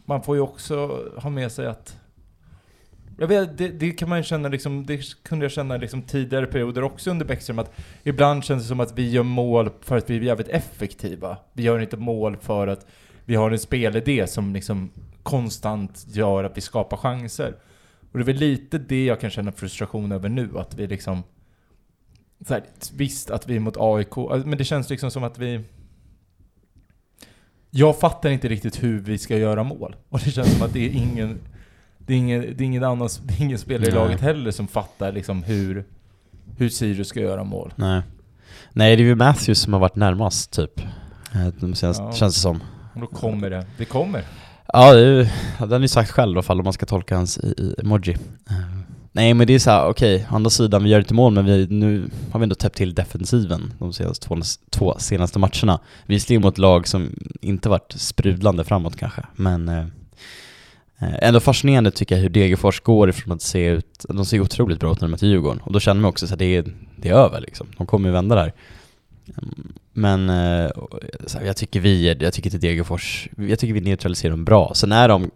man 0.05 0.22
får 0.22 0.37
ju 0.37 0.42
också 0.42 1.05
ha 1.16 1.31
med 1.31 1.52
sig 1.52 1.66
att 1.66 1.96
jag 3.18 3.26
vet, 3.26 3.59
det, 3.59 3.68
det, 3.68 3.90
kan 3.90 4.09
man 4.09 4.22
känna 4.22 4.48
liksom, 4.48 4.87
det 4.87 5.22
kunde 5.22 5.44
jag 5.44 5.52
känna 5.52 5.76
liksom 5.76 6.02
tidigare 6.02 6.46
perioder 6.46 6.83
också 6.83 7.11
under 7.11 7.26
Bäckström, 7.26 7.59
att 7.59 7.72
ibland 8.02 8.44
känns 8.44 8.62
det 8.62 8.68
som 8.68 8.81
att 8.81 8.98
vi 8.98 9.11
gör 9.11 9.22
mål 9.22 9.70
för 9.81 9.96
att 9.96 10.11
vi 10.11 10.16
är 10.16 10.20
jävligt 10.20 10.48
effektiva. 10.48 11.38
Vi 11.52 11.62
gör 11.62 11.79
inte 11.79 11.96
mål 11.96 12.37
för 12.37 12.66
att 12.66 12.87
vi 13.24 13.35
har 13.35 13.50
en 13.50 13.59
spelidé 13.59 14.26
som 14.26 14.55
liksom 14.55 14.90
konstant 15.22 16.07
gör 16.09 16.44
att 16.44 16.57
vi 16.57 16.61
skapar 16.61 16.96
chanser. 16.96 17.55
Och 18.12 18.18
det 18.18 18.22
är 18.22 18.26
väl 18.26 18.37
lite 18.37 18.79
det 18.79 19.05
jag 19.05 19.20
kan 19.20 19.31
känna 19.31 19.52
frustration 19.52 20.12
över 20.12 20.29
nu, 20.29 20.59
att 20.59 20.74
vi 20.74 20.87
liksom... 20.87 21.22
Så 22.46 22.55
här, 22.55 22.62
visst 22.96 23.31
att 23.31 23.48
vi 23.48 23.57
är 23.57 23.61
mot 23.61 23.76
AIK, 23.76 24.16
men 24.44 24.59
det 24.59 24.64
känns 24.64 24.90
liksom 24.90 25.11
som 25.11 25.24
att 25.24 25.38
vi... 25.38 25.61
Jag 27.70 27.98
fattar 27.98 28.31
inte 28.31 28.48
riktigt 28.48 28.83
hur 28.83 29.00
vi 29.00 29.18
ska 29.18 29.37
göra 29.37 29.62
mål. 29.62 29.96
Och 30.09 30.20
det 30.24 30.31
känns 30.31 30.52
som 30.52 30.62
att 30.62 30.72
det 30.72 30.87
är 30.87 30.90
ingen 30.90 31.40
det 32.07 32.14
är 32.14 32.19
ingen, 32.19 32.40
det 32.40 32.64
är 32.64 32.66
ingen 32.66 32.85
annan, 32.85 33.09
det 33.23 33.35
är 33.35 33.42
ingen 33.42 33.59
spelare 33.59 33.88
i 33.88 33.92
Nej. 33.95 34.01
laget 34.01 34.21
heller 34.21 34.51
som 34.51 34.69
fattar 34.69 35.12
liksom 35.12 35.42
hur, 35.42 35.85
hur 36.57 36.69
Sirius 36.69 37.09
ska 37.09 37.21
göra 37.21 37.45
mål. 37.45 37.73
Nej. 37.77 38.03
Nej, 38.73 38.97
det 38.97 39.03
är 39.03 39.07
ju 39.07 39.14
Matthews 39.14 39.59
som 39.61 39.73
har 39.73 39.81
varit 39.81 39.97
närmast 39.97 40.51
typ. 40.53 40.81
Eh, 41.35 41.47
De 41.61 41.75
senaste, 41.75 42.03
Ja. 42.03 42.12
känns 42.12 42.35
det 42.35 42.40
som. 42.40 42.61
Och 42.95 43.01
då 43.01 43.07
kommer 43.07 43.51
det. 43.51 43.66
Det 43.79 43.85
kommer. 43.85 44.23
Ja, 44.73 44.92
det 44.95 45.01
är 45.01 45.07
ju, 45.07 45.21
ja, 45.59 45.66
den 45.66 45.71
har 45.73 45.81
ju 45.81 45.88
sagt 45.88 46.11
själv 46.11 46.31
i 46.31 46.35
alla 46.35 46.42
fall 46.42 46.59
om 46.61 46.64
man 46.64 46.73
ska 46.73 46.87
tolka 46.87 47.16
hans 47.16 47.38
emoji. 47.79 48.12
Eh, 48.51 48.57
Nej 49.12 49.35
men 49.35 49.47
det 49.47 49.55
är 49.55 49.59
så 49.59 49.71
här, 49.71 49.88
okej, 49.88 50.27
å 50.31 50.35
andra 50.35 50.51
sidan, 50.51 50.85
vi 50.85 50.90
gör 50.90 50.99
inte 50.99 51.14
mål 51.14 51.33
men 51.33 51.45
vi, 51.45 51.66
nu 51.71 52.11
har 52.31 52.40
vi 52.40 52.42
ändå 52.42 52.55
täppt 52.55 52.77
till 52.77 52.95
defensiven 52.95 53.73
de 53.79 53.92
senaste 53.92 54.27
två, 54.27 54.37
två 54.71 54.95
senaste 54.99 55.38
matcherna. 55.38 55.81
Visserligen 56.07 56.42
mot 56.42 56.59
lag 56.59 56.88
som 56.88 57.11
inte 57.40 57.69
varit 57.69 57.92
sprudlande 57.92 58.64
framåt 58.64 58.97
kanske, 58.97 59.23
men 59.37 59.69
eh, 59.69 59.85
Eh, 60.99 61.15
ändå 61.29 61.41
fascinerande 61.41 61.91
tycker 61.91 62.15
jag 62.15 62.23
hur 62.23 62.29
Degerfors 62.29 62.81
går 62.81 63.09
ifrån 63.09 63.33
att 63.33 63.43
se 63.43 63.67
ut, 63.67 64.07
de 64.09 64.27
ser 64.27 64.41
otroligt 64.41 64.81
bra 64.81 64.93
ut 64.93 65.01
när 65.01 65.09
de 65.09 65.11
möter 65.11 65.27
Djurgården 65.27 65.61
och 65.61 65.73
då 65.73 65.81
känner 65.81 66.01
man 66.01 66.09
också 66.09 66.33
att 66.33 66.39
det 66.39 66.57
är, 66.57 66.65
det 66.97 67.09
är 67.09 67.15
över 67.15 67.41
liksom, 67.41 67.67
de 67.77 67.87
kommer 67.87 68.09
ju 68.09 68.13
vända 68.13 68.35
där. 68.35 68.53
Mm, 69.29 69.73
men 69.93 70.31
eh, 70.31 70.71
så 71.27 71.39
här, 71.39 71.47
jag 71.47 71.57
tycker 71.57 71.81
vi, 71.81 72.17
jag 72.21 72.33
tycker 72.33 72.55
inte 72.55 72.67
Degerfors, 72.67 73.29
jag 73.37 73.59
tycker 73.59 73.75
vi 73.75 73.81
neutraliserar 73.81 74.31
dem 74.31 74.45
bra. 74.45 74.73
Sen 74.75 74.93
är 74.93 75.09
de 75.09 75.31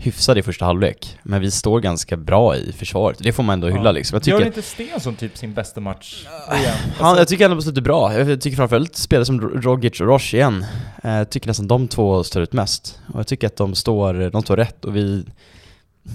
hyfsade 0.00 0.40
i 0.40 0.42
första 0.42 0.64
halvlek, 0.64 1.18
men 1.22 1.40
vi 1.40 1.50
står 1.50 1.80
ganska 1.80 2.16
bra 2.16 2.56
i 2.56 2.72
försvaret. 2.72 3.18
Det 3.20 3.32
får 3.32 3.42
man 3.42 3.52
ändå 3.52 3.68
hylla 3.68 3.84
Ja. 3.84 3.92
liksom. 3.92 4.16
Jag 4.16 4.28
Gör 4.28 4.36
tycker, 4.38 4.46
inte 4.46 4.62
Stensson 4.62 5.14
typ 5.16 5.36
sin 5.36 5.54
bästa 5.54 5.80
match 5.80 6.26
igen? 6.52 6.74
han, 6.96 7.06
Alltså, 7.06 7.20
jag 7.20 7.28
tycker 7.28 7.44
han 7.48 7.52
har 7.56 7.60
slutat 7.60 7.84
bra. 7.84 8.14
Jag 8.18 8.40
tycker 8.40 8.56
framförallt 8.56 8.96
spelare 8.96 9.24
som 9.24 9.40
Rogic 9.40 10.00
och 10.00 10.06
Roche 10.06 10.34
igen, 10.36 10.64
eh, 11.04 11.10
jag 11.10 11.30
tycker 11.30 11.46
nästan 11.46 11.68
de 11.68 11.88
två 11.88 12.24
står 12.24 12.42
ut 12.42 12.52
mest. 12.52 12.98
Och 13.12 13.18
jag 13.18 13.26
tycker 13.26 13.46
att 13.46 13.56
de 13.56 13.74
står, 13.74 14.30
de 14.30 14.42
står 14.42 14.56
rätt 14.56 14.84
och 14.84 14.96
vi, 14.96 15.24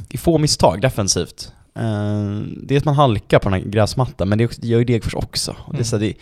vi 0.10 0.18
får 0.18 0.40
misstag 0.40 0.82
defensivt. 0.82 1.52
Eh, 1.76 2.40
det 2.64 2.76
är 2.76 2.78
att 2.78 2.86
man 2.86 2.96
halkar 2.96 3.40
på 3.40 3.50
den 3.50 3.62
här 3.62 3.70
gräsmattan, 3.70 4.30
men 4.30 4.38
det, 4.38 4.64
gör 4.64 4.80
ju 4.80 4.86
Degerfors 4.86 5.16
också. 5.16 5.56
Och 5.60 5.74
det, 5.74 5.80
är 5.80 5.84
så 5.84 5.96
här, 5.98 6.04
det, 6.04 6.14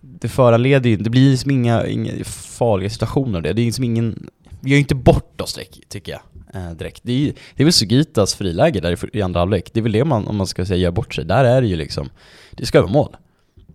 det 0.00 0.28
föranleder 0.28 0.90
ju, 0.90 0.96
det 0.96 1.10
blir 1.10 1.30
liksom 1.30 1.50
inga, 1.50 1.86
inga 1.86 2.24
farliga 2.24 2.90
situationer 2.90 3.36
av 3.36 3.42
det. 3.42 3.52
Det 3.52 3.62
är 3.62 3.66
liksom 3.66 3.84
ingen, 3.84 4.28
vi 4.60 4.70
gör 4.70 4.76
ju 4.76 4.80
inte 4.80 4.94
bort 4.94 5.40
oss 5.40 5.58
tycker 5.88 6.12
jag. 6.12 6.20
Eh, 6.54 6.70
direkt. 6.70 7.00
Det, 7.04 7.12
är, 7.12 7.16
ju- 7.16 7.32
det 7.56 7.62
är 7.62 7.64
väl 7.64 7.72
Sugitas 7.72 8.34
friläge 8.34 8.80
där 8.80 8.92
i, 9.14 9.18
i 9.18 9.22
andra 9.22 9.40
halvlek. 9.40 9.70
Det 9.72 9.80
är 9.80 9.82
väl 9.82 9.92
det 9.92 10.04
man, 10.04 10.26
om 10.26 10.36
man 10.36 10.46
ska 10.46 10.64
säga, 10.66 10.78
gör 10.78 10.90
bort 10.90 11.14
sig. 11.14 11.24
Där 11.24 11.44
är 11.44 11.60
det 11.60 11.66
ju 11.68 11.76
liksom, 11.76 12.08
det 12.50 12.66
ska 12.66 12.80
vara 12.82 12.92
mål. 12.92 13.16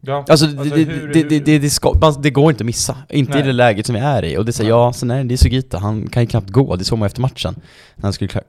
ja. 0.01 0.25
Alltså, 0.29 0.45
det, 0.47 0.59
Alltså, 0.59 0.75
det, 0.75 0.83
hur- 0.83 1.13
det, 1.13 1.23
det, 1.23 1.39
det, 1.39 1.59
det, 1.59 1.69
ska, 1.69 1.93
man, 2.01 2.21
det 2.21 2.29
går 2.29 2.51
inte 2.51 2.61
att 2.61 2.65
missa. 2.65 2.97
Inte 3.09 3.31
i 3.31 3.35
Nej. 3.35 3.43
det 3.43 3.53
läget 3.53 3.85
som 3.85 3.95
vi 3.95 4.01
är 4.01 4.25
i. 4.25 4.38
Och 4.38 4.45
det 4.45 4.53
säger 4.53 4.69
ja, 4.69 4.93
sen 4.93 5.11
är 5.11 5.17
det, 5.17 5.23
det 5.23 5.35
är 5.35 5.38
Sugita, 5.38 5.77
han 5.77 6.07
kan 6.09 6.23
ju 6.23 6.27
knappt 6.27 6.49
gå. 6.49 6.75
Det 6.75 6.83
såg 6.83 6.99
man 6.99 7.05
efter 7.05 7.21
matchen. 7.21 7.55
När 7.95 8.03
han 8.03 8.13
skulle 8.13 8.27
klack, 8.27 8.45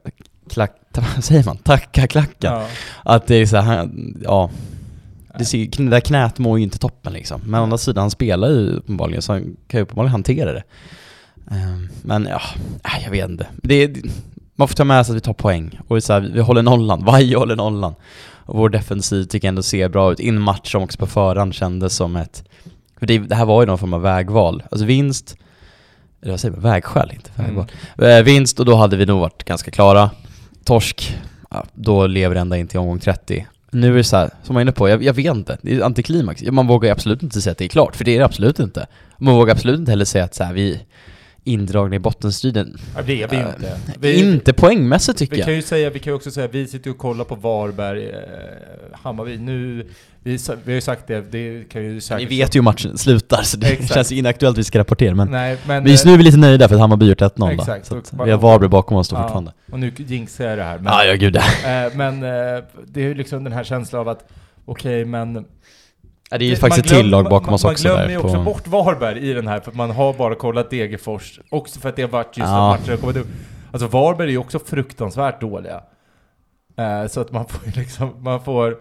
klack, 0.49 0.75
säger 1.21 1.45
man? 1.45 1.57
Tacka 1.57 2.07
klacken. 2.07 2.53
ja. 2.53 2.67
Att 3.03 3.27
det 3.27 3.35
är 3.35 3.45
så 3.45 3.57
här, 3.57 3.77
han, 3.77 4.17
ja. 4.23 4.49
Det, 5.39 5.45
ser, 5.45 5.83
det 5.83 5.89
där 5.89 5.99
knät 5.99 6.39
mår 6.39 6.57
ju 6.57 6.63
inte 6.63 6.77
toppen 6.77 7.13
liksom. 7.13 7.41
Men 7.45 7.59
å 7.59 7.63
andra 7.63 7.77
sidan, 7.77 8.01
han 8.01 8.11
spelar 8.11 8.49
ju 8.49 8.69
uppenbarligen, 8.71 9.21
så 9.21 9.33
han 9.33 9.55
kan 9.67 9.77
ju 9.79 9.83
uppenbarligen 9.83 10.11
hantera 10.11 10.53
det. 10.53 10.63
Ehm, 11.51 11.89
men 12.03 12.25
ja, 12.25 12.41
nej, 12.83 13.01
jag 13.03 13.11
vet 13.11 13.29
inte. 13.29 13.47
Det, 13.63 13.75
är- 13.83 13.95
man 14.55 14.67
får 14.67 14.75
ta 14.75 14.83
med 14.83 15.05
sig 15.05 15.13
att 15.13 15.17
vi 15.17 15.21
tar 15.21 15.33
poäng. 15.33 15.79
Och 15.87 16.03
så 16.03 16.13
här, 16.13 16.19
vi 16.33 16.41
håller 16.41 16.61
nollan, 16.63 17.03
varje 17.05 17.37
håller 17.37 17.55
nollan. 17.55 17.95
Och 18.45 18.57
vår 18.57 18.69
defensiv 18.69 19.23
tycker 19.25 19.47
jag 19.47 19.49
ändå 19.49 19.63
ser 19.63 19.89
bra 19.89 20.11
ut. 20.11 20.19
I 20.19 20.29
en 20.29 20.41
match 20.41 20.71
som 20.71 20.83
också 20.83 20.97
på 20.97 21.07
förhand 21.07 21.53
kändes 21.53 21.95
som 21.95 22.15
ett... 22.15 22.43
För 22.99 23.05
det, 23.05 23.17
det 23.17 23.35
här 23.35 23.45
var 23.45 23.61
ju 23.61 23.65
någon 23.67 23.77
form 23.77 23.93
av 23.93 24.01
vägval. 24.01 24.63
Alltså 24.71 24.85
vinst, 24.85 25.35
eller 26.21 26.31
vad 26.33 26.39
säger 26.39 26.51
man? 26.55 26.61
Vägskäl, 26.63 27.11
inte 27.13 27.29
vägval. 27.35 27.65
Eh, 27.97 28.23
vinst 28.23 28.59
och 28.59 28.65
då 28.65 28.75
hade 28.75 28.97
vi 28.97 29.05
nog 29.05 29.19
varit 29.19 29.43
ganska 29.43 29.71
klara. 29.71 30.09
Torsk, 30.63 31.17
ja, 31.51 31.65
då 31.73 32.07
lever 32.07 32.35
det 32.35 32.41
ända 32.41 32.57
in 32.57 32.67
till 32.67 32.79
omgång 32.79 32.99
30. 32.99 33.47
Nu 33.71 33.93
är 33.93 33.97
det 33.97 34.03
så 34.03 34.17
här, 34.17 34.27
som 34.27 34.35
jag 34.47 34.53
var 34.53 34.61
inne 34.61 34.71
på, 34.71 34.89
jag, 34.89 35.03
jag 35.03 35.13
vet 35.13 35.35
inte. 35.35 35.57
Det 35.61 35.75
är 35.75 35.81
antiklimax. 35.81 36.41
Man 36.51 36.67
vågar 36.67 36.91
absolut 36.91 37.23
inte 37.23 37.41
säga 37.41 37.51
att 37.51 37.57
det 37.57 37.65
är 37.65 37.69
klart, 37.69 37.95
för 37.95 38.05
det 38.05 38.11
är 38.15 38.19
det 38.19 38.25
absolut 38.25 38.59
inte. 38.59 38.87
Man 39.17 39.35
vågar 39.35 39.53
absolut 39.53 39.79
inte 39.79 39.91
heller 39.91 40.05
säga 40.05 40.23
att 40.23 40.35
så 40.35 40.43
här, 40.43 40.53
vi 40.53 40.71
är 40.73 40.79
indragna 41.47 41.95
i 41.95 41.99
bottenstriden. 41.99 42.77
Det 43.05 43.23
är 43.23 43.27
vi 43.27 43.35
Eh, 43.37 43.41
inte. 43.47 43.77
Vi, 43.99 44.19
inte 44.19 44.53
poängmässigt 44.53 45.17
tycker 45.17 45.35
vi 45.35 45.41
kan 45.41 45.49
jag. 45.51 45.55
ju 45.55 45.61
säga, 45.61 45.89
vi 45.89 45.99
kan 45.99 46.11
ju 46.11 46.15
också 46.15 46.31
säga, 46.31 46.47
vi 46.47 46.67
sitter 46.67 46.89
och 46.91 46.97
kollar 46.97 47.25
på 47.25 47.35
Varberg, 47.35 48.09
eh, 48.09 48.15
Hammarby. 48.91 49.37
Nu, 49.37 49.87
vi, 50.23 50.37
vi 50.63 50.71
har 50.71 50.75
ju 50.75 50.81
sagt 50.81 51.07
det, 51.07 51.31
det 51.31 51.69
kan 51.69 51.83
ju 51.83 51.93
Vi 51.93 52.01
säkert... 52.01 52.31
vet 52.31 52.55
ju 52.55 52.59
hur 52.59 52.63
matchen 52.63 52.97
slutar, 52.97 53.41
så 53.43 53.57
det 53.57 53.67
Exakt. 53.67 53.93
känns 53.93 54.11
inaktuellt 54.11 54.53
att 54.55 54.59
vi 54.59 54.63
ska 54.63 54.79
rapportera. 54.79 55.15
Men, 55.15 55.27
Nej, 55.31 55.57
men... 55.67 55.85
just 55.87 56.05
nu 56.05 56.13
är 56.13 56.17
vi 56.17 56.23
lite 56.23 56.37
nöjda 56.37 56.67
för 56.67 56.75
att 56.75 56.81
Hammarby 56.81 57.05
gjort 57.09 57.21
1-0 57.21 57.31
då. 57.37 57.47
Exakt. 57.49 57.85
Så 57.85 57.97
att 57.97 58.13
Och- 58.19 58.27
vi 58.27 58.31
har 58.31 58.37
Varberg 58.39 58.69
bakom 58.69 58.97
oss 58.97 59.09
då 59.09 59.15
Ja, 59.15 59.21
fortfarande. 59.21 59.51
Och 59.71 59.79
nu 59.79 59.91
jinxar 59.97 60.45
jag 60.45 60.57
det 60.57 60.63
här. 60.63 60.77
Men, 60.77 60.93
Ja, 60.93 61.03
ja 61.05 61.13
gud. 61.15 61.35
eh, 61.35 61.41
men 61.95 62.23
eh, 62.23 62.63
det 62.87 63.01
är 63.01 63.05
ju 63.07 63.13
liksom 63.13 63.43
den 63.43 63.53
här 63.53 63.63
känslan 63.63 64.01
av 64.01 64.09
att, 64.09 64.27
okej 64.65 65.05
men... 65.05 65.45
Ja, 66.31 66.37
det 66.37 66.45
är 66.45 66.47
ju 66.47 66.53
Det- 66.53 66.59
faktiskt 66.59 66.85
ett 66.85 66.91
man 66.91 66.95
glöm- 66.99 67.03
till 67.03 67.11
lag 67.11 67.23
bakom 67.23 67.45
man, 67.45 67.53
oss 67.53 67.65
också 67.65 67.87
Man 67.87 67.95
glömmer 67.97 68.11
ju 68.11 68.17
också 68.17 68.35
på- 68.35 68.43
bort 68.43 68.67
Varberg 68.67 69.29
i 69.29 69.33
den 69.33 69.47
här, 69.47 69.59
för 69.59 69.71
man 69.71 69.91
har 69.91 70.13
bara 70.13 70.35
kollat 70.35 70.69
Degerfors. 70.69 71.39
Också 71.49 71.79
för 71.79 71.89
att 71.89 71.95
det 71.95 72.01
har 72.01 72.09
varit 72.09 72.37
just 72.37 72.49
Ja. 72.49 72.69
matcher 72.69 72.97
kommit 72.97 73.17
upp. 73.17 73.27
Alltså 73.71 73.87
Varberg 73.87 74.27
är 74.27 74.31
ju 74.31 74.37
också 74.37 74.59
fruktansvärt 74.59 75.41
dåliga. 75.41 75.81
Eh, 76.77 77.07
så 77.09 77.21
att 77.21 77.31
man 77.31 77.45
får 77.47 77.77
liksom, 77.79 78.09
man 78.23 78.41
får... 78.43 78.77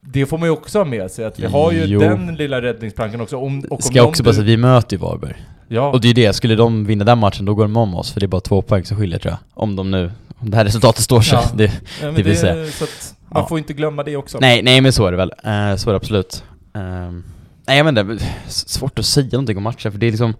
Det 0.00 0.26
får 0.26 0.38
man 0.38 0.48
ju 0.48 0.52
också 0.52 0.78
ha 0.78 0.84
med 0.84 1.10
sig, 1.10 1.24
att 1.24 1.38
vi 1.38 1.46
har 1.46 1.72
ju 1.72 1.84
Jo. 1.84 2.00
den 2.00 2.34
lilla 2.34 2.62
räddningsplankan 2.62 3.20
också. 3.20 3.36
Om, 3.36 3.60
och 3.60 3.72
om 3.72 3.78
Ska 3.82 3.96
jag 3.96 4.08
också 4.08 4.22
bara 4.22 4.30
du- 4.30 4.34
säga 4.34 4.42
att 4.44 4.48
vi 4.48 4.56
möter 4.56 4.96
ju 4.96 5.00
Varberg. 5.00 5.34
Ja, 5.68 5.90
Och 5.90 6.00
det 6.00 6.06
är 6.06 6.14
ju 6.14 6.26
det, 6.26 6.32
skulle 6.32 6.54
de 6.54 6.84
vinna 6.84 7.04
den 7.04 7.18
matchen 7.18 7.44
då 7.44 7.54
går 7.54 7.64
de 7.64 7.76
om 7.76 7.94
oss, 7.94 8.12
för 8.12 8.20
det 8.20 8.26
är 8.26 8.28
bara 8.28 8.40
två 8.40 8.62
poäng 8.62 8.84
som 8.84 8.96
skiljer 8.96 9.18
tror 9.18 9.30
jag. 9.32 9.38
Om 9.62 9.76
de 9.76 9.90
nu, 9.90 10.10
om 10.38 10.50
det 10.50 10.56
här 10.56 10.64
resultatet 10.64 11.02
står 11.04 11.20
sig. 11.20 11.38
Ja. 11.42 11.50
Det, 11.56 11.64
ja, 12.02 12.06
det 12.06 12.12
det, 12.16 12.22
vill 12.22 12.38
säga. 12.38 12.66
så 12.70 12.84
att 12.84 13.14
man 13.28 13.42
Ja. 13.42 13.48
får 13.48 13.58
inte 13.58 13.72
glömma 13.72 14.02
det 14.02 14.16
också. 14.16 14.38
nej, 14.40 14.62
nej 14.62 14.80
men 14.80 14.92
så 14.92 15.06
är 15.06 15.10
det 15.10 15.16
väl. 15.16 15.30
Eh, 15.44 15.76
så 15.76 15.90
är 15.90 15.92
det 15.92 15.96
absolut. 15.96 16.44
Ehm, 16.76 17.24
nej 17.66 17.78
jag 17.78 17.84
vet 17.84 17.98
inte, 17.98 18.24
svårt 18.48 18.98
att 18.98 19.06
säga 19.06 19.28
någonting 19.32 19.56
om 19.56 19.62
matchen 19.62 19.92
för 19.92 19.98
det 19.98 20.06
är 20.06 20.10
liksom 20.10 20.34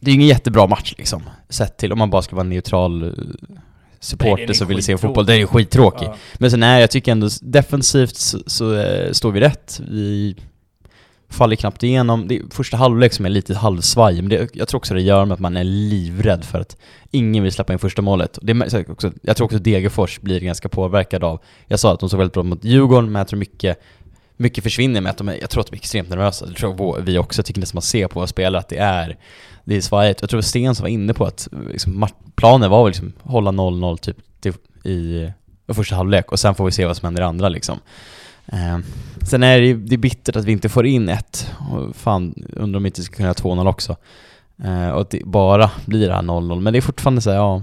Det 0.00 0.10
är 0.10 0.12
ju 0.12 0.14
ingen 0.16 0.28
jättebra 0.28 0.66
match 0.66 0.94
liksom, 0.98 1.22
sett 1.48 1.76
till 1.78 1.92
om 1.92 1.98
man 1.98 2.10
bara 2.10 2.22
ska 2.22 2.36
vara 2.36 2.44
neutral 2.44 3.02
eh, 3.02 3.10
supporter 4.00 4.52
som 4.52 4.66
vill 4.68 4.82
se 4.82 4.98
fotboll. 4.98 5.26
Den 5.26 5.34
är 5.34 5.38
ju 5.40 5.46
skittråkig. 5.46 6.06
Ja. 6.06 6.16
Men 6.34 6.50
sen 6.50 6.60
nej, 6.60 6.80
jag 6.80 6.90
tycker 6.90 7.12
ändå 7.12 7.28
defensivt 7.42 8.16
så, 8.16 8.38
så 8.46 8.74
eh, 8.76 9.12
står 9.12 9.32
vi 9.32 9.40
rätt. 9.40 9.80
Vi 9.90 10.36
faller 11.28 11.56
knappt 11.56 11.82
igenom. 11.82 12.28
Det 12.28 12.36
är 12.36 12.42
första 12.50 12.76
halvlek 12.76 13.12
som 13.12 13.24
är 13.26 13.30
lite 13.30 13.54
halvsvaj, 13.54 14.14
men 14.22 14.28
det, 14.28 14.54
jag 14.54 14.68
tror 14.68 14.78
också 14.78 14.94
det 14.94 15.02
gör 15.02 15.24
med 15.24 15.34
att 15.34 15.40
man 15.40 15.56
är 15.56 15.64
livrädd 15.64 16.44
för 16.44 16.60
att 16.60 16.76
ingen 17.10 17.42
vill 17.42 17.52
släppa 17.52 17.72
in 17.72 17.78
första 17.78 18.02
målet. 18.02 18.38
Det, 18.42 18.52
är- 18.52 18.90
också, 18.90 19.12
jag 19.22 19.36
tror 19.36 19.44
också 19.44 19.58
Degerfors 19.58 20.20
blir 20.20 20.40
ganska 20.40 20.68
påverkad 20.68 21.24
av, 21.24 21.40
jag 21.66 21.80
sa 21.80 21.92
att 21.94 22.00
de 22.00 22.08
såg 22.08 22.18
väldigt 22.18 22.34
bra 22.34 22.42
mot 22.42 22.64
Djurgården, 22.64 23.12
men 23.12 23.20
jag 23.20 23.28
tror 23.28 23.38
mycket 23.38 23.80
mycket 24.36 24.64
försvinner 24.64 25.00
med 25.00 25.10
att 25.10 25.18
de 25.18 25.28
är, 25.28 25.38
jag 25.40 25.50
tror 25.50 25.60
att 25.60 25.66
de 25.66 25.74
är 25.74 25.78
extremt 25.78 26.08
nervösa. 26.08 26.46
Det 26.46 26.54
tror 26.54 27.00
vi 27.00 27.18
också 27.18 27.42
tycker 27.42 27.60
nästan 27.60 27.76
man 27.76 27.82
ser 27.82 28.08
på 28.08 28.18
våra 28.18 28.26
spelare 28.26 28.60
att 28.60 28.68
det 28.68 28.78
är, 28.78 29.16
det 29.64 29.76
är 29.76 29.80
svajigt. 29.80 30.20
Jag 30.20 30.30
tror 30.30 30.40
Sten 30.40 30.74
som 30.74 30.82
var 30.82 30.90
inne 30.90 31.14
på 31.14 31.24
att 31.24 31.48
liksom, 31.70 32.08
planen 32.34 32.70
var 32.70 32.84
väl 32.84 32.90
liksom 32.90 33.12
hålla 33.22 33.50
0-0 33.50 33.96
typ 34.40 34.56
i, 34.86 35.30
i 35.68 35.74
första 35.74 35.96
halvlek 35.96 36.32
och 36.32 36.40
sen 36.40 36.54
får 36.54 36.64
vi 36.64 36.72
se 36.72 36.86
vad 36.86 36.96
som 36.96 37.06
händer 37.06 37.22
i 37.22 37.24
andra 37.24 37.48
liksom. 37.48 37.78
Eh, 38.46 38.78
sen 39.22 39.42
är 39.42 39.60
det, 39.60 39.74
det 39.74 39.94
är 39.94 39.98
bittert 39.98 40.36
att 40.36 40.44
vi 40.44 40.52
inte 40.52 40.68
får 40.68 40.86
in 40.86 41.08
ett, 41.08 41.50
och 41.70 41.96
fan 41.96 42.34
undrar 42.52 42.76
om 42.76 42.82
vi 42.82 42.88
inte 42.88 43.02
ska 43.02 43.16
kunna 43.16 43.26
göra 43.26 43.34
2-0 43.34 43.68
också. 43.68 43.96
Eh, 44.64 44.88
och 44.88 45.00
att 45.00 45.10
det 45.10 45.24
bara 45.24 45.70
blir 45.86 46.08
det 46.08 46.14
här 46.14 46.22
0-0, 46.22 46.60
men 46.60 46.72
det 46.72 46.78
är 46.78 46.80
fortfarande 46.80 47.20
så 47.20 47.30
här, 47.30 47.36
ja, 47.36 47.62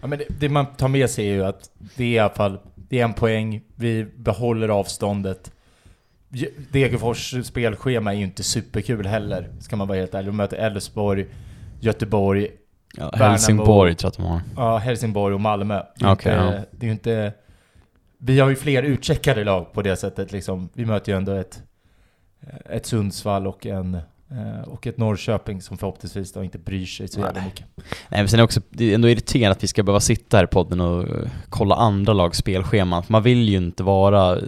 Ja, 0.00 0.06
men 0.06 0.18
det, 0.18 0.24
det 0.40 0.48
man 0.48 0.66
tar 0.66 0.88
med 0.88 1.10
sig 1.10 1.28
är 1.28 1.32
ju 1.32 1.44
att 1.44 1.70
det 1.96 2.04
är 2.04 2.08
i 2.08 2.18
alla 2.18 2.34
fall 2.34 2.58
det 2.74 3.00
är 3.00 3.04
en 3.04 3.14
poäng, 3.14 3.60
vi 3.74 4.06
behåller 4.16 4.68
avståndet. 4.68 5.50
Ge- 6.30 6.50
Degerfors 6.72 7.34
spelschema 7.46 8.12
är 8.14 8.18
ju 8.18 8.24
inte 8.24 8.42
superkul 8.42 9.06
heller, 9.06 9.48
ska 9.60 9.76
man 9.76 9.88
vara 9.88 9.98
helt 9.98 10.14
ärlig. 10.14 10.28
De 10.28 10.36
möter 10.36 10.56
Elfsborg, 10.56 11.26
Göteborg, 11.80 12.48
ja. 12.96 13.10
Helsingborg 13.14 13.94
tror 13.94 14.06
jag 14.06 14.08
att 14.08 14.16
de 14.16 14.26
har. 14.56 14.70
ja, 14.72 14.78
Helsingborg 14.78 15.34
och 15.34 15.40
Malmö. 15.40 15.82
Det 15.98 16.06
Okej, 16.06 16.32
inte, 16.32 16.44
ja. 16.56 16.64
det 16.70 16.84
är 16.84 16.88
ju 16.88 16.92
inte... 16.92 17.32
Vi 18.20 18.40
har 18.40 18.48
ju 18.48 18.56
fler 18.56 18.82
utcheckade 18.82 19.44
lag 19.44 19.72
på 19.72 19.82
det 19.82 19.96
sättet 19.96 20.32
liksom. 20.32 20.68
Vi 20.72 20.86
möter 20.86 21.12
ju 21.12 21.18
ändå 21.18 21.32
ett, 21.32 21.62
ett 22.70 22.86
Sundsvall 22.86 23.46
och 23.46 23.66
en 23.66 23.94
eh, 24.30 24.60
och 24.66 24.86
ett 24.86 24.98
Norrköping 24.98 25.62
som 25.62 25.78
förhoppningsvis 25.78 26.32
då 26.32 26.44
inte 26.44 26.58
bryr 26.58 26.86
sig 26.86 27.08
så 27.08 27.20
jävla 27.20 27.44
mycket. 27.44 27.66
Nej 28.08 28.20
men 28.20 28.28
sen 28.28 28.36
är 28.36 28.38
det 28.38 28.44
också, 28.44 28.60
det 28.70 28.90
är 28.90 28.94
ändå 28.94 29.08
irriterande 29.08 29.52
att 29.52 29.62
vi 29.62 29.66
ska 29.66 29.82
behöva 29.82 30.00
sitta 30.00 30.36
här 30.36 30.44
i 30.44 30.46
podden 30.46 30.80
och 30.80 31.02
eh, 31.08 31.30
kolla 31.48 31.74
andra 31.74 32.12
lags 32.12 32.38
spelscheman. 32.38 33.02
Man 33.08 33.22
vill 33.22 33.48
ju 33.48 33.56
inte 33.56 33.82
vara, 33.82 34.38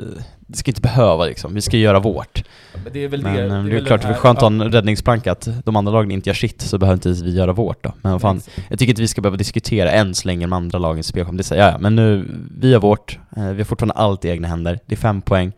det 0.51 0.57
ska 0.57 0.71
inte 0.71 0.81
behöva 0.81 1.25
liksom, 1.25 1.55
vi 1.55 1.61
ska 1.61 1.77
göra 1.77 2.01
vårt. 2.01 2.45
Men 2.85 2.93
det 2.93 3.05
är 3.05 3.09
väl 3.09 3.23
Men 3.23 3.35
det. 3.35 3.43
eh, 3.43 3.49
det 3.49 3.71
är, 3.71 3.75
väl 3.75 3.87
klart, 3.87 4.03
det 4.03 4.09
är 4.09 4.15
skönt 4.15 4.39
att 4.39 4.43
ha 4.43 4.47
en 4.47 4.73
räddningsplanka 4.73 5.33
att 5.33 5.49
de 5.65 5.77
andra 5.77 5.93
lagen 5.93 6.11
inte 6.11 6.29
gör 6.29 6.35
sitt 6.35 6.63
så 6.63 6.79
behöver 6.79 6.95
inte 6.95 7.25
vi 7.25 7.35
göra 7.35 7.53
vårt 7.53 7.85
då. 7.85 7.93
Men 8.03 8.21
fan, 8.21 8.41
jag 8.69 8.79
tycker 8.79 8.91
inte 8.91 9.03
vi 9.03 9.09
ska 9.09 9.21
behöva 9.21 9.37
diskutera 9.37 9.91
än 9.91 10.15
så 10.15 10.29
länge 10.29 10.45
de 10.47 10.53
andra 10.53 10.79
lagens 10.79 11.07
spelschema. 11.07 11.37
Det 11.37 11.51
är 11.51 11.55
här, 11.57 11.63
ja, 11.63 11.73
ja, 11.73 11.79
men 11.79 11.97
nu, 11.97 12.25
vi 12.61 12.73
har 12.73 12.81
vårt, 12.81 13.19
eh, 13.37 13.45
vi 13.45 13.57
har 13.57 13.65
fortfarande 13.65 13.95
allt 13.95 14.25
i 14.25 14.29
egna 14.29 14.49
händer, 14.49 14.79
det 14.87 14.95
är 14.95 14.97
fem 14.97 15.23
poäng. 15.23 15.53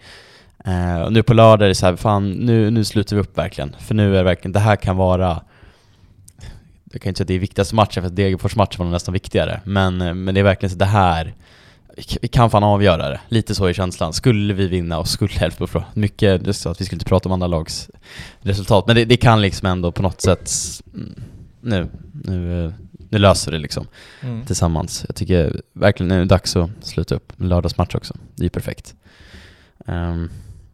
Eh, 0.64 1.00
och 1.02 1.12
nu 1.12 1.22
på 1.22 1.34
lördag 1.34 1.64
är 1.64 1.68
det 1.68 1.74
så 1.74 1.86
här, 1.86 1.96
fan 1.96 2.30
nu, 2.30 2.70
nu 2.70 2.84
slutar 2.84 3.16
vi 3.16 3.22
upp 3.22 3.38
verkligen. 3.38 3.76
För 3.78 3.94
nu 3.94 4.12
är 4.12 4.16
det 4.16 4.22
verkligen, 4.22 4.52
det 4.52 4.60
här 4.60 4.76
kan 4.76 4.96
vara 4.96 5.40
jag 6.92 7.02
kan 7.02 7.10
inte 7.10 7.18
säga 7.18 7.24
att 7.24 7.28
det 7.28 7.34
är 7.34 7.38
viktigaste 7.38 7.74
matchen, 7.74 8.02
för 8.02 8.10
Degerfors 8.10 8.56
match 8.56 8.78
var 8.78 8.86
nästan 8.86 9.12
viktigare. 9.12 9.60
Men, 9.64 10.24
men 10.24 10.34
det 10.34 10.40
är 10.40 10.44
verkligen 10.44 10.70
så 10.70 10.76
det 10.76 10.84
här, 10.84 11.34
vi 11.96 12.02
vi 12.22 12.28
kan 12.28 12.50
fan 12.50 12.64
avgöra 12.64 13.08
det. 13.08 13.20
Lite 13.28 13.54
så 13.54 13.68
i 13.68 13.74
känslan. 13.74 14.12
Skulle 14.12 14.54
vi 14.54 14.68
vinna 14.68 14.98
och 14.98 15.08
skulle 15.08 15.34
Elfsborg 15.40 15.70
få 15.70 15.84
mycket, 15.94 16.56
så 16.56 16.68
att 16.68 16.80
vi 16.80 16.84
skulle 16.84 16.96
inte 16.96 17.04
prata 17.04 17.28
om 17.28 17.32
andra 17.32 17.46
lags 17.46 17.90
resultat, 18.40 18.86
men 18.86 18.96
det, 18.96 19.04
det 19.04 19.16
kan 19.16 19.40
liksom 19.40 19.66
ändå 19.68 19.92
på 19.92 20.02
något 20.02 20.20
sätt, 20.20 20.50
mm, 20.94 21.14
nu, 21.60 21.88
nu, 22.12 22.64
eh, 22.66 22.72
nu 23.10 23.18
löser 23.18 23.52
det 23.52 23.58
liksom 23.58 23.86
Mm. 24.22 24.44
tillsammans. 24.46 25.04
Jag 25.08 25.16
tycker 25.16 25.60
verkligen 25.72 26.08
nu 26.08 26.14
är 26.14 26.18
det 26.18 26.24
dags 26.24 26.56
att 26.56 26.70
sluta 26.80 27.14
upp 27.14 27.32
lördagsmatch 27.36 27.94
också. 27.94 28.14
Det 28.34 28.42
är 28.42 28.44
ju 28.44 28.50
perfekt. 28.50 28.94
Ehm, 29.86 30.30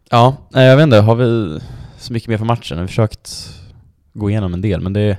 ja, 0.09 0.37
jag 0.51 0.77
vet 0.77 0.83
inte, 0.83 0.97
har 0.97 1.15
vi 1.15 1.59
så 1.97 2.13
mycket 2.13 2.29
mer 2.29 2.37
för 2.37 2.45
matchen? 2.45 2.77
Jag 2.77 2.83
har 2.83 2.87
försökt 2.87 3.49
gå 4.13 4.29
igenom 4.29 4.53
en 4.53 4.61
del, 4.61 4.81
men 4.81 4.93
det, 4.93 5.17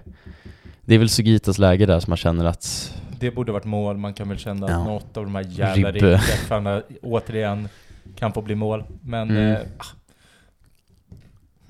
det 0.85 0.95
är 0.95 0.99
väl 0.99 1.09
Sugitas 1.09 1.59
läge 1.59 1.87
där 1.87 2.01
som 2.01 2.11
man 2.11 2.17
känner 2.17 2.45
att 2.45 2.95
Det 3.21 3.31
borde 3.31 3.53
varit 3.53 3.65
mål, 3.65 3.97
man 3.97 4.15
kan 4.15 4.29
väl 4.29 4.39
känna 4.39 4.67
att 4.67 4.73
Ja. 4.73 4.85
något 4.85 5.17
av 5.17 5.25
de 5.25 5.35
här 5.35 5.45
jävla 5.49 5.91
ringträffarna 5.93 6.83
återigen 7.03 7.69
kan 8.17 8.33
få 8.33 8.43
bli 8.43 8.55
mål. 8.55 8.85
Men 9.03 9.31
Mm. 9.31 9.53
eh, 9.53 9.59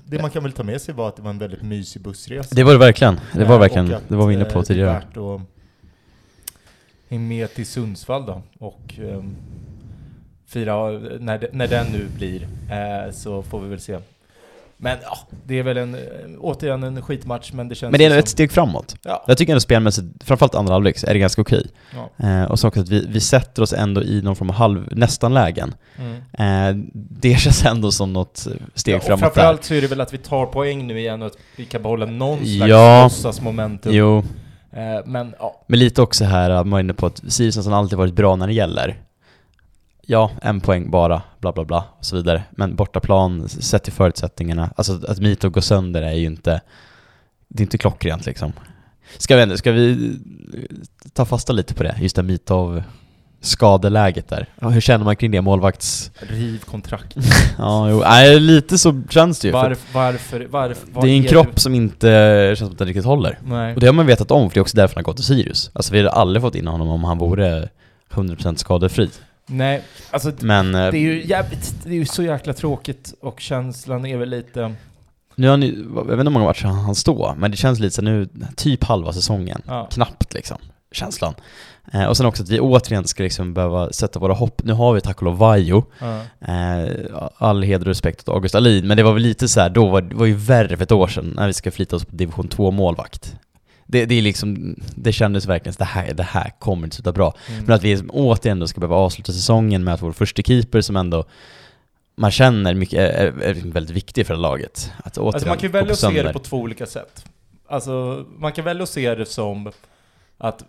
det 0.05 0.21
man 0.21 0.31
kan 0.31 0.43
väl 0.43 0.51
ta 0.51 0.63
med 0.63 0.81
sig 0.81 0.93
var 0.95 1.07
att 1.07 1.15
det 1.15 1.21
var 1.21 1.29
en 1.29 1.39
väldigt 1.39 1.61
mysig 1.61 2.01
bussresa. 2.01 2.55
Det 2.55 2.63
var 2.63 2.71
det 2.71 2.77
verkligen. 2.79 3.19
Det 3.33 3.45
var 3.45 3.55
Eh, 3.55 3.59
verkligen, 3.59 3.93
att, 3.93 4.09
det 4.09 4.15
var 4.15 4.27
vi 4.27 4.33
inne 4.33 4.45
eh, 4.45 4.51
på 4.53 4.63
tidigare. 4.63 4.89
Det 5.13 5.19
är 5.19 5.23
värt 5.33 5.41
att 5.41 5.47
hänga 7.09 7.21
med 7.27 7.53
till 7.53 7.65
Sundsvall 7.65 8.25
då 8.25 8.41
och 8.59 8.99
ehm, 8.99 9.35
fira, 10.47 10.89
när, 11.19 11.37
det- 11.37 11.49
när 11.53 11.67
den 11.67 11.87
nu 11.91 12.07
blir, 12.17 12.41
eh, 12.71 13.11
så 13.11 13.43
får 13.43 13.59
vi 13.61 13.69
väl 13.69 13.79
se. 13.79 13.99
Men 14.83 14.97
ja, 15.03 15.17
det 15.45 15.59
är 15.59 15.63
väl 15.63 15.77
en, 15.77 15.95
eh, 15.95 16.01
återigen 16.39 16.83
en 16.83 17.01
skitmatch, 17.01 17.51
men 17.53 17.69
det 17.69 17.75
känns 17.75 17.91
Men 17.91 17.97
det 17.97 18.03
är 18.05 18.09
ändå 18.09 18.19
ett 18.19 18.27
som- 18.27 18.31
steg 18.31 18.51
framåt. 18.51 18.95
Ja. 19.03 19.23
Jag 19.27 19.37
tycker 19.37 19.53
ändå 19.53 19.59
spelmässigt, 19.59 20.23
framförallt 20.23 20.55
andra 20.55 20.73
halvlek, 20.73 21.03
är 21.03 21.13
det 21.13 21.19
ganska 21.19 21.41
okej. 21.41 21.65
ja. 22.17 22.27
Eh, 22.27 22.43
och 22.43 22.59
så 22.59 22.67
också 22.67 22.79
att 22.79 22.89
vi, 22.89 23.05
vi 23.09 23.19
sätter 23.19 23.61
oss 23.61 23.73
ändå 23.73 24.03
i 24.03 24.21
någon 24.21 24.35
form 24.35 24.49
av 24.49 24.55
halv, 24.55 24.87
nästan 24.91 25.33
lägen. 25.33 25.73
Mm. 25.97 26.79
Eh, 26.79 26.85
det 26.93 27.35
känns 27.39 27.65
ändå 27.65 27.91
som 27.91 28.13
något 28.13 28.47
steg 28.75 28.93
Ja, 28.93 28.97
och 28.97 29.03
framåt 29.03 29.19
där. 29.19 29.25
framförallt 29.27 29.63
så 29.63 29.73
är 29.73 29.81
det 29.81 29.87
väl 29.87 30.01
att 30.01 30.13
vi 30.13 30.17
tar 30.17 30.45
poäng 30.45 30.87
nu 30.87 30.99
igen 30.99 31.21
och 31.21 31.27
att 31.27 31.37
vi 31.57 31.65
kan 31.65 31.81
behålla 31.81 32.05
någon 32.05 32.37
slags 32.37 32.69
Ja. 32.69 33.03
låtsasmomentum. 33.03 33.93
Jo, 33.95 34.23
Eh, 34.73 35.05
men 35.05 35.33
ja, 35.39 35.63
Men 35.67 35.79
lite 35.79 36.01
också 36.01 36.25
här, 36.25 36.49
man 36.49 36.69
var 36.71 36.79
inne 36.79 36.93
på 36.93 37.05
att 37.05 37.21
Sirius 37.27 37.65
har 37.67 37.73
alltid 37.77 37.97
varit 37.97 38.13
bra 38.13 38.35
när 38.35 38.47
det 38.47 38.53
gäller. 38.53 38.95
Ja, 40.11 40.31
en 40.41 40.61
poäng 40.61 40.91
bara, 40.91 41.21
bla 41.39 41.51
bla 41.51 41.65
bla 41.65 41.83
och 41.97 42.05
så 42.05 42.15
vidare. 42.15 42.43
Men 42.51 42.75
bortaplan, 42.75 43.49
sett 43.49 43.83
till 43.83 43.93
förutsättningarna, 43.93 44.69
alltså 44.75 44.99
att 45.07 45.19
Mito 45.19 45.49
går 45.49 45.61
sönder 45.61 46.01
är 46.01 46.13
ju 46.13 46.25
inte, 46.25 46.61
det 47.47 47.61
är 47.61 47.65
inte 47.65 47.77
klockrent 47.77 48.25
liksom. 48.25 48.53
Ska 49.17 49.45
vi, 49.45 49.57
ska 49.57 49.71
vi 49.71 50.17
ta 51.13 51.25
fasta 51.25 51.53
lite 51.53 51.73
på 51.73 51.83
det, 51.83 51.95
just 52.01 52.15
det 52.15 52.23
Mitov 52.23 52.83
skadeläget 53.41 54.27
där. 54.27 54.45
Ja, 54.59 54.69
hur 54.69 54.81
känner 54.81 55.05
man 55.05 55.15
kring 55.15 55.31
det, 55.31 55.41
målvakts... 55.41 56.11
riv 56.19 56.63
kontrakt. 56.65 57.15
Ja, 57.57 57.89
jo, 57.89 57.99
nej, 58.05 58.39
lite 58.39 58.77
så 58.77 59.01
känns 59.09 59.39
det 59.39 59.47
ju. 59.47 59.51
för 59.51 59.59
Varför, 59.59 59.93
varför, 59.93 60.47
varför? 60.49 61.01
det 61.01 61.09
är 61.09 61.15
en 61.17 61.21
du- 61.21 61.27
kropp 61.27 61.59
som 61.59 61.75
inte 61.75 62.07
känns 62.47 62.59
som 62.59 62.67
att 62.67 62.77
den 62.77 62.87
riktigt 62.87 63.05
håller. 63.05 63.39
Nej. 63.45 63.73
Och 63.73 63.79
det 63.79 63.85
har 63.87 63.93
man 63.93 64.05
vetat 64.05 64.31
om, 64.31 64.49
för 64.49 64.53
det 64.53 64.59
är 64.59 64.61
också 64.61 64.77
därför 64.77 64.95
han 64.95 65.01
har 65.03 65.11
gått 65.11 65.15
till 65.15 65.25
Sirius. 65.25 65.71
Alltså 65.73 65.93
vi 65.93 65.99
hade 65.99 66.11
aldrig 66.11 66.41
fått 66.41 66.55
in 66.55 66.67
honom 66.67 66.89
om 66.89 67.03
han 67.03 67.17
vore 67.17 67.69
100% 68.13 68.55
skadefri. 68.55 69.09
Nej, 69.51 69.83
alltså 70.11 70.31
Men 70.39 70.75
eh, 70.75 70.91
det 70.91 70.97
är 70.97 71.01
ju 71.01 71.27
jävligt, 71.27 71.75
det 71.83 71.89
är 71.89 71.95
ju 71.95 72.05
så 72.05 72.23
jäkla 72.23 72.53
tråkigt 72.53 73.13
och 73.21 73.39
känslan 73.39 74.05
är 74.05 74.17
väl 74.17 74.29
lite, 74.29 74.75
nu 75.35 75.47
har 75.47 75.57
ni, 75.57 75.85
jag 75.95 76.03
vet 76.03 76.11
inte 76.11 76.23
hur 76.23 76.29
många 76.29 76.45
matcher 76.45 76.65
han 76.65 76.95
står, 76.95 77.35
men 77.37 77.51
det 77.51 77.57
känns 77.57 77.79
lite 77.79 77.95
så 77.95 78.01
nu, 78.01 78.29
typ 78.55 78.83
halva 78.83 79.13
säsongen. 79.13 79.61
ja. 79.67 79.87
Knappt 79.91 80.33
liksom, 80.33 80.57
känslan. 80.91 81.33
Eh, 81.93 82.05
och 82.05 82.17
sen 82.17 82.25
också 82.25 82.43
att 82.43 82.49
vi 82.49 82.59
återigen 82.59 83.07
ska 83.07 83.23
liksom 83.23 83.53
behöva 83.53 83.91
sätta 83.91 84.19
våra 84.19 84.33
hopp, 84.33 84.61
nu 84.63 84.73
har 84.73 84.93
vi 84.93 85.01
tack 85.01 85.17
och 85.17 85.23
lov 85.23 85.37
Vaiho, 85.37 85.83
ja. 85.99 86.21
eh, 86.53 86.89
all 87.37 87.63
heder 87.63 87.85
och 87.85 87.87
respekt 87.87 88.29
åt 88.29 88.35
August 88.35 88.55
Alin, 88.55 88.87
men 88.87 88.97
det 88.97 89.03
var 89.03 89.13
väl 89.13 89.23
lite 89.23 89.47
så 89.47 89.59
här, 89.59 89.69
då 89.69 89.87
var 89.87 90.01
det 90.01 90.15
var 90.15 90.25
ju 90.25 90.33
värre 90.33 90.77
för 90.77 90.83
ett 90.83 90.91
år 90.91 91.07
sedan 91.07 91.33
när 91.35 91.47
vi 91.47 91.53
ska 91.53 91.71
flytta 91.71 91.95
oss 91.95 92.05
på 92.05 92.15
division 92.15 92.47
2 92.47 92.71
målvakt. 92.71 93.35
Det, 93.91 94.05
det 94.05 94.15
är 94.15 94.21
liksom, 94.21 94.75
det 94.95 95.11
kändes 95.11 95.45
verkligen 95.45 95.73
så 95.73 95.79
det 95.79 95.85
här, 95.85 96.13
det 96.13 96.23
här 96.23 96.51
kommer 96.59 96.83
inte 96.83 96.95
sluta 96.95 97.11
bra. 97.11 97.33
Mm. 97.47 97.65
Men 97.65 97.75
att 97.75 97.83
vi 97.83 98.01
återigen 98.09 98.59
då 98.59 98.67
ska 98.67 98.79
behöva 98.79 98.95
avsluta 98.95 99.33
säsongen 99.33 99.83
med 99.83 99.93
att 99.93 100.01
vår 100.01 100.11
första 100.11 100.41
keeper 100.41 100.81
som 100.81 100.95
ändå 100.95 101.25
man 102.15 102.31
känner 102.31 102.73
mycket 102.73 102.99
är, 102.99 103.27
är, 103.27 103.43
är 103.43 103.53
väldigt 103.53 103.95
viktig 103.95 104.27
för 104.27 104.35
laget. 104.35 104.91
Att 105.03 105.17
återigen 105.17 105.33
Alltså 105.33 105.47
man 105.47 105.57
kan 105.57 105.67
ju 105.67 105.71
välja 105.71 105.91
att 105.91 105.99
se 105.99 106.23
det 106.23 106.33
på 106.33 106.39
två 106.39 106.57
olika 106.57 106.85
sätt. 106.85 107.25
Alltså, 107.67 108.25
man 108.37 108.51
kan 108.51 108.65
välja 108.65 108.83
att 108.83 108.89
se 108.89 109.15
det 109.15 109.25
som 109.25 109.71
att 110.37 110.63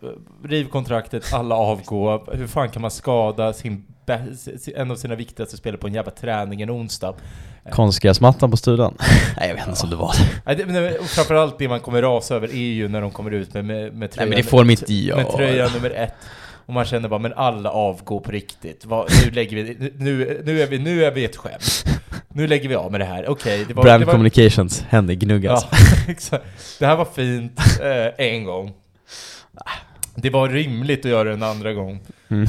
riv 0.44 0.64
kontraktet, 0.68 1.32
alla 1.32 1.54
avgå. 1.54 2.24
Hur 2.32 2.46
fan 2.46 2.70
kan 2.70 2.82
man 2.82 2.90
skada 2.90 3.52
sin, 3.52 3.85
en 4.77 4.90
av 4.90 4.96
sina 4.96 5.14
viktigaste 5.14 5.57
spelare 5.57 5.79
på 5.79 5.87
en 5.87 5.94
jävla 5.94 6.11
träning 6.11 6.62
en 6.62 6.70
onsdag? 6.70 7.14
Konstgräsmattan 7.70 8.51
på 8.51 8.57
studion. 8.57 8.96
Nej 9.37 9.48
jag 9.48 9.55
vet 9.55 9.68
inte 9.68 9.83
om 9.83 9.90
det 9.90 9.96
var 9.96 10.14
Nej, 10.46 10.66
men 10.66 10.98
och 10.98 11.07
framförallt 11.07 11.59
det 11.59 11.68
man 11.68 11.81
kommer 11.81 12.03
rasa 12.03 12.35
över 12.35 12.48
är 12.48 12.72
ju 12.72 12.88
när 12.88 13.01
de 13.01 13.11
kommer 13.11 13.31
ut 13.31 13.55
med, 13.55 13.64
med, 13.64 13.94
med 13.94 14.11
tröjan, 14.11 14.29
Nej 14.29 14.37
men 14.37 14.44
det 14.44 14.51
får 14.51 14.59
de 14.59 14.70
inte 14.70 14.94
göra. 14.94 15.16
med 15.16 15.33
tröja 15.33 15.68
nummer 15.68 15.90
ett. 15.90 16.14
Och 16.66 16.75
man 16.75 16.85
känner 16.85 17.09
bara, 17.09 17.20
men 17.20 17.33
alla 17.33 17.70
avgår 17.70 18.20
på 18.20 18.31
riktigt. 18.31 18.85
Vad, 18.85 19.11
nu 19.25 19.31
lägger 19.31 19.57
vi, 19.57 19.92
nu, 19.96 20.42
nu, 20.44 20.62
är 20.62 20.66
vi, 20.66 20.79
nu 20.79 21.05
är 21.05 21.11
vi 21.11 21.25
ett 21.25 21.37
skämt. 21.37 21.85
Nu 22.29 22.46
lägger 22.46 22.68
vi 22.68 22.75
av 22.75 22.90
med 22.90 23.01
det 23.01 23.05
här. 23.05 23.29
Okej, 23.29 23.64
det 23.68 23.75
var... 23.75 23.83
Brand 23.83 24.05
var, 24.05 24.12
communications, 24.12 24.85
hände 24.88 25.14
gnuggas. 25.14 25.66
Ja, 25.70 25.79
exakt. 26.12 26.44
Det 26.79 26.87
här 26.87 26.96
var 26.96 27.05
fint 27.05 27.61
eh, 27.81 28.27
en 28.27 28.44
gång. 28.44 28.72
Det 30.14 30.31
var 30.31 30.48
rimligt 30.48 31.05
att 31.05 31.11
göra 31.11 31.25
det 31.25 31.35
en 31.35 31.42
andra 31.42 31.72
gång. 31.72 32.01
Mm. 32.29 32.46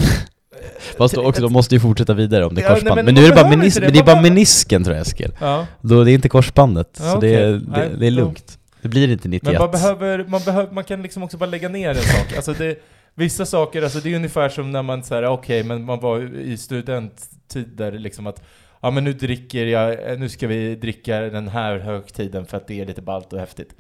Fast 0.98 1.18
också, 1.18 1.42
de 1.42 1.54
måste 1.54 1.76
ju 1.76 1.80
fortsätta 1.82 2.14
vidare 2.14 2.46
om 2.46 2.56
det 2.56 2.62
är 2.62 2.64
Ja, 2.64 2.70
nej, 2.70 2.76
korsband. 2.80 2.96
men 2.96 3.06
men, 3.06 3.16
man 3.16 3.24
nu 3.24 3.28
är 3.30 3.36
det 3.36 3.42
bara, 3.44 3.52
menis- 3.54 3.76
det. 3.80 3.82
men 3.82 3.94
det 3.94 4.00
är 4.00 4.04
bara 4.04 4.22
menisken 4.22 4.84
tror 4.84 4.96
jag 4.96 5.02
Eskil. 5.08 5.32
Ja. 5.40 5.68
Då, 5.82 6.04
det 6.04 6.12
är 6.12 6.14
inte 6.14 6.30
korsbandet, 6.30 6.98
Ja, 7.00 7.12
så 7.12 7.18
okej. 7.18 7.30
det, 7.32 7.36
är, 7.40 7.52
det, 7.52 7.96
det 8.00 8.08
är 8.08 8.12
lugnt. 8.12 8.58
Det 8.82 8.88
blir 8.90 9.12
inte 9.12 9.28
91. 9.28 9.54
Men 9.54 9.62
man 9.62 9.72
behöver, 9.72 10.26
man 10.28 10.42
behöver, 10.46 10.74
man 10.74 10.84
kan 10.84 11.02
liksom 11.02 11.24
också 11.24 11.38
bara 11.38 11.46
lägga 11.50 11.70
ner 11.70 11.90
en 11.90 11.96
sak. 11.96 12.36
Alltså 12.36 12.54
det, 12.54 12.76
vissa 13.16 13.46
saker, 13.46 13.82
alltså 13.84 14.00
det 14.00 14.12
är 14.12 14.16
ungefär 14.16 14.50
som 14.50 14.72
när 14.72 14.84
man 14.84 15.04
säger 15.04 15.26
okej, 15.26 15.64
men 15.64 15.86
man 15.86 16.00
var 16.00 16.38
i 16.40 16.58
studenttider 16.58 17.92
liksom 17.92 18.28
att 18.28 18.44
ja 18.82 18.92
men 18.92 19.04
nu 19.04 19.14
dricker 19.14 19.66
jag, 19.66 20.20
nu 20.20 20.30
ska 20.30 20.48
vi 20.48 20.76
dricka 20.76 21.20
den 21.20 21.48
här 21.48 21.78
högtiden 21.80 22.46
för 22.46 22.58
att 22.58 22.68
det 22.68 22.82
är 22.82 22.86
lite 22.86 23.02
ballt 23.02 23.34
och 23.34 23.40
häftigt. 23.40 23.76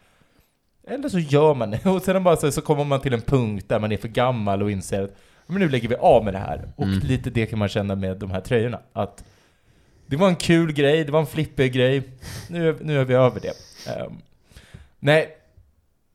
Eller 0.87 1.09
så 1.09 1.19
gör 1.19 1.53
man 1.53 1.71
det, 1.71 1.85
och 1.89 2.01
sen 2.01 2.23
bara 2.23 2.35
så, 2.35 2.51
så 2.51 2.61
kommer 2.61 2.83
man 2.83 2.99
till 3.01 3.13
en 3.13 3.21
punkt 3.21 3.65
där 3.69 3.79
man 3.79 3.91
är 3.91 3.97
för 3.97 4.07
gammal 4.07 4.63
och 4.63 4.71
inser 4.71 5.03
att 5.03 5.15
men 5.47 5.59
nu 5.59 5.69
lägger 5.69 5.89
vi 5.89 5.95
av 5.95 6.23
med 6.25 6.33
det 6.33 6.37
här. 6.39 6.71
Och 6.75 6.83
Mm. 6.83 6.99
lite 6.99 7.29
det 7.29 7.45
kan 7.45 7.59
man 7.59 7.69
känna 7.69 7.95
med 7.95 8.17
de 8.17 8.31
här 8.31 8.41
tröjorna. 8.41 8.79
Att 8.93 9.23
det 10.07 10.15
var 10.17 10.27
en 10.27 10.35
kul 10.35 10.73
grej, 10.73 11.03
det 11.03 11.11
var 11.11 11.19
en 11.19 11.25
flippig 11.25 11.73
grej. 11.73 12.03
Nu, 12.49 12.77
nu 12.81 12.99
är 13.01 13.05
vi 13.05 13.13
över 13.13 13.39
det. 13.39 13.53
Ehm, 13.91 14.13
nej, 14.99 15.37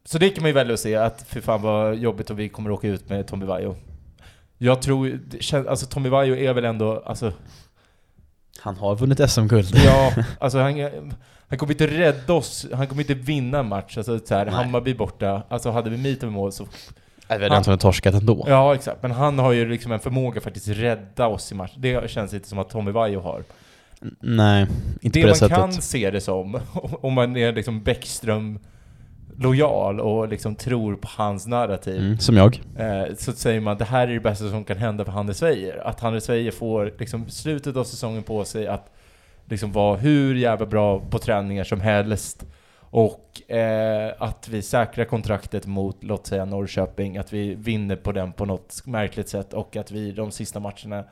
så 0.04 0.18
det 0.18 0.30
kan 0.30 0.42
man 0.42 0.48
ju 0.48 0.54
välja 0.54 0.74
att 0.74 0.80
se, 0.80 0.94
att 0.96 1.22
för 1.22 1.40
fan 1.40 1.62
vad 1.62 1.96
jobbigt 1.96 2.30
och 2.30 2.38
vi 2.38 2.48
kommer 2.48 2.70
åka 2.70 2.88
ut 2.88 3.08
med 3.08 3.26
Tommy 3.26 3.46
Vaiho. 3.46 3.74
Jag 4.58 4.82
tror, 4.82 5.20
alltså 5.68 5.86
Tommy 5.86 6.08
Vaiho 6.08 6.36
är 6.36 6.52
väl 6.52 6.64
ändå, 6.64 7.02
alltså, 7.06 7.32
Han 8.60 8.76
har 8.76 8.96
vunnit 8.96 9.30
SM-guld. 9.30 9.74
ja, 9.84 10.12
alltså 10.40 10.58
han, 10.58 10.90
han 11.48 11.58
kommer 11.58 11.72
inte 11.72 11.86
rädda 11.86 12.32
oss, 12.32 12.66
han 12.74 12.86
kommer 12.86 13.02
inte 13.02 13.14
vinna 13.14 13.58
en 13.58 13.68
match. 13.68 13.96
Alltså 13.98 14.18
så 14.18 14.34
här. 14.34 14.46
Hammarby 14.46 14.94
borta, 14.94 15.42
alltså 15.48 15.70
hade 15.70 15.90
vi 15.90 15.96
Mito 15.96 16.26
i 16.26 16.30
mål 16.30 16.52
så... 16.52 16.66
Jag 17.28 17.38
vet 17.38 17.52
inte 17.52 17.70
om 17.72 17.78
torskat 17.78 18.14
ändå. 18.14 18.44
Ja, 18.48 18.74
exakt. 18.74 19.02
Men 19.02 19.10
han 19.10 19.38
har 19.38 19.52
ju 19.52 19.68
liksom 19.68 19.92
en 19.92 20.00
förmåga 20.00 20.40
faktiskt 20.40 20.68
rädda 20.68 21.26
oss 21.26 21.52
i 21.52 21.54
match. 21.54 21.72
Det 21.76 22.10
känns 22.10 22.34
inte 22.34 22.48
som 22.48 22.58
att 22.58 22.70
Tommy 22.70 22.90
Vaiho 22.90 23.20
har. 23.20 23.42
Nej, 24.20 24.66
inte 25.00 25.18
Det 25.18 25.22
på 25.22 25.26
det 25.26 25.30
man 25.30 25.34
sättet. 25.36 25.56
kan 25.56 25.72
se 25.72 26.10
det 26.10 26.20
som, 26.20 26.60
om 27.00 27.12
man 27.12 27.36
är 27.36 27.52
liksom 27.52 27.82
Bäckström 27.82 28.58
lojal 29.36 30.00
och 30.00 30.28
liksom 30.28 30.54
tror 30.54 30.94
på 30.96 31.08
hans 31.16 31.46
narrativ, 31.46 32.00
Mm, 32.00 32.18
som 32.18 32.36
jag. 32.36 32.60
eh, 32.78 33.14
så 33.18 33.32
säger 33.32 33.60
man 33.60 33.78
det 33.78 33.84
här 33.84 34.08
är 34.08 34.12
det 34.14 34.20
bästa 34.20 34.50
som 34.50 34.64
kan 34.64 34.76
hända 34.76 35.04
för 35.04 35.12
Hannes 35.12 35.42
Weijer. 35.42 35.86
Att 35.86 36.00
Hannes 36.00 36.28
Weijer 36.28 36.50
får 36.50 36.92
liksom 36.98 37.28
slutet 37.28 37.76
av 37.76 37.84
säsongen 37.84 38.22
på 38.22 38.44
sig 38.44 38.66
att 38.66 38.90
liksom 39.44 39.72
vara 39.72 39.96
hur 39.96 40.34
jävla 40.34 40.66
bra 40.66 41.00
på 41.10 41.18
träningar 41.18 41.64
som 41.64 41.80
helst. 41.80 42.44
Och 42.90 43.50
eh, 43.50 44.12
att 44.18 44.48
vi 44.48 44.62
säkrar 44.62 45.04
kontraktet 45.04 45.66
mot, 45.66 45.96
låt 46.00 46.26
säga 46.26 46.44
Norrköping, 46.44 47.18
att 47.18 47.32
vi 47.32 47.54
vinner 47.54 47.96
på 47.96 48.12
den 48.12 48.32
på 48.32 48.44
något 48.44 48.82
märkligt 48.86 49.28
sätt 49.28 49.54
och 49.54 49.76
att 49.76 49.90
vi 49.90 50.12
de 50.12 50.30
sista 50.30 50.60
matcherna 50.60 51.04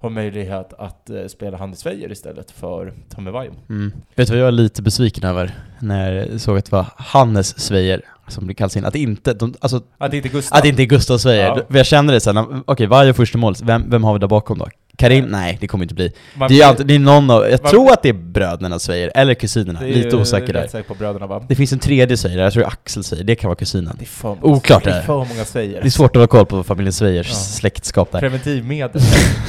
har 0.00 0.10
möjlighet 0.10 0.72
att 0.72 1.10
eh, 1.10 1.26
spela 1.26 1.56
Hannes 1.56 1.86
Weijer 1.86 2.12
istället 2.12 2.50
för 2.50 2.92
Tommy 3.08 3.30
Vaiho. 3.30 3.54
Mm. 3.68 3.92
Vet 4.14 4.28
du 4.28 4.34
vad 4.34 4.42
jag 4.42 4.48
är 4.48 4.52
lite 4.52 4.82
besviken 4.82 5.24
över? 5.24 5.54
När 5.80 6.12
jag 6.12 6.40
såg 6.40 6.58
att 6.58 6.64
det 6.64 6.72
var 6.72 6.86
Hannes 6.96 7.60
Svejer 7.60 8.02
som 8.28 8.44
blir 8.44 8.54
kallas 8.54 8.76
in. 8.76 8.84
Att 8.84 8.94
inte, 8.94 9.34
de, 9.34 9.54
alltså, 9.60 9.82
Att 9.98 10.10
det 10.10 10.16
inte 10.16 10.28
Gustav. 10.28 10.56
att 10.56 10.62
det 10.62 10.68
inte 10.68 10.86
Gustav 10.86 11.18
Svejer. 11.18 11.46
Ja. 11.46 11.76
Jag 11.78 11.86
kände 11.86 12.12
det 12.12 12.20
sen, 12.20 12.38
okej, 12.38 12.62
okay, 12.66 12.86
varje 12.86 13.14
första 13.14 13.38
mål, 13.38 13.54
vem, 13.62 13.90
vem 13.90 14.04
har 14.04 14.12
vi 14.12 14.18
där 14.18 14.28
bakom 14.28 14.58
då? 14.58 14.66
Karim, 15.00 15.24
nej 15.24 15.58
det 15.60 15.66
kommer 15.68 15.84
inte 15.84 15.94
bli. 15.94 16.12
Man 16.34 16.48
Det 16.48 16.60
är, 16.60 16.66
alltid, 16.66 16.86
det 16.86 16.94
är 16.94 16.98
någon 16.98 17.30
av, 17.30 17.42
jag 17.50 17.62
Man- 17.62 17.70
tror 17.70 17.92
att 17.92 18.02
det 18.02 18.08
är 18.08 18.12
bröderna 18.12 18.78
säger, 18.78 19.12
eller 19.14 19.34
kusinerna, 19.34 19.80
lite 19.80 20.16
osäker 20.16 20.52
där. 20.52 20.82
på 20.82 20.94
bröderna 20.94 21.26
va? 21.26 21.44
Det 21.48 21.54
finns 21.54 21.72
en 21.72 21.78
tredje 21.78 22.16
säger, 22.16 22.38
jag 22.38 22.52
tror 22.52 22.64
Axel 22.66 23.04
säger, 23.04 23.24
det 23.24 23.34
kan 23.34 23.48
vara 23.48 23.56
kusinen. 23.56 23.96
Det 23.98 24.04
är 24.04 24.06
för 24.06 24.28
många, 24.28 24.56
Oklart 24.56 24.84
det 24.84 24.90
är 24.90 25.02
för 25.02 25.24
många 25.24 25.44
säger. 25.44 25.80
Det 25.80 25.88
är 25.88 25.90
svårt 25.90 26.16
att 26.16 26.22
ha 26.22 26.26
koll 26.26 26.46
på 26.46 26.62
familjen 26.64 26.92
Svejers 26.92 27.28
Ja. 27.28 27.34
släktskap 27.34 28.12
där. 28.12 28.20
Preventivmedel. 28.20 29.02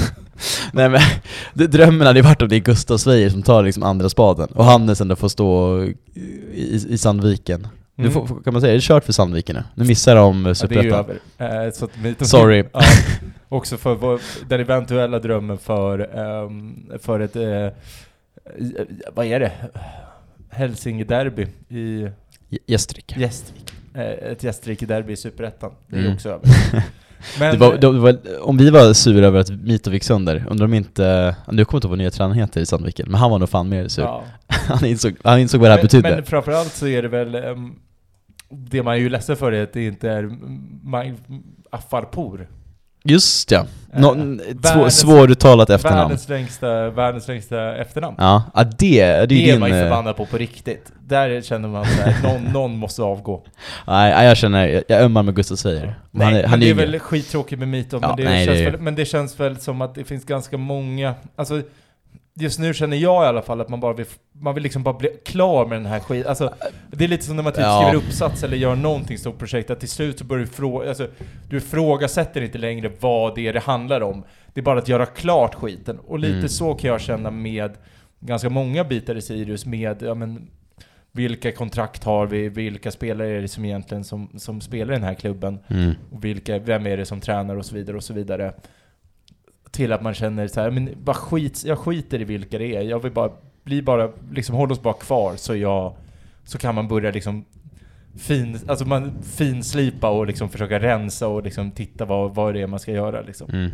Nej 0.74 0.90
men, 0.90 1.02
det, 1.54 1.68
drömmen 1.68 2.08
hade 2.08 2.20
ju 2.20 2.24
varit 2.24 2.42
om 2.42 2.50
det 2.50 2.56
är 2.56 2.60
Gustav 2.60 2.98
Sveijer 2.98 3.30
som 3.30 3.44
tar 3.44 3.64
liksom 3.64 3.84
andra 3.84 4.10
spaden, 4.10 4.48
och 4.56 4.66
Hannes 4.66 5.02
ändå 5.02 5.16
får 5.16 5.30
stå 5.30 5.84
i, 6.54 6.86
i 6.90 6.98
Sandviken. 6.98 7.68
Nu 8.02 8.08
Mm. 8.08 8.28
får, 8.28 8.44
kan 8.44 8.54
man 8.54 8.62
säga, 8.62 8.72
är 8.74 8.76
det 8.78 8.84
kört 8.84 9.04
för 9.04 9.14
Sandviken 9.14 9.56
nu? 9.56 9.64
Nu 9.76 9.86
missar 9.88 10.16
de 10.16 10.46
eh, 10.46 10.54
Ja, 10.62 10.68
det 10.68 10.76
är 10.76 10.84
ju 10.84 10.90
Superettan. 10.90 11.18
över. 11.38 11.66
Eh, 11.68 11.72
så 11.72 11.86
att 11.86 11.92
vi- 11.98 12.16
Sorry. 12.26 12.64
Ja, 12.74 12.82
också 13.50 13.78
för 13.78 13.96
vår, 13.96 14.20
den 14.50 14.60
eventuella 14.62 15.20
drömmen 15.20 15.58
för, 15.58 16.18
ehm, 16.46 16.76
för 17.02 17.20
ett, 17.20 17.36
i- 17.36 17.72
vad 19.16 19.26
är 19.26 19.40
det? 19.40 19.52
Hälsingederby 20.50 21.48
i 21.70 22.08
Gästrike. 22.68 23.20
Gästrike. 23.20 23.62
Eh, 23.94 24.32
ett 24.32 24.44
Gästrike-derby 24.44 25.14
i 25.14 25.16
Superettan. 25.16 25.72
Det 25.88 25.96
är 25.96 26.00
Mm. 26.02 26.14
också 26.14 26.30
över. 26.30 26.42
Men, 27.40 27.52
det 27.52 27.58
var, 27.58 27.78
det 27.78 27.90
var, 27.90 28.18
om 28.42 28.58
vi 28.58 28.70
var 28.70 28.94
sura 28.94 29.26
över 29.28 29.40
att 29.40 29.50
Mito 29.50 29.92
gick 29.92 30.04
sönder, 30.04 30.46
undrar 30.50 30.66
om 30.66 30.74
inte, 30.74 31.36
nu 31.52 31.66
kommer 31.66 31.78
jag 31.78 31.78
inte 31.78 31.88
ihåg 31.88 31.90
vad 31.90 31.98
nya 31.98 32.12
tränaren 32.12 32.38
heter 32.40 32.62
i 32.62 32.66
Sandviken, 32.66 33.06
men 33.12 33.20
han 33.20 33.32
var 33.32 33.40
nog 33.40 33.50
fan 33.50 33.70
mer 33.70 33.88
sur. 33.88 34.04
ja. 34.04 34.24
Han, 34.48 34.86
insåg, 34.86 35.16
han 35.24 35.40
insåg 35.40 35.62
vad 35.62 35.70
det 35.70 35.72
här 35.74 35.78
men, 35.78 35.86
betydde. 35.86 36.10
men 36.16 36.24
framförallt 36.26 36.74
så 36.74 36.88
är 36.88 37.02
det 37.02 37.08
väl, 37.08 37.36
ehm, 37.36 37.72
det 38.52 38.84
man 38.84 38.94
är 38.94 38.98
ju 39.00 39.10
ledsen 39.10 39.36
för 39.38 39.52
är 39.52 39.64
att 39.64 39.74
det 39.74 39.86
inte 39.86 40.10
är 40.10 40.30
Afarpour. 41.72 42.48
Just 43.04 43.52
ja, 43.52 43.66
Eh, 43.94 44.02
Nå, 44.02 44.14
världens- 44.14 44.90
svåruttalat 44.90 45.70
efternamn. 45.70 46.02
Världens 46.02 46.30
längsta, 46.30 46.90
världens 46.90 47.28
längsta 47.28 47.76
efternamn. 47.76 48.16
Ja, 48.20 48.44
ja 48.56 48.64
det, 48.64 48.70
det 48.78 49.02
är 49.02 49.28
Det 49.28 49.36
ju 49.36 49.48
är 49.48 49.52
din... 49.52 49.60
man 49.60 49.70
ju 49.70 49.76
eh, 49.76 49.82
förbannad 49.84 50.16
på 50.18 50.26
på 50.26 50.38
riktigt. 50.38 50.92
Där 51.02 51.42
känner 51.42 51.70
man 51.70 51.82
att 51.82 52.24
någon, 52.24 52.44
någon 52.54 52.78
måste 52.78 53.02
avgå. 53.02 53.44
Nej, 53.88 54.14
nej, 54.16 54.28
jag 54.28 54.38
känner, 54.38 54.84
jag, 54.88 55.02
ömmar 55.02 55.24
med 55.24 55.36
Gustav 55.36 55.56
Sveijer. 55.56 55.96
Men 56.12 56.28
han 56.28 56.36
är, 56.36 56.44
han 56.44 56.54
är 56.62 56.66
det 56.66 56.70
är 56.70 56.74
väl 56.74 57.00
skittråkigt 57.00 57.60
med 57.60 57.68
Mito, 57.68 58.00
Ja, 58.02 58.08
men, 58.08 58.18
det 58.18 58.24
nej, 58.24 58.46
känns 58.46 58.58
det 58.60 58.64
är- 58.66 58.72
väl, 58.72 58.82
men 58.82 58.96
det 58.96 59.06
känns 59.06 59.40
väl 59.40 59.58
som 59.58 59.82
att 59.82 59.96
det 59.96 60.04
finns 60.04 60.26
ganska 60.26 60.58
många, 60.58 61.14
alltså 61.36 61.62
Just 62.42 62.60
nu 62.60 62.74
känner 62.74 62.98
jag 62.98 63.24
i 63.24 63.28
alla 63.28 63.42
fall 63.42 63.62
att 63.62 63.70
man 63.70 63.80
bara 63.80 63.94
vill, 63.94 64.06
man 64.32 64.54
vill 64.54 64.64
liksom 64.64 64.84
bara 64.84 64.98
bli 64.98 65.10
klar 65.26 65.66
med 65.66 65.78
den 65.78 65.86
här 65.86 66.00
skiten. 66.00 66.30
Alltså, 66.30 66.54
det 66.92 67.04
är 67.04 67.08
lite 67.08 67.24
som 67.26 67.36
när 67.36 67.44
man 67.44 67.54
typ 67.54 67.62
Ja. 67.62 67.82
skriver 67.88 68.06
uppsats 68.06 68.44
eller 68.44 68.58
gör 68.58 68.76
någonting 68.76 69.18
stort 69.18 69.38
projekt, 69.38 69.70
att 69.70 69.80
till 69.80 69.90
slut 69.90 70.20
så 70.20 70.26
börjar 70.26 70.46
du 70.46 70.52
fråga, 70.52 70.90
alltså, 70.90 71.08
du 71.50 71.58
ifrågasätter 71.58 72.42
inte 72.42 72.58
längre 72.58 72.92
vad 73.00 73.36
det 73.36 73.48
är 73.48 73.54
det 73.54 73.60
handlar 73.60 74.02
om. 74.02 74.24
Det 74.54 74.60
är 74.60 74.64
bara 74.64 74.80
att 74.80 74.88
göra 74.88 75.06
klart 75.06 75.56
skiten. 75.56 76.00
Och 76.00 76.20
lite 76.20 76.34
Mm. 76.36 76.50
så 76.50 76.74
kan 76.74 76.90
jag 76.90 77.02
känna 77.02 77.32
med 77.32 77.72
ganska 78.20 78.50
många 78.50 78.84
bitar 78.84 79.16
i 79.16 79.22
Sirius, 79.22 79.66
med, 79.66 80.02
ja 80.04 80.14
men, 80.14 80.48
vilka 81.12 81.52
kontrakt 81.52 82.04
har 82.04 82.26
vi, 82.28 82.50
vilka 82.50 82.92
spelare 82.92 83.30
är 83.38 83.42
det 83.42 83.48
som 83.48 83.66
egentligen 83.66 84.04
som, 84.04 84.30
som 84.38 84.62
spelar 84.62 84.94
i 84.94 84.96
den 84.96 85.04
här 85.06 85.14
klubben? 85.14 85.60
Mm. 85.68 85.92
Och 86.12 86.26
vilka, 86.26 86.60
vem 86.60 86.88
är 86.88 86.98
det 86.98 87.06
som 87.06 87.22
tränar 87.22 87.56
och 87.56 87.66
så 87.66 87.76
vidare 87.76 87.98
och 87.98 88.04
så 88.04 88.14
vidare. 88.14 88.54
Till 89.72 89.94
att 89.94 90.02
man 90.02 90.14
känner 90.14 90.48
så 90.48 90.62
här, 90.62 90.72
men 90.72 90.90
bara 91.04 91.16
skit, 91.16 91.64
jag 91.66 91.80
skiter 91.80 92.22
i 92.22 92.24
vilka 92.24 92.58
det 92.58 92.76
är. 92.76 92.82
Jag 92.82 93.00
vill 93.00 93.12
bara, 93.12 93.32
bli 93.64 93.82
bara, 93.82 94.10
liksom 94.32 94.56
håll 94.56 94.72
oss 94.72 94.82
bara 94.82 94.94
kvar 94.94 95.36
så 95.36 95.56
jag, 95.56 95.96
så 96.44 96.58
kan 96.58 96.76
man 96.76 96.88
börja 96.88 97.12
liksom 97.12 97.46
fin, 98.18 98.60
alltså 98.68 98.86
man 98.86 99.24
finslipa 99.24 100.10
och 100.10 100.28
liksom 100.28 100.50
försöka 100.50 100.80
rensa 100.80 101.28
och 101.28 101.44
liksom 101.44 101.72
titta 101.72 102.06
vad, 102.06 102.36
vad 102.36 102.54
det 102.54 102.62
är 102.62 102.68
man 102.68 102.80
ska 102.80 102.92
göra 102.92 103.22
liksom. 103.22 103.50
Mm. 103.50 103.72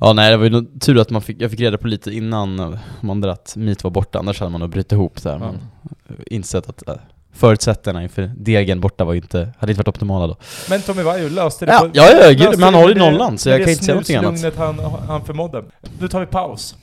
Ja 0.00 0.12
nej, 0.12 0.30
det 0.30 0.36
var 0.36 0.44
ju 0.44 0.78
tur 0.80 1.00
att 1.00 1.10
man 1.10 1.22
fick, 1.22 1.42
jag 1.42 1.50
fick 1.50 1.60
reda 1.60 1.78
på 1.78 1.86
lite 1.86 2.10
innan 2.10 2.60
eh, 2.60 2.78
de 3.00 3.10
andra 3.10 3.32
att 3.32 3.56
Meet 3.56 3.84
var 3.84 3.90
borta, 3.90 4.18
annars 4.18 4.40
hade 4.40 4.52
man 4.52 4.60
nog 4.60 4.70
brutit 4.70 4.92
ihop 4.92 5.22
där. 5.22 5.38
Ja. 5.38 5.54
Insett 6.26 6.68
att 6.68 6.88
äh, 6.88 6.94
förutsättningarna 7.34 8.02
inför 8.02 8.30
degen 8.36 8.80
borta 8.80 9.04
var 9.04 9.12
ju 9.12 9.20
inte, 9.20 9.48
hade 9.58 9.72
inte 9.72 9.78
varit 9.80 9.88
optimala 9.88 10.26
då. 10.26 10.36
Men 10.68 10.82
Tommy 10.82 11.02
Vaiho 11.02 11.28
löste 11.28 11.66
det 11.66 11.72
Ja, 11.72 11.78
på- 11.80 11.90
ja, 11.92 12.10
ja, 12.22 12.28
gud, 12.30 12.40
men 12.50 12.62
han 12.62 12.72
det 12.72 12.78
har 12.78 12.88
ju 12.88 12.94
det- 12.94 13.00
nollan, 13.00 13.38
så 13.38 13.48
jag 13.48 13.60
det 13.60 13.64
kan 13.64 13.72
inte 13.72 13.84
säga 13.84 13.94
någonting 13.94 14.16
annat. 14.16 14.38
snuslugnet 14.38 14.58
han, 14.92 15.02
han 15.08 15.24
förmådde. 15.24 15.64
Nu 16.00 16.08
tar 16.08 16.20
vi 16.20 16.26
paus. 16.26 16.74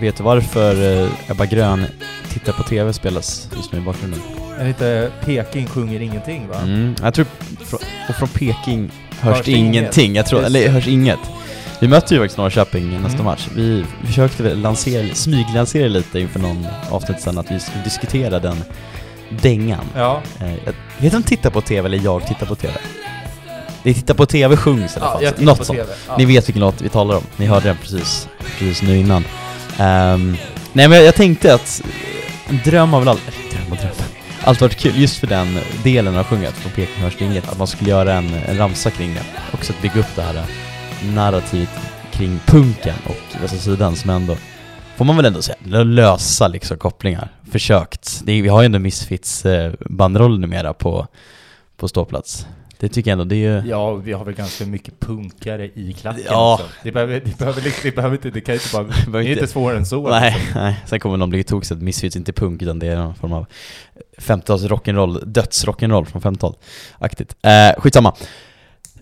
Vet 0.00 0.16
du 0.16 0.22
varför 0.22 1.02
eh, 1.02 1.30
Ebba 1.30 1.46
Grön 1.46 1.84
tittar 2.32 2.52
på 2.52 2.62
TV 2.62 2.92
spelas 2.92 3.48
just 3.56 3.72
nu 3.72 3.78
i 3.78 3.82
bakgrunden? 3.82 4.20
Är 4.58 4.62
det 4.62 4.68
inte 4.68 5.10
Peking 5.24 5.66
sjunger 5.66 6.00
ingenting 6.00 6.48
va? 6.48 6.56
Mm, 6.62 6.94
jag 7.02 7.14
tror, 7.14 7.26
och 8.08 8.14
från 8.14 8.28
Peking 8.28 8.90
hörs, 9.20 9.36
Hörs 9.36 9.44
det 9.46 9.52
inget. 9.52 9.74
ingenting, 9.74 10.14
jag 10.14 10.26
tror, 10.26 10.44
eller 10.44 10.60
det. 10.60 10.68
hörs 10.68 10.88
inget. 10.88 11.18
Vi 11.80 11.88
möter 11.88 12.14
ju 12.14 12.20
faktiskt 12.20 12.38
Norrköping 12.38 12.82
i 12.94 12.98
nästa 12.98 13.08
Mm. 13.14 13.24
match. 13.24 13.48
Vi 13.54 13.84
försökte 14.04 14.54
lansera, 14.54 15.14
smyglansera 15.14 15.88
lite 15.88 16.20
inför 16.20 16.40
någon 16.40 16.66
avsnitt 16.90 17.20
sen 17.20 17.38
att 17.38 17.50
vi 17.50 17.60
skulle 17.60 17.84
diskutera 17.84 18.38
den 18.38 18.64
dängan. 19.42 19.84
Ja. 19.96 20.22
Eh, 20.40 20.50
jag 20.64 20.74
vet 20.98 21.12
inte 21.14 21.28
titta 21.28 21.50
på 21.50 21.60
TV 21.60 21.86
eller 21.86 22.04
jag 22.04 22.26
tittar 22.26 22.46
på 22.46 22.54
TV? 22.54 22.74
Det 23.82 23.94
titta 23.94 24.14
på 24.14 24.26
TV 24.26 24.56
sjungs 24.56 24.96
i 24.96 25.00
alla 25.00 25.10
fall. 25.12 25.20
tittar 25.24 25.42
Något 25.42 25.58
på 25.58 25.64
sånt. 25.64 25.78
TV. 25.78 25.92
Ja. 26.08 26.16
Ni 26.18 26.24
vet 26.24 26.48
vilken 26.48 26.60
låt 26.60 26.80
vi 26.80 26.88
talar 26.88 27.16
om. 27.16 27.22
Ni 27.36 27.46
hörde 27.46 27.68
den 27.68 27.76
precis, 27.76 28.28
precis 28.58 28.82
nu 28.82 28.96
innan. 28.98 29.24
Ehm, 29.78 30.36
nej 30.72 30.88
men 30.88 31.04
jag 31.04 31.14
tänkte 31.14 31.54
att 31.54 31.82
en 32.48 32.60
dröm 32.64 32.92
har 32.92 33.00
väl 33.00 33.08
aldrig... 33.08 33.34
Dröm 33.52 33.72
och 33.72 33.76
dröm. 33.76 33.90
Allt 34.44 34.60
varit 34.60 34.76
kul, 34.76 34.92
just 35.00 35.16
för 35.18 35.26
den 35.26 35.58
delen 35.84 36.16
av 36.16 36.24
sjungat 36.24 36.54
från 36.54 36.72
Peking 36.72 37.02
hörs 37.02 37.16
inget, 37.18 37.48
att 37.48 37.58
man 37.58 37.66
skulle 37.66 37.90
göra 37.90 38.12
en, 38.14 38.34
en 38.48 38.58
ramsa 38.58 38.90
kring 38.90 39.14
det. 39.14 39.22
Också 39.52 39.72
att 39.72 39.82
bygga 39.82 40.00
upp 40.00 40.16
det 40.16 40.22
här 40.22 40.42
narrativet 41.14 41.68
kring 42.12 42.38
punken 42.46 42.94
och 43.04 43.42
Västra 43.42 43.58
sidan 43.58 43.96
som 43.96 44.10
ändå, 44.10 44.36
får 44.96 45.04
man 45.04 45.16
väl 45.16 45.24
ändå 45.24 45.42
säga, 45.42 45.56
lö- 45.64 45.84
lösa 45.84 46.48
liksom 46.48 46.78
kopplingar. 46.78 47.28
Försökt. 47.50 48.22
Är, 48.26 48.42
vi 48.42 48.48
har 48.48 48.62
ju 48.62 48.66
ändå 48.66 48.78
Misfits 48.78 49.46
eh, 49.46 49.72
numera 50.38 50.72
på, 50.74 51.06
på 51.76 51.88
ståplats. 51.88 52.46
Det 52.78 52.88
tycker 52.88 53.10
jag 53.10 53.12
ändå, 53.12 53.24
det 53.24 53.36
är 53.36 53.62
ju... 53.62 53.68
Ja, 53.70 53.94
vi 53.94 54.12
har 54.12 54.24
väl 54.24 54.34
ganska 54.34 54.66
mycket 54.66 55.00
punkare 55.00 55.66
i 55.74 55.92
klacken 56.00 56.24
Ja. 56.26 56.54
också. 56.54 56.66
Det 56.82 56.92
behöver, 56.92 57.20
det 57.24 57.38
behöver, 57.38 57.62
liksom- 57.62 57.80
det 57.90 57.96
behöver 57.96 58.16
inte, 58.16 58.30
det 58.30 58.40
kan 58.40 58.54
ju 58.54 58.60
inte 58.60 58.76
bara, 58.76 59.12
det 59.22 59.28
är 59.28 59.32
inte- 59.32 59.46
svårare 59.46 59.76
än 59.76 59.86
så. 59.86 60.08
Nej, 60.08 60.36
liksom. 60.40 60.60
nej. 60.62 60.76
Sen 60.86 61.00
kommer 61.00 61.16
någon 61.16 61.30
bli 61.30 61.44
tokig 61.44 61.72
att 61.74 61.82
Misfits 61.82 62.16
inte 62.16 62.32
punk 62.32 62.62
utan 62.62 62.78
det 62.78 62.86
är 62.86 62.96
någon 62.96 63.14
form 63.14 63.32
av 63.32 63.46
50-tals 64.18 64.62
rock'n'roll, 64.62 65.24
dödsrock'n'roll 65.24 66.04
från 66.04 66.22
50-talet. 66.22 66.58
Aktigt. 66.98 67.36
Eh, 67.42 67.80
skitsamma. 67.80 68.14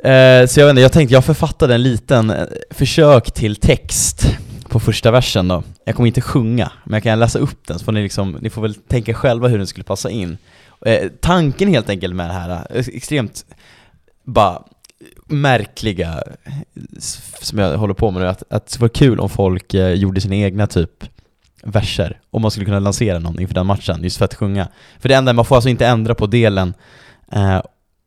Eh, 0.05 0.46
så 0.46 0.61
jag 0.61 0.66
vet 0.66 0.70
inte, 0.70 0.80
jag 0.80 0.92
tänkte, 0.92 1.14
jag 1.14 1.24
författade 1.24 1.74
en 1.74 1.82
liten 1.82 2.30
eh, 2.30 2.46
försök 2.70 3.30
till 3.30 3.57
text 3.57 4.26
på 4.68 4.80
första 4.80 5.11
versen 5.11 5.49
då. 5.49 5.62
Jag 5.84 5.94
kommer 5.94 6.07
inte 6.07 6.20
sjunga, 6.20 6.72
men 6.84 6.94
jag 6.94 7.03
kan 7.03 7.18
läsa 7.18 7.38
upp 7.38 7.66
den 7.66 7.78
så 7.78 7.84
får 7.84 7.92
ni 7.92 8.03
liksom, 8.03 8.38
ni 8.40 8.51
får 8.51 8.62
väl 8.62 8.74
tänka 8.74 9.14
själva 9.14 9.49
hur 9.49 9.59
den 9.59 9.66
skulle 9.66 9.84
passa 9.84 10.11
in. 10.11 10.38
Eh, 10.86 11.09
tanken 11.20 11.68
helt 11.68 11.88
enkelt 11.88 12.14
med 12.14 12.28
det 12.28 12.32
här, 12.32 12.66
eh, 12.70 12.86
extremt 12.88 13.44
bara 14.24 14.62
märkliga 15.26 16.22
som 17.40 17.59
jag 17.59 17.78
håller 17.78 17.94
på 17.94 18.11
med 18.11 18.22
nu, 18.22 18.28
att, 18.28 18.42
att 18.51 18.66
det 18.66 18.72
skulle 18.72 18.82
vara 18.84 18.92
kul 18.92 19.20
om 19.20 19.28
folk 19.28 19.74
eh, 19.74 19.92
gjorde 19.92 20.20
sina 20.20 20.34
egna 20.34 20.66
typ 20.66 21.05
verser, 21.62 22.20
om 22.30 22.42
man 22.42 22.51
skulle 22.51 22.66
kunna 22.66 22.78
lansera 22.78 23.18
någon 23.18 23.40
inför 23.40 23.55
den 23.55 23.66
matchen, 23.66 24.03
just 24.03 24.16
för 24.16 24.24
att 24.24 24.34
sjunga. 24.34 24.68
För 24.99 25.09
det 25.09 25.14
enda, 25.14 25.32
man 25.32 25.44
får 25.44 25.57
alltså 25.57 25.68
inte 25.68 25.86
ändra 25.86 26.14
på 26.14 26.26
delen, 26.26 26.74
eh, 27.32 27.62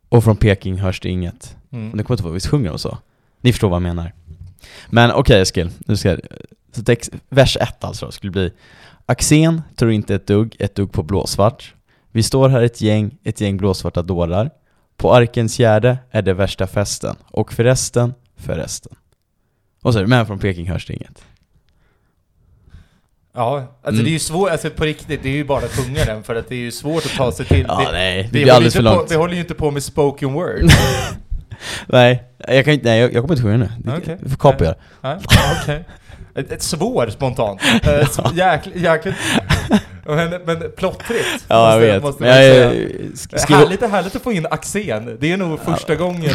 och 0.09 0.23
från 0.23 0.37
Peking 0.37 0.79
hörs 0.79 0.99
det 0.99 1.09
inget. 1.09 1.55
Mm. 1.71 1.97
Det 1.97 2.03
kommer 2.03 2.13
inte 2.15 2.23
vara, 2.23 2.33
visst 2.33 2.47
sjunger 2.47 2.69
de 2.69 2.79
så? 2.79 2.97
Ni 3.41 3.51
förstår 3.53 3.69
vad 3.69 3.75
jag 3.75 3.81
menar. 3.81 4.13
Men 4.89 5.11
okej 5.11 5.41
Eskil, 5.41 5.69
nu 5.85 5.97
ska 5.97 6.09
jag, 6.09 6.19
så 6.71 6.83
text, 6.83 7.11
vers 7.29 7.57
ett 7.61 7.83
alltså 7.83 8.11
skulle 8.11 8.31
bli 8.31 8.51
Axén 9.05 9.61
tror 9.75 9.91
inte 9.91 10.15
ett 10.15 10.27
dugg, 10.27 10.55
ett 10.59 10.75
dugg 10.75 10.91
på 10.91 11.03
blåsvart. 11.03 11.73
Vi 12.11 12.23
står 12.23 12.49
här 12.49 12.61
ett 12.61 12.81
gäng, 12.81 13.17
ett 13.23 13.41
gäng 13.41 13.57
blåsvarta 13.57 14.01
dårar. 14.01 14.51
På 14.97 15.13
Arkens 15.13 15.59
Gärde 15.59 15.97
är 16.11 16.21
det 16.21 16.33
värsta 16.33 16.67
festen, 16.67 17.15
och 17.31 17.53
förresten, 17.53 18.13
förresten. 18.35 18.95
Och 19.83 19.93
så 19.93 19.99
är 19.99 20.03
det, 20.03 20.09
men 20.09 20.25
från 20.25 20.39
Peking 20.39 20.69
hörs 20.69 20.87
det 20.87 20.93
inget. 20.93 21.23
Ja, 23.33 23.57
alltså 23.57 23.89
Mm. 23.89 24.03
det 24.03 24.09
är 24.09 24.13
ju 24.13 24.19
svårt, 24.19 24.49
alltså 24.49 24.69
på 24.69 24.83
riktigt, 24.83 25.23
det 25.23 25.29
är 25.29 25.33
ju 25.33 25.43
bara 25.45 25.65
att 25.65 25.71
sjunga 25.71 26.05
den 26.05 26.23
för 26.23 26.35
att 26.35 26.49
det 26.49 26.55
är 26.55 26.59
ju 26.59 26.71
svårt 26.71 27.05
att 27.05 27.11
ta 27.15 27.31
sig 27.31 27.45
till. 27.45 27.65
Ja, 27.67 27.79
det, 27.85 27.91
nej, 27.91 28.23
det 28.23 28.39
vi 28.39 28.43
blir 28.43 28.53
alldeles 28.53 28.73
för 28.73 28.79
inte 28.81 28.91
på, 28.91 28.95
långt. 28.97 29.11
vi 29.11 29.15
håller 29.15 29.33
ju 29.33 29.39
inte 29.39 29.53
på 29.53 29.71
med 29.71 29.83
spoken 29.83 30.33
word. 30.33 30.61
Nej, 31.87 32.23
jag 32.47 32.65
kan 32.65 32.73
inte, 32.73 32.89
nej, 32.89 32.99
jag, 32.99 33.13
jag 33.13 33.21
kommer 33.23 33.33
inte 33.35 33.43
sjunga 33.43 33.57
nu. 33.57 33.91
Okej. 33.97 34.17
det 34.21 34.29
får 34.29 34.37
Capo 34.37 34.63
göra. 34.63 34.75
Okej. 35.61 35.85
Ett, 36.35 36.61
svår 36.63 37.09
spontant. 37.09 37.61
Uh, 37.87 38.37
jäkligt, 38.37 38.75
jäkligt. 38.75 39.15
Men, 40.05 40.29
men 40.45 40.71
plottrigt. 40.77 41.45
Ja, 41.47 41.71
jag 41.71 41.79
måste- 41.79 41.91
vet. 41.93 42.03
måste 42.03 42.25
jag, 42.25 42.45
jag, 42.57 42.73
sk- 42.73 43.37
skriver, 43.37 43.61
Härligt, 43.63 43.81
härligt 43.91 44.15
att 44.15 44.21
få 44.21 44.31
in 44.31 44.45
Axén. 44.51 45.17
Det 45.19 45.31
är 45.31 45.37
nog 45.37 45.59
första 45.59 45.95
gången 45.95 46.31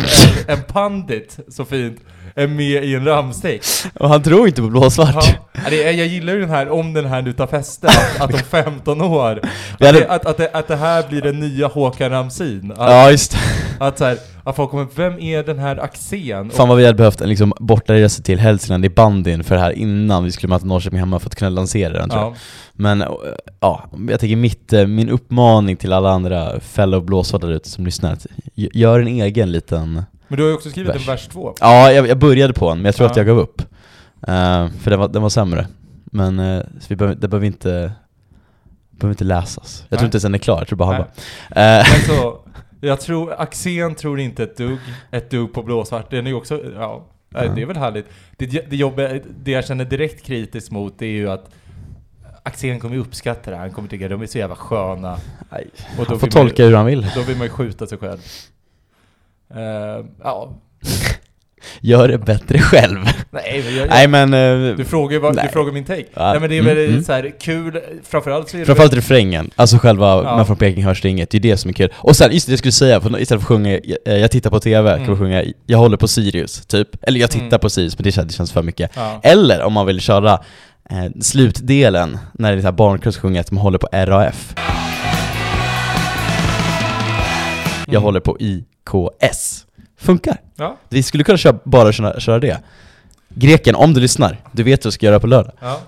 en, 0.49 0.55
en 0.57 0.62
pandit, 0.62 1.39
så 1.49 1.64
fint, 1.64 2.01
är 2.37 2.47
med 2.47 2.84
i 2.84 2.95
en 2.95 3.05
ramstext. 3.05 3.87
och 3.95 4.09
han 4.09 4.22
tror 4.22 4.49
inte 4.49 4.62
på 4.62 4.68
blåsvart. 4.68 5.39
Ja, 5.53 5.61
det 5.70 5.93
jag 5.93 6.07
gillar 6.07 6.32
ju 6.32 6.41
den 6.41 6.51
här, 6.51 6.68
om 6.70 6.93
den 6.93 7.05
här 7.05 7.22
nu 7.22 7.32
tar 7.32 7.47
fäste, 7.47 7.87
att, 7.89 8.20
att 8.20 8.34
om 8.34 8.39
15 8.39 9.01
år, 9.03 9.41
att 9.43 9.78
det, 9.78 10.07
att, 10.09 10.26
att, 10.26 10.37
det, 10.37 10.51
att 10.53 10.68
det 10.68 10.76
här 10.76 11.09
blir 11.09 11.22
den 11.22 11.41
nya 11.41 11.66
Håkan 11.66 12.11
Ramsin. 12.11 12.72
Att, 12.76 12.91
Ja, 12.91 13.11
just 13.11 13.32
det. 13.32 13.39
Att 13.78 13.99
så 13.99 14.05
här, 14.05 14.18
att 14.45 14.57
folk 14.57 14.70
kommer, 14.70 14.87
vem 14.95 15.18
är 15.18 15.43
den 15.43 15.59
här 15.59 15.76
Axén? 15.76 16.51
Fan 16.51 16.68
vad 16.68 16.76
vi 16.78 16.84
hade 16.87 16.97
behövt 16.97 17.20
en 17.20 17.28
liksom 17.28 17.53
bortaresa 17.61 18.22
till 18.22 18.39
Hälsingland 18.39 18.84
i 18.84 18.89
bandyn 18.89 19.45
för 19.45 19.55
det 19.55 19.61
här 19.61 19.72
innan 19.72 20.24
vi 20.24 20.32
skulle 20.32 20.51
möta 20.51 20.66
Norrköping 20.66 20.99
hemma 20.99 21.18
för 21.18 21.26
att 21.26 21.34
kunna 21.34 21.51
lansera 21.51 21.93
den 21.93 22.11
tror 22.11 22.22
jag. 22.22 22.32
ja. 22.32 22.37
Men 22.72 23.03
eh, 23.03 23.09
ja, 23.61 23.84
jag 24.09 24.20
tänker 24.20 24.37
mitt, 24.37 24.72
eh, 24.72 24.87
min 24.87 25.09
uppmaning 25.09 25.76
till 25.76 25.93
alla 25.93 26.11
andra 26.11 26.61
fellow 26.61 27.05
blåsare 27.05 27.41
där 27.41 27.53
ute 27.53 27.68
som 27.68 27.84
lyssnar, 27.84 28.16
gör 28.55 29.01
en 29.01 29.09
egen 29.09 29.53
liten 29.53 30.03
Men 30.29 30.37
du 30.37 30.43
har 30.43 30.49
ju 30.51 30.55
också 30.55 30.70
skrivit 30.70 30.95
Vers. 30.95 31.01
en 31.09 31.12
vers 31.14 31.29
två. 31.29 31.55
Ja, 31.61 31.93
jag, 31.93 32.09
jag 32.09 32.18
började 32.18 32.53
på 32.53 32.70
en, 32.70 32.79
men 32.79 32.85
jag 32.85 32.95
tror 32.95 33.07
Ja. 33.07 33.11
att 33.11 33.16
jag 33.16 33.27
gav 33.27 33.39
upp. 33.39 33.61
Eh, 34.29 34.68
för 34.81 34.91
den 34.91 34.99
var, 35.01 35.09
den 35.09 35.22
var 35.22 35.29
sämre. 35.29 35.66
Men 36.05 36.37
så 36.81 36.87
vi 36.89 36.97
behöver, 36.97 37.14
det 37.20 37.29
behöver 37.29 37.47
inte, 37.47 37.93
behöver 38.91 39.12
inte 39.12 39.24
läsas. 39.24 39.81
Jag 39.89 39.97
Nej. 39.97 39.99
tror 39.99 40.07
inte 40.07 40.14
ens 40.16 40.22
den 40.22 40.35
är 40.35 40.39
klar, 40.39 40.59
jag 40.59 40.68
tror 40.68 40.77
bara 40.77 40.91
Nej. 40.91 41.05
halva. 41.51 41.81
Eh, 41.81 41.95
Alltså, 41.95 42.39
jag 42.81 43.01
tror, 43.01 43.33
Axén 43.39 43.95
tror 43.95 44.20
inte 44.20 44.43
ett 44.43 44.57
dugg, 44.57 44.79
ett 45.11 45.31
dugg 45.31 45.53
på 45.55 45.62
blåsvart. 45.62 46.11
Den 46.11 46.27
är 46.27 46.31
ju 46.31 46.37
också, 46.37 46.61
ja, 46.74 47.07
Ja. 47.35 47.49
det 47.55 47.62
är 47.62 47.66
väl 47.66 47.77
härligt. 47.77 48.07
Det, 48.37 48.47
det, 48.70 48.77
jobbiga, 48.77 49.20
det 49.45 49.51
jag 49.51 49.66
känner 49.66 49.85
direkt 49.85 50.24
kritiskt 50.27 50.70
mot 50.70 50.99
det 50.99 51.07
är 51.07 51.11
ju 51.11 51.31
att 51.31 51.51
Axén 52.43 52.81
kommer 52.81 52.95
ju 52.95 53.01
uppskatta 53.01 53.51
det 53.51 53.57
här, 53.57 53.62
han 53.62 53.72
kommer 53.72 53.89
tycka 53.89 54.09
de 54.09 54.22
är 54.22 54.27
så 54.27 54.39
jävla 54.39 54.57
sköna. 54.57 55.18
nej, 55.51 55.68
Och 55.99 56.05
då 56.05 56.05
han 56.05 56.07
får 56.07 56.14
vill 56.14 56.20
man 56.20 56.31
tolka 56.31 56.64
hur 56.64 56.74
han 56.77 56.87
vill. 56.87 57.07
Då 57.14 57.20
vill 57.22 57.37
man 57.37 57.47
ju 57.47 57.51
skjuta 57.53 57.87
sig 57.87 57.99
själv. 57.99 58.18
Eh, 59.55 60.05
ja, 60.22 60.53
Gör 61.80 62.09
det 62.09 62.18
bättre 62.18 62.59
själv. 62.59 62.99
nej 63.30 63.62
men 63.66 63.76
jag, 63.76 63.88
Nej 63.88 64.09
men, 64.09 64.34
eh, 64.34 64.76
du 64.76 64.84
frågar 64.84 65.12
ju 65.12 65.18
vad, 65.18 65.32
du 65.32 65.36
nej. 65.36 65.49
frågar 65.53 65.72
min 65.72 65.84
take. 65.84 66.05
Ja, 66.14 66.30
Nej 66.30 66.40
men 66.40 66.51
det 66.51 66.57
är 66.57 66.61
mm, 66.61 66.76
väl 66.76 66.88
mm. 66.88 67.05
så 67.05 67.12
här 67.12 67.32
kul, 67.40 67.80
framförallt 68.05 68.49
så 68.49 68.57
är 68.57 68.59
det 68.59 68.66
Framförallt 68.66 68.94
refrängen, 68.94 69.51
alltså 69.57 69.78
själva 69.78 70.07
Ja. 70.07 70.36
Men 70.36 70.47
från 70.47 70.57
Peking 70.57 70.84
hörs 70.84 71.03
det 71.03 71.09
inget, 71.09 71.30
det 71.30 71.38
är 71.38 71.40
det 71.40 71.57
som 71.57 71.68
är 71.68 71.72
kul. 71.72 71.92
Och 71.97 72.16
sen, 72.16 72.32
just 72.32 72.47
det 72.47 72.53
jag 72.53 72.59
skulle 72.59 72.72
säga, 72.72 73.01
för 73.01 73.09
istället 73.20 73.28
för 73.28 73.36
att 73.36 73.44
sjunga 73.44 73.80
jag, 74.05 74.18
jag 74.20 74.30
tittar 74.30 74.51
på 74.51 74.61
TV, 74.61 74.90
kan 74.90 74.97
Mm. 74.99 75.09
man 75.09 75.18
sjunga 75.18 75.44
Jag 75.66 75.78
håller 75.78 75.97
på 75.97 76.09
Sirius, 76.09 76.66
typ. 76.66 76.88
Eller 77.03 77.20
jag 77.20 77.30
tittar 77.30 77.47
Mm. 77.47 77.59
på 77.61 77.70
Sirius, 77.70 77.99
men 77.99 78.05
det 78.05 78.12
känns, 78.12 78.28
det 78.28 78.34
känns 78.36 78.53
för 78.53 78.62
mycket. 78.62 78.90
Ja. 78.94 79.20
Eller 79.22 79.62
om 79.62 79.72
man 79.72 79.86
vill 79.86 80.01
köra 80.01 80.32
eh, 80.90 81.05
slutdelen, 81.20 82.18
när 82.34 82.53
det 82.53 82.59
är 82.59 82.61
så 82.61 82.66
här 82.66 82.72
barnkör 82.72 83.11
som 83.11 83.20
sjunger 83.22 83.40
att 83.40 83.51
man 83.51 83.62
håller 83.62 83.78
på 83.78 83.88
RAF. 83.92 84.55
Jag 87.86 87.94
Mm. 87.94 88.03
håller 88.03 88.20
på 88.20 88.36
IKS. 88.95 89.66
Funkar. 89.99 90.37
Ja, 90.57 90.76
Vi 90.89 91.03
skulle 91.03 91.24
kunna 91.24 91.39
köra, 91.39 91.59
bara 91.64 91.93
köra, 91.93 92.20
köra 92.20 92.39
det. 92.39 92.59
Greken, 93.28 93.74
om 93.74 93.95
du 93.95 94.01
lyssnar, 94.01 94.41
du 94.53 94.62
vet 94.62 94.84
vad 94.84 94.89
du 94.89 94.93
ska 94.93 95.07
göra 95.07 95.20
på 95.20 95.26
lördag. 95.26 95.53
ja. 95.61 95.80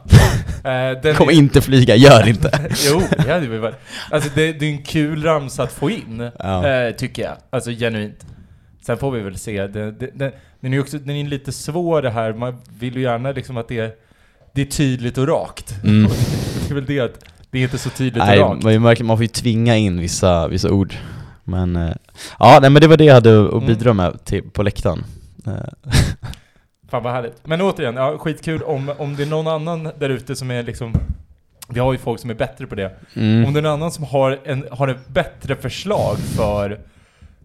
Den 1.03 1.15
Kommer 1.15 1.33
är- 1.33 1.37
inte 1.37 1.61
flyga, 1.61 1.97
gör 1.97 2.29
inte. 2.29 2.71
jo, 2.91 3.03
ja, 3.19 3.25
det 3.41 3.47
är 3.47 3.59
väl 3.59 3.75
Alltså 4.11 4.31
det, 4.35 4.53
det 4.53 4.67
är 4.67 4.71
en 4.71 4.83
kul 4.83 5.23
ramsa 5.23 5.63
att 5.63 5.73
få 5.73 5.91
in, 5.91 6.31
Ja. 6.39 6.67
eh, 6.69 6.91
tycker 6.95 7.23
jag. 7.23 7.33
Alltså 7.51 7.71
genuint. 7.71 8.27
Sen 8.87 8.97
får 8.99 9.11
vi 9.11 9.21
väl 9.21 9.39
se. 9.39 9.67
Det, 9.67 9.91
det, 9.93 10.11
det, 10.15 10.33
den 10.61 10.75
är 10.75 10.81
också, 10.81 10.99
den 10.99 11.17
är 11.17 11.25
lite 11.25 11.53
svår 11.53 12.03
det 12.03 12.11
här, 12.11 12.33
man 12.33 12.57
vill 12.79 12.97
ju 12.97 13.03
gärna 13.03 13.33
liksom 13.33 13.57
att 13.57 13.69
det 13.69 13.79
är, 13.79 13.91
det 14.55 14.61
är 14.61 14.67
tydligt 14.67 15.19
och 15.19 15.29
rakt. 15.29 15.75
Mm. 15.85 16.11
det 16.69 16.71
är 16.71 16.75
väl 16.75 16.87
det 16.87 17.01
att 17.01 17.25
det 17.51 17.59
är 17.59 17.63
inte 17.63 17.79
så 17.79 17.91
tydligt 17.91 18.25
Nej, 18.25 18.43
och 18.43 18.51
rakt. 18.51 18.63
man, 19.01 19.07
man 19.07 19.17
får 19.17 19.23
ju 19.25 19.29
tvinga 19.29 19.77
in 19.77 20.01
vissa, 20.01 20.49
vissa 20.49 20.71
ord. 20.71 20.95
Men, 21.49 21.77
eh, 21.77 21.95
ja, 22.39 22.59
nej, 22.63 22.71
men 22.71 22.83
det 22.83 22.89
var 22.89 22.97
det 22.97 23.05
jag 23.05 23.15
hade 23.15 23.47
att 23.47 23.53
Mm. 23.53 23.67
bidra 23.67 23.93
med 23.93 24.25
till, 24.25 24.43
på 24.51 24.63
läktaren. 24.63 25.05
Eh, 25.47 25.53
Fan 26.91 27.03
vad 27.03 27.13
härligt. 27.13 27.47
Men 27.47 27.61
återigen, 27.61 27.97
ja, 27.97 28.19
skitkul 28.19 28.63
om, 28.63 28.93
om 28.99 29.17
det 29.17 29.23
är 29.23 29.27
någon 29.27 29.47
annan 29.47 29.91
där 29.99 30.09
ute 30.09 30.37
som 30.37 30.51
är 30.51 30.63
liksom 30.63 30.93
vi 31.71 31.81
har 31.81 31.93
ju 31.93 31.99
folk 31.99 32.21
som 32.21 32.31
är 32.31 32.35
bättre 32.35 32.67
på 32.67 32.75
det. 32.75 32.97
mm. 33.15 33.45
Om 33.47 33.53
det 33.55 33.61
är 33.61 33.63
någon 33.63 33.73
annan 33.73 33.91
som 33.93 34.05
har, 34.05 34.39
en, 34.45 34.65
har 34.71 34.89
ett 34.89 35.09
bättre 35.09 35.55
förslag 35.57 36.17
för, 36.19 36.71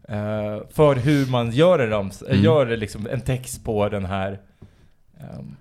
eh, 0.09 0.61
för 0.73 0.95
hur 0.95 1.25
man 1.31 1.51
gör 1.51 1.79
en 1.79 1.89
rams, 1.89 2.21
Mm. 2.27 2.43
gör 2.43 2.77
liksom 2.77 3.07
en 3.11 3.21
text 3.21 3.65
på 3.65 3.89
den 3.89 4.05
här, 4.05 4.39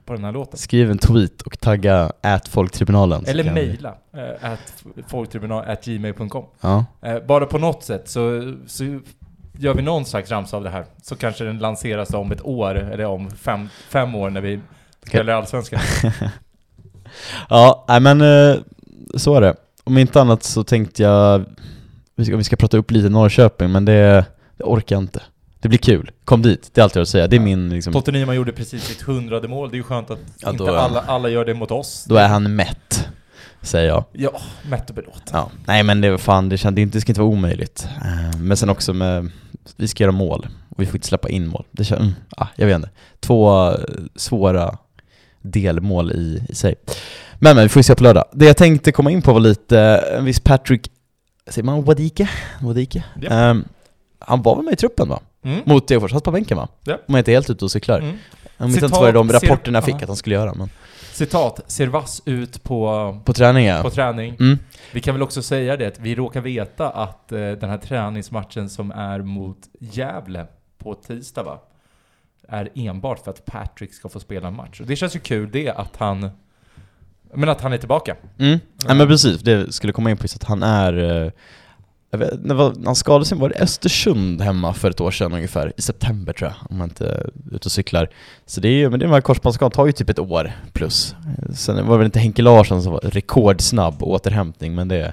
på 0.05 0.13
den 0.13 0.25
här 0.25 0.33
låten. 0.33 0.59
Skriv 0.59 0.91
en 0.91 0.99
tweet 0.99 1.43
och 1.43 1.61
tagga 1.61 2.13
folktribunalen. 2.49 3.25
Eller 3.27 3.45
kan 3.45 3.55
vi- 3.55 3.67
mejla, 3.67 3.95
eh, 4.17 4.53
at 4.53 4.85
folktribunal 5.09 5.65
at 5.71 5.85
gmail.com. 5.85 6.45
Ja. 6.61 6.85
Eh, 7.03 7.19
bara 7.27 7.47
på 7.47 7.59
något 7.59 7.83
sätt 7.85 8.09
så, 8.09 8.55
så 8.67 8.85
gör 9.59 9.75
vi 9.75 9.83
någon 9.83 10.05
slags 10.05 10.31
ramsa 10.31 10.57
av 10.57 10.65
det 10.65 10.71
här. 10.71 10.85
Så 11.03 11.17
kanske 11.17 11.45
den 11.45 11.59
lanseras 11.59 12.15
om 12.15 12.33
ett 12.33 12.45
år, 12.45 12.75
eller 12.75 13.05
om 13.07 13.31
fem, 13.31 13.69
fem 13.89 14.15
år 14.15 14.31
när 14.31 14.41
vi 14.41 14.61
spelar 15.07 15.33
i 15.33 15.37
Allsvenskan. 15.37 15.81
Ja, 17.49 17.85
nej 17.89 18.01
men 18.01 18.21
eh, 18.21 18.57
så 19.17 19.35
är 19.35 19.41
det. 19.41 19.55
Om 19.85 19.99
inte 19.99 20.21
annat 20.21 20.43
så 20.43 20.65
tänkte 20.65 21.03
jag, 21.03 21.45
vi 22.15 22.25
ska, 22.25 22.37
vi 22.37 22.45
ska 22.45 22.57
prata 22.57 22.77
upp 22.77 22.91
lite 22.91 23.09
Norrköping, 23.09 23.73
men 23.73 23.85
det, 23.85 24.25
det 24.57 24.65
orkar 24.65 24.97
jag 24.97 25.03
inte. 25.03 25.23
Det 25.63 25.69
blir 25.69 25.79
kul. 25.79 26.11
Kom 26.25 26.43
dit, 26.43 26.71
det 26.75 26.81
är 26.81 26.83
allt 26.83 26.95
jag 26.95 27.01
har 27.01 27.03
att 27.03 27.09
säga. 27.09 27.27
Det 27.27 27.37
är 27.37 27.39
Ja. 27.39 27.45
min 27.45 27.69
liksom, 27.71 27.93
Totte 27.93 28.13
Nyman 28.13 28.37
gjorde 28.37 28.53
precis 28.53 28.85
sitt 28.85 29.03
hundrade 29.03 29.49
mål, 29.49 29.71
det 29.71 29.75
är 29.75 29.79
ju 29.79 29.83
skönt 29.83 30.11
att 30.11 30.19
Ja, 30.39 30.47
då 30.47 30.53
inte 30.53 30.65
är 30.65 30.77
alla, 30.77 31.01
alla 31.01 31.29
gör 31.29 31.45
det 31.45 31.55
mot 31.55 31.71
oss. 31.71 32.05
då 32.09 32.17
är 32.17 32.29
han 32.29 32.57
mätt, 32.57 33.09
säger 33.63 33.89
jag. 33.89 34.05
Ja, 34.13 34.41
mätt 34.69 34.89
och 34.91 34.95
belåten. 34.97 35.23
Ja, 35.33 35.51
nej 35.67 35.83
men 35.83 36.01
det 36.01 36.11
var 36.11 36.19
fan, 36.19 36.49
det, 36.49 36.59
kände, 36.59 36.85
det 36.85 37.01
ska 37.01 37.11
inte 37.13 37.21
vara 37.21 37.31
omöjligt. 37.31 37.89
Eh, 38.05 38.39
Men 38.41 38.57
sen 38.57 38.69
också 38.71 38.93
med, 38.93 39.31
vi 39.77 39.89
ska 39.89 40.05
göra 40.05 40.13
mål 40.13 40.47
och 40.69 40.83
vi 40.83 40.87
får 40.87 40.95
inte 40.97 41.07
släppa 41.09 41.29
in 41.29 41.47
mål. 41.47 41.65
Det 41.71 41.85
känns, 41.85 42.01
mm, 42.01 42.13
ah, 42.37 42.47
jag 42.57 42.67
vet 42.67 42.77
inte. 42.77 42.91
Två 43.21 43.69
eh, 43.71 43.75
svåra 44.17 44.79
delmål 45.43 46.13
i, 46.13 46.47
i 46.49 46.55
sig. 46.55 46.75
Men 47.39 47.57
men, 47.57 47.63
vi 47.65 47.69
får 47.69 47.81
ju 47.81 47.85
se 47.85 47.95
på 47.95 48.03
lördag. 48.03 48.25
Det 48.33 48.47
jag 48.47 48.57
tänkte 48.57 48.93
komma 48.93 49.11
in 49.11 49.23
på 49.23 49.33
var 49.33 49.41
lite, 49.41 49.81
eh, 49.81 50.19
en 50.19 50.25
viss 50.25 50.41
Patrick, 50.41 50.91
säger 51.51 51.65
man 51.65 51.83
Wadike? 51.85 52.31
Wadike? 52.61 53.05
Ja. 53.21 53.31
Ehm, 53.31 53.65
han 54.19 54.43
var 54.43 54.57
väl 54.57 54.65
med 54.65 54.73
i 54.73 54.77
truppen 54.77 55.09
va? 55.09 55.21
Mm. 55.43 55.61
Mot 55.65 55.89
Degerfors, 55.89 56.13
han 56.13 56.21
satt 56.21 56.25
på 56.25 56.31
bänken 56.31 56.57
va? 56.57 56.69
Ja. 56.85 56.95
Om 56.95 57.15
jag 57.15 57.19
inte 57.21 57.31
är 57.31 57.35
helt 57.35 57.51
ute 57.51 57.65
och 57.65 57.71
cyklar. 57.71 57.99
Mm. 57.99 58.19
Inte 58.61 58.75
Citat, 58.75 58.83
ens 58.83 58.93
var 58.93 59.07
det 59.07 59.13
de 59.13 59.33
rapporterna 59.33 59.77
jag 59.77 59.85
fick 59.85 59.95
Aha. 59.95 60.03
att 60.03 60.09
han 60.09 60.17
skulle 60.17 60.35
göra, 60.35 60.55
men 60.55 60.71
Citat, 61.13 61.61
ser 61.67 61.87
vass 61.87 62.23
ut 62.25 62.63
på, 62.63 63.21
på 63.25 63.33
träning 63.33 63.67
ja. 63.67 63.83
på 63.83 63.91
träning. 63.91 64.37
Mm. 64.41 64.59
Vi 64.93 65.01
kan 65.01 65.15
väl 65.15 65.23
också 65.23 65.43
säga 65.43 65.77
det, 65.77 65.99
vi 66.01 66.15
råkar 66.15 66.41
veta 66.41 66.91
att 66.91 67.33
eh, 67.33 67.39
den 67.39 67.71
här 67.71 67.79
träningsmatchen 67.79 68.71
som 68.71 68.91
är 68.91 69.23
mot 69.23 69.59
Gävle 69.81 70.47
på 70.79 70.95
tisdag 70.95 71.43
va? 71.43 71.59
Är 72.49 72.69
enbart 72.75 73.25
för 73.25 73.31
att 73.31 73.45
Patrick 73.45 73.95
ska 73.95 74.09
få 74.09 74.21
spela 74.21 74.49
en 74.49 74.57
match. 74.57 74.81
Och 74.81 74.87
det 74.87 74.97
känns 74.97 75.17
ju 75.17 75.21
kul 75.21 75.51
det 75.53 75.71
att 75.71 75.97
han, 75.97 76.31
men 77.35 77.49
att 77.49 77.61
han 77.61 77.73
är 77.73 77.79
tillbaka. 77.79 78.17
Mm. 78.39 78.59
Ja 78.89 78.95
men 78.95 79.07
precis, 79.07 79.41
det 79.41 79.73
skulle 79.73 79.93
komma 79.93 80.11
in 80.11 80.17
på 80.17 80.25
att 80.25 80.45
han 80.45 80.63
är... 80.63 81.33
Jag 82.15 82.19
vet, 82.19 82.45
när, 82.45 82.55
var, 82.55 82.73
när 82.77 82.87
han 82.87 82.95
skadade 82.95 83.25
sig 83.25 83.39
var 83.39 83.49
det 83.49 83.55
Östersund 83.55 84.41
hemma 84.41 84.75
för 84.75 84.91
ett 84.91 85.01
år 85.01 85.11
sedan 85.11 85.33
ungefär, 85.33 85.73
i 85.77 85.83
september 85.83 86.33
tror 86.33 86.51
jag, 86.51 86.71
om 86.71 86.79
man 86.79 86.89
inte 86.89 87.07
är 87.07 87.31
ute 87.53 87.65
och 87.65 87.73
cyklar. 87.73 88.09
Så 88.47 88.61
det 88.61 88.69
är 88.69 88.73
ju, 88.73 88.91
men 88.91 88.99
det 88.99 89.05
är 89.05 89.09
de 89.09 89.15
här 89.15 89.21
korsbandsskadorna 89.21 89.75
tar 89.75 89.87
ju 89.87 89.93
typ 89.93 90.11
ett 90.11 90.19
år 90.19 90.53
plus. 90.73 91.15
Sen 91.55 91.87
var 91.87 91.95
det 91.95 91.99
väl 91.99 92.05
inte 92.05 92.19
Henke 92.19 92.43
Larsson 92.43 92.83
som 92.83 92.93
var 92.93 93.01
rekordsnabb 93.01 94.03
återhämtning, 94.03 94.75
men 94.75 94.89
det 94.89 95.13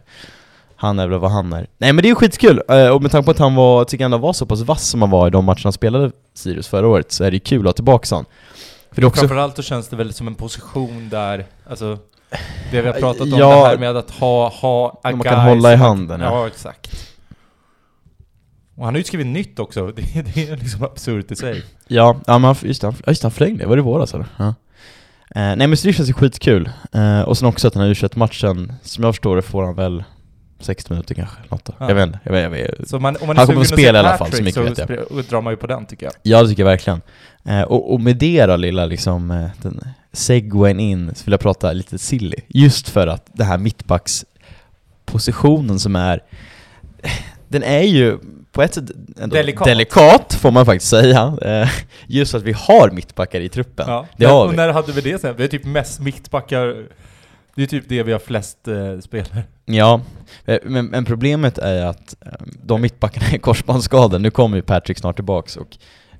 han 0.76 1.00
är 1.00 1.08
väl 1.08 1.20
vad 1.20 1.32
han 1.32 1.54
är. 1.54 1.68
Nej 1.78 1.94
men 1.94 2.02
det 2.02 2.06
är 2.08 2.10
ju 2.10 2.16
skitkul, 2.16 2.62
eh, 2.70 2.88
och 2.88 3.02
med 3.02 3.12
tanke 3.12 3.26
på 3.26 3.32
att 3.32 3.40
han 3.40 3.56
var, 3.56 3.86
tycker 3.86 4.04
jag 4.04 4.08
ändå 4.08 4.18
var 4.18 4.34
så 4.34 4.46
pass 4.46 4.62
vass 4.62 4.88
som 4.88 5.02
han 5.02 5.12
var 5.12 5.28
i 5.28 5.30
de 5.30 5.46
matcherna 5.46 5.62
han 5.64 5.74
spelade 5.74 6.12
Sirius 6.34 6.68
förra 6.68 6.88
året, 6.88 7.12
så 7.12 7.24
är 7.24 7.32
det 7.32 7.36
ju 7.36 7.40
kul 7.40 7.60
att 7.60 7.66
ha 7.66 7.74
tillbaka 7.74 8.16
honom. 8.16 8.26
För 8.92 9.02
det 9.02 9.08
också 9.08 9.20
Framförallt 9.20 9.56
så 9.56 9.62
känns 9.62 9.88
det 9.88 9.96
väl 9.96 10.14
som 10.14 10.28
en 10.28 10.36
position 10.36 11.10
där, 11.10 11.46
alltså 11.70 11.98
det 12.72 12.82
vi 12.82 12.88
har 12.88 12.94
pratat 13.00 13.22
om, 13.22 13.30
Ja. 13.40 13.50
det 13.50 13.68
här 13.68 13.78
med 13.78 13.98
att 13.98 14.12
ha, 14.12 14.50
ha 14.50 15.00
a 15.04 15.12
Man 15.12 15.20
kan 15.20 15.40
hålla 15.40 15.74
i 15.74 15.76
handen, 15.76 16.22
ja. 16.22 16.26
Ja, 16.42 16.48
exakt. 16.48 17.10
Och 18.76 18.86
han 18.86 18.94
har 18.94 18.98
ju 18.98 19.04
skrivit 19.04 19.28
nytt 19.28 19.60
också, 19.60 19.88
det, 19.96 20.02
det 20.36 20.50
är 20.50 20.58
liksom 20.58 20.84
absurt 20.84 21.32
i 21.32 21.36
sig. 21.36 21.64
Ja, 21.88 22.20
ja 22.28 22.38
men 22.38 22.56
just 22.62 22.82
det, 22.82 22.88
han, 22.88 22.96
just 23.08 23.22
det, 23.22 23.32
han 23.40 23.58
det, 23.58 23.66
var 23.66 23.76
det 23.76 23.80
i 23.80 23.84
våras 23.84 24.14
eller? 24.14 24.26
Ja. 24.38 24.48
Eh, 25.36 25.56
nej 25.56 25.68
men 25.68 25.78
så 25.78 25.88
det 25.88 25.94
känns 25.94 26.10
ju 26.10 26.14
skitkul. 26.14 26.70
Eh, 26.92 27.22
och 27.22 27.38
sen 27.38 27.48
också 27.48 27.68
att 27.68 27.74
den 27.74 27.84
här 27.84 28.04
u 28.06 28.10
matchen 28.16 28.74
som 28.82 29.04
jag 29.04 29.14
förstår 29.14 29.36
det 29.36 29.42
får 29.42 29.64
han 29.66 29.76
väl 29.76 30.04
60 30.60 30.94
minuter 30.94 31.16
kanske, 31.16 31.38
något. 31.50 31.70
Ja. 31.80 31.88
Jag 31.88 31.96
vet 31.96 32.10
jag 32.24 32.32
vet, 32.32 32.44
jag 32.44 32.50
vet. 32.50 32.90
Så 32.90 33.00
man, 33.00 33.16
om 33.22 33.28
man 33.28 33.38
Han 33.38 33.46
kommer 33.46 33.62
att 33.62 33.68
spela 33.68 33.98
i 33.98 34.02
alla 34.02 34.18
fall, 34.18 34.32
så 34.32 34.44
mycket 34.44 34.66
vet 34.66 34.78
jag. 34.78 34.90
spe- 34.90 35.30
drar 35.30 35.42
man 35.42 35.54
ju 35.54 35.58
på 35.58 35.68
den 35.68 35.86
tycker 35.86 36.06
jag. 36.06 36.14
Ja 36.24 36.42
det 36.44 36.50
tycker 36.50 36.64
jag 36.64 36.70
verkligen. 36.70 37.02
Eh, 37.46 37.62
och, 37.62 37.94
och 37.94 38.02
med 38.02 38.18
det 38.18 38.46
då 38.46 38.56
lilla 38.56 38.86
liksom, 38.86 39.32
eh, 39.32 39.50
den 39.62 39.82
segwayn 40.14 40.80
in, 40.80 41.12
så 41.16 41.26
vill 41.26 41.32
jag 41.32 41.40
prata 41.40 41.74
lite 41.74 41.98
silly. 41.98 42.38
Just 42.48 42.90
för 42.90 43.08
att 43.08 43.30
det 43.34 43.44
här 43.44 43.58
mittbackspositionen 43.58 45.80
som 45.80 45.96
är, 45.96 46.24
den 47.48 47.64
är 47.64 47.82
ju 47.84 48.18
på 48.52 48.62
ett 48.62 48.74
sätt 48.74 48.92
ändå 49.20 49.36
Delikat. 49.36 49.66
delikat 49.66 50.34
får 50.34 50.52
man 50.52 50.66
faktiskt 50.66 50.90
säga. 50.90 51.38
Eh, 51.42 51.70
just 52.08 52.36
att 52.36 52.44
vi 52.44 52.52
har 52.52 52.90
mittbackar 52.92 53.42
i 53.42 53.50
truppen. 53.50 53.86
Ja. 53.90 54.06
Det 54.18 54.26
har 54.26 54.46
och 54.46 54.52
vi. 54.52 54.56
när 54.58 54.70
hade 54.70 54.92
vi 54.92 55.02
det 55.02 55.22
sen? 55.22 55.36
Vi 55.36 55.44
har 55.44 55.48
typ 55.48 55.66
mest 55.66 56.00
mittbackar, 56.00 56.86
det 57.56 57.64
är 57.64 57.68
typ 57.68 57.90
det 57.90 58.04
vi 58.04 58.12
har 58.12 58.20
flest 58.20 58.68
eh, 58.68 59.00
spelare. 59.00 59.44
Ja, 59.66 60.02
eh, 60.46 60.58
men, 60.64 60.86
men 60.86 61.06
problemet 61.06 61.58
är 61.58 61.86
att 61.86 62.16
eh, 62.26 62.32
de 62.64 62.82
mittbackarna 62.82 63.28
är 63.28 63.38
korsbandsskadade. 63.38 64.20
Nu 64.20 64.32
kommer 64.32 64.58
ju 64.58 64.62
Patrick 64.64 64.98
snart 64.98 65.16
tillbaks 65.16 65.58
och 65.58 65.78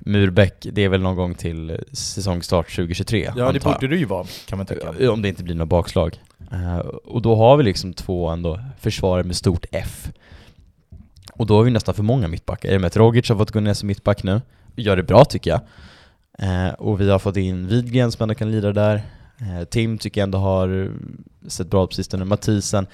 Murbeck, 0.10 0.68
det 0.72 0.82
är 0.84 0.90
väl 0.90 1.02
någon 1.02 1.16
gång 1.16 1.36
till 1.36 1.78
säsongstart 1.92 2.76
2023 2.76 3.32
Ja, 3.36 3.52
det 3.52 3.64
borde 3.64 3.88
det 3.88 3.96
ju 3.96 4.06
vara, 4.06 4.26
kan 4.46 4.58
man 4.58 4.66
tycka. 4.66 4.94
Eh, 5.00 5.10
Om 5.10 5.22
det 5.22 5.30
inte 5.30 5.44
blir 5.44 5.56
några 5.56 5.66
bakslag. 5.66 6.22
Eh, 6.52 6.78
och 6.80 7.22
då 7.22 7.36
har 7.36 7.58
vi 7.58 7.64
liksom 7.64 7.94
två 7.94 8.28
ändå 8.30 8.60
försvarare 8.80 9.24
med 9.24 9.36
stort 9.36 9.66
F. 9.72 10.10
Och 11.34 11.46
då 11.46 11.56
har 11.56 11.64
vi 11.64 11.72
nästan 11.72 11.96
för 11.96 12.04
många 12.04 12.28
mittbackar. 12.28 12.70
I 12.72 12.78
och 12.78 12.82
med 12.82 12.88
att 12.88 12.98
Rogic 12.98 13.30
har 13.30 13.38
fått 13.38 13.52
gå 13.52 13.60
ner 13.60 13.74
som 13.74 13.88
mittback 13.88 14.24
nu, 14.24 14.42
gör 14.76 14.98
det 14.98 15.04
bra 15.04 15.26
tycker 15.26 15.50
jag. 15.52 15.62
Eh, 16.40 16.74
och 16.74 17.02
vi 17.02 17.10
har 17.10 17.20
fått 17.20 17.38
in 17.38 17.68
Widgren 17.68 18.12
som 18.12 18.24
ändå 18.24 18.36
kan 18.36 18.52
lira 18.52 18.74
där. 18.74 19.02
Tim 19.70 19.98
tycker 19.98 20.22
jag 20.22 20.24
ändå 20.24 20.38
har 20.38 20.92
sett 21.48 21.68
bra 21.70 21.84
ut 21.84 21.90
på 21.90 21.96
sistone. 21.96 22.26
Mathisen. 22.26 22.88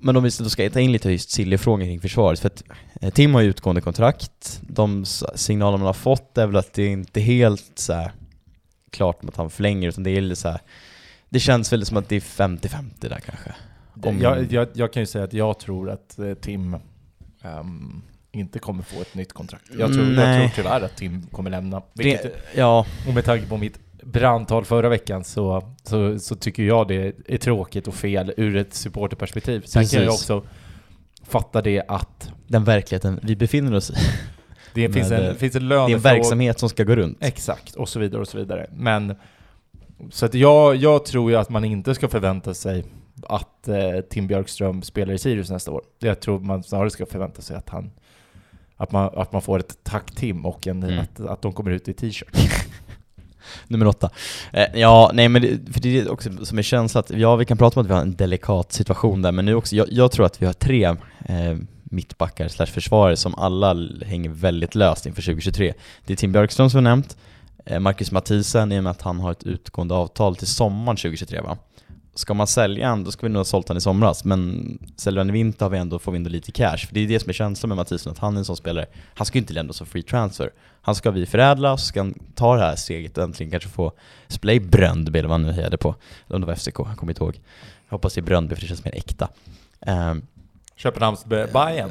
Men 0.00 0.16
om 0.16 0.22
vi 0.22 0.30
då 0.38 0.48
ska 0.50 0.70
ta 0.70 0.80
in 0.80 0.92
lite 0.92 1.10
just 1.10 1.30
Silly-frågan 1.30 1.86
kring 1.86 2.00
försvaret, 2.00 2.40
för 2.40 2.46
att 2.46 2.62
eh, 3.00 3.10
Tim 3.10 3.34
har 3.34 3.40
ju 3.40 3.48
utgående 3.48 3.80
kontrakt. 3.80 4.60
De 4.62 5.04
signaler 5.34 5.78
man 5.78 5.86
har 5.86 5.92
fått 5.92 6.38
är 6.38 6.46
väl 6.46 6.56
att 6.56 6.72
det 6.72 6.86
inte 6.86 7.20
är 7.20 7.24
helt 7.24 7.72
så 7.74 7.92
här 7.92 8.12
klart 8.90 9.24
att 9.24 9.36
han 9.36 9.50
förlänger, 9.50 9.88
utan 9.88 10.04
det 10.04 10.10
är 10.10 10.20
lite 10.20 10.40
så 10.40 10.48
här. 10.48 10.60
Det 11.28 11.40
känns 11.40 11.72
väl 11.72 11.86
som 11.86 11.96
att 11.96 12.08
det 12.08 12.16
är 12.16 12.20
50-50 12.20 12.90
där 13.00 13.20
kanske. 13.26 13.54
Om- 14.02 14.20
Jag, 14.20 14.52
jag, 14.52 14.68
jag 14.72 14.92
kan 14.92 15.02
ju 15.02 15.06
säga 15.06 15.24
att 15.24 15.32
jag 15.32 15.58
tror 15.58 15.90
att 15.90 16.18
eh, 16.18 16.34
Tim 16.34 16.76
ehm, 17.42 18.02
inte 18.32 18.58
kommer 18.58 18.82
få 18.82 19.00
ett 19.00 19.14
nytt 19.14 19.32
kontrakt. 19.32 19.64
Jag 19.78 19.92
tror, 19.92 20.12
jag 20.12 20.38
tror 20.40 20.50
tyvärr 20.56 20.80
att 20.80 20.96
Tim 20.96 21.26
kommer 21.26 21.50
lämna. 21.50 21.82
Vilket, 21.92 22.22
Det, 22.22 22.32
ja, 22.60 22.86
och 23.08 23.14
med 23.14 23.24
tanke 23.24 23.46
på 23.46 23.56
mitt 23.56 23.78
brandtal 24.02 24.64
förra 24.64 24.88
veckan 24.88 25.24
så, 25.24 25.74
så, 25.82 26.18
så 26.18 26.34
tycker 26.34 26.62
jag 26.62 26.88
det 26.88 27.14
är 27.26 27.38
tråkigt 27.38 27.88
och 27.88 27.94
fel 27.94 28.32
ur 28.36 28.56
ett 28.56 28.74
supporterperspektiv. 28.74 29.60
Sen 29.66 29.86
kan 29.86 30.02
jag 30.02 30.10
Precis. 30.10 30.30
också 30.30 30.48
fatta 31.24 31.62
det 31.62 31.82
att 31.88 32.32
den 32.46 32.64
verkligheten 32.64 33.20
vi 33.22 33.36
befinner 33.36 33.74
oss 33.74 33.90
i. 33.90 33.94
det 34.74 34.88
finns 34.92 35.10
en, 35.10 35.34
finns 35.36 35.56
en 35.56 35.68
Det 35.68 35.74
är 35.74 35.78
en 35.78 35.88
lönefråga. 35.88 36.14
verksamhet 36.14 36.58
som 36.58 36.68
ska 36.68 36.84
gå 36.84 36.96
runt. 36.96 37.18
Exakt, 37.20 37.74
och 37.74 37.88
så 37.88 37.98
vidare 38.00 38.20
och 38.20 38.28
så 38.28 38.38
vidare. 38.38 38.66
Men 38.72 39.14
så 40.10 40.26
att 40.26 40.34
jag, 40.34 40.76
jag 40.76 41.04
tror 41.04 41.30
ju 41.30 41.36
att 41.36 41.50
man 41.50 41.64
inte 41.64 41.94
ska 41.94 42.08
förvänta 42.08 42.54
sig 42.54 42.84
att 43.22 43.68
eh, 43.68 44.00
Tim 44.10 44.26
Björkström 44.26 44.82
spelar 44.82 45.14
i 45.14 45.18
Sirius 45.18 45.50
nästa 45.50 45.70
år. 45.70 45.82
Jag 45.98 46.20
tror 46.20 46.38
man 46.40 46.62
snarare 46.62 46.90
ska 46.90 47.06
förvänta 47.06 47.42
sig 47.42 47.56
att 47.56 47.68
han 47.68 47.90
att 48.76 48.92
man, 48.92 49.10
att 49.16 49.32
man 49.32 49.42
får 49.42 49.58
ett 49.58 49.78
tack 49.82 50.14
Tim 50.14 50.46
och 50.46 50.66
en, 50.66 50.82
Mm. 50.82 50.98
att, 50.98 51.20
att 51.20 51.42
de 51.42 51.52
kommer 51.52 51.70
ut 51.70 51.88
i 51.88 51.92
t-shirt. 51.92 52.36
Nummer 53.66 53.86
åtta. 53.86 54.10
Eh, 54.52 54.66
ja, 54.74 55.10
nej 55.14 55.28
men 55.28 55.42
det, 55.42 55.72
för 55.72 55.80
det 55.80 55.98
är 55.98 56.10
också 56.10 56.44
som 56.44 56.58
är 56.58 56.62
känsla 56.62 57.00
att, 57.00 57.10
ja 57.10 57.36
vi 57.36 57.44
kan 57.44 57.58
prata 57.58 57.80
om 57.80 57.84
att 57.86 57.90
vi 57.90 57.94
har 57.94 58.00
en 58.00 58.16
delikat 58.16 58.72
situation 58.72 59.22
där, 59.22 59.32
men 59.32 59.44
nu 59.44 59.54
också, 59.54 59.76
jag, 59.76 59.86
jag 59.90 60.12
tror 60.12 60.26
att 60.26 60.42
vi 60.42 60.46
har 60.46 60.52
tre 60.52 60.84
eh, 61.24 61.56
mittbackar 61.90 62.48
slash 62.48 62.66
försvarare 62.66 63.16
som 63.16 63.34
alla 63.34 63.76
hänger 64.06 64.30
väldigt 64.30 64.74
löst 64.74 65.06
inför 65.06 65.22
2023. 65.22 65.74
Det 66.06 66.12
är 66.12 66.16
Tim 66.16 66.32
Björkström 66.32 66.70
som 66.70 66.78
jag 66.78 66.84
nämnt, 66.84 67.16
eh, 67.66 67.80
Marcus 67.80 68.12
Mathisen 68.12 68.72
i 68.72 68.78
och 68.78 68.84
med 68.84 68.90
att 68.90 69.02
han 69.02 69.20
har 69.20 69.32
ett 69.32 69.42
utgående 69.42 69.94
avtal 69.94 70.36
till 70.36 70.46
sommaren 70.46 70.96
2023 70.96 71.40
va? 71.40 71.58
Ska 72.20 72.34
man 72.34 72.46
sälja 72.46 72.88
han, 72.88 73.04
då 73.04 73.10
ska 73.10 73.26
vi 73.26 73.32
nog 73.32 73.40
ha 73.40 73.44
sålt 73.44 73.68
han 73.68 73.76
i 73.76 73.80
somras, 73.80 74.24
men 74.24 74.78
säljer 74.96 75.20
han 75.20 75.28
i 75.30 75.32
vinter 75.32 75.64
har 75.64 75.70
vi 75.70 75.78
ändå, 75.78 75.98
får 75.98 76.12
vi 76.12 76.16
ändå 76.16 76.30
lite 76.30 76.52
cash. 76.52 76.76
För 76.76 76.94
det 76.94 77.00
är 77.00 77.08
det 77.08 77.20
som 77.20 77.28
är 77.28 77.32
känslan 77.32 77.68
med 77.68 77.76
Mathisen, 77.76 78.12
att 78.12 78.18
han 78.18 78.34
är 78.34 78.38
en 78.38 78.44
sån 78.44 78.56
spelare, 78.56 78.86
han 79.14 79.26
ska 79.26 79.38
ju 79.38 79.40
inte 79.40 79.52
lämna 79.52 79.72
som 79.72 79.86
free 79.86 80.02
transfer. 80.02 80.50
Han 80.82 80.94
ska 80.94 81.10
vi 81.10 81.26
förädla, 81.26 81.76
så 81.76 81.86
ska 81.86 82.00
han 82.00 82.14
ta 82.34 82.56
det 82.56 82.62
här 82.62 82.76
steget 82.76 83.18
och 83.18 83.24
äntligen 83.24 83.50
kanske 83.50 83.68
få 83.68 83.92
spela 84.28 84.52
i 84.52 84.60
Bröndby 84.60 85.18
eller 85.18 85.28
vad 85.28 85.40
han 85.40 85.46
nu 85.46 85.52
hejade 85.52 85.76
på. 85.76 85.94
Eller 86.26 86.34
om 86.34 86.40
det 86.40 86.46
var 86.46 86.54
FCK, 86.54 86.78
jag 86.78 86.96
kommer 86.96 87.12
inte 87.12 87.24
ihåg. 87.24 87.40
Jag 87.88 87.92
hoppas 87.92 88.14
det 88.14 88.20
är 88.20 88.22
Bröndby 88.22 88.54
för 88.54 88.62
det 88.62 88.68
känns 88.68 88.84
mer 88.84 88.94
äkta. 88.94 89.28
Ehm, 89.80 90.22
Köpenhamns 90.76 91.24
Bayern. 91.24 91.90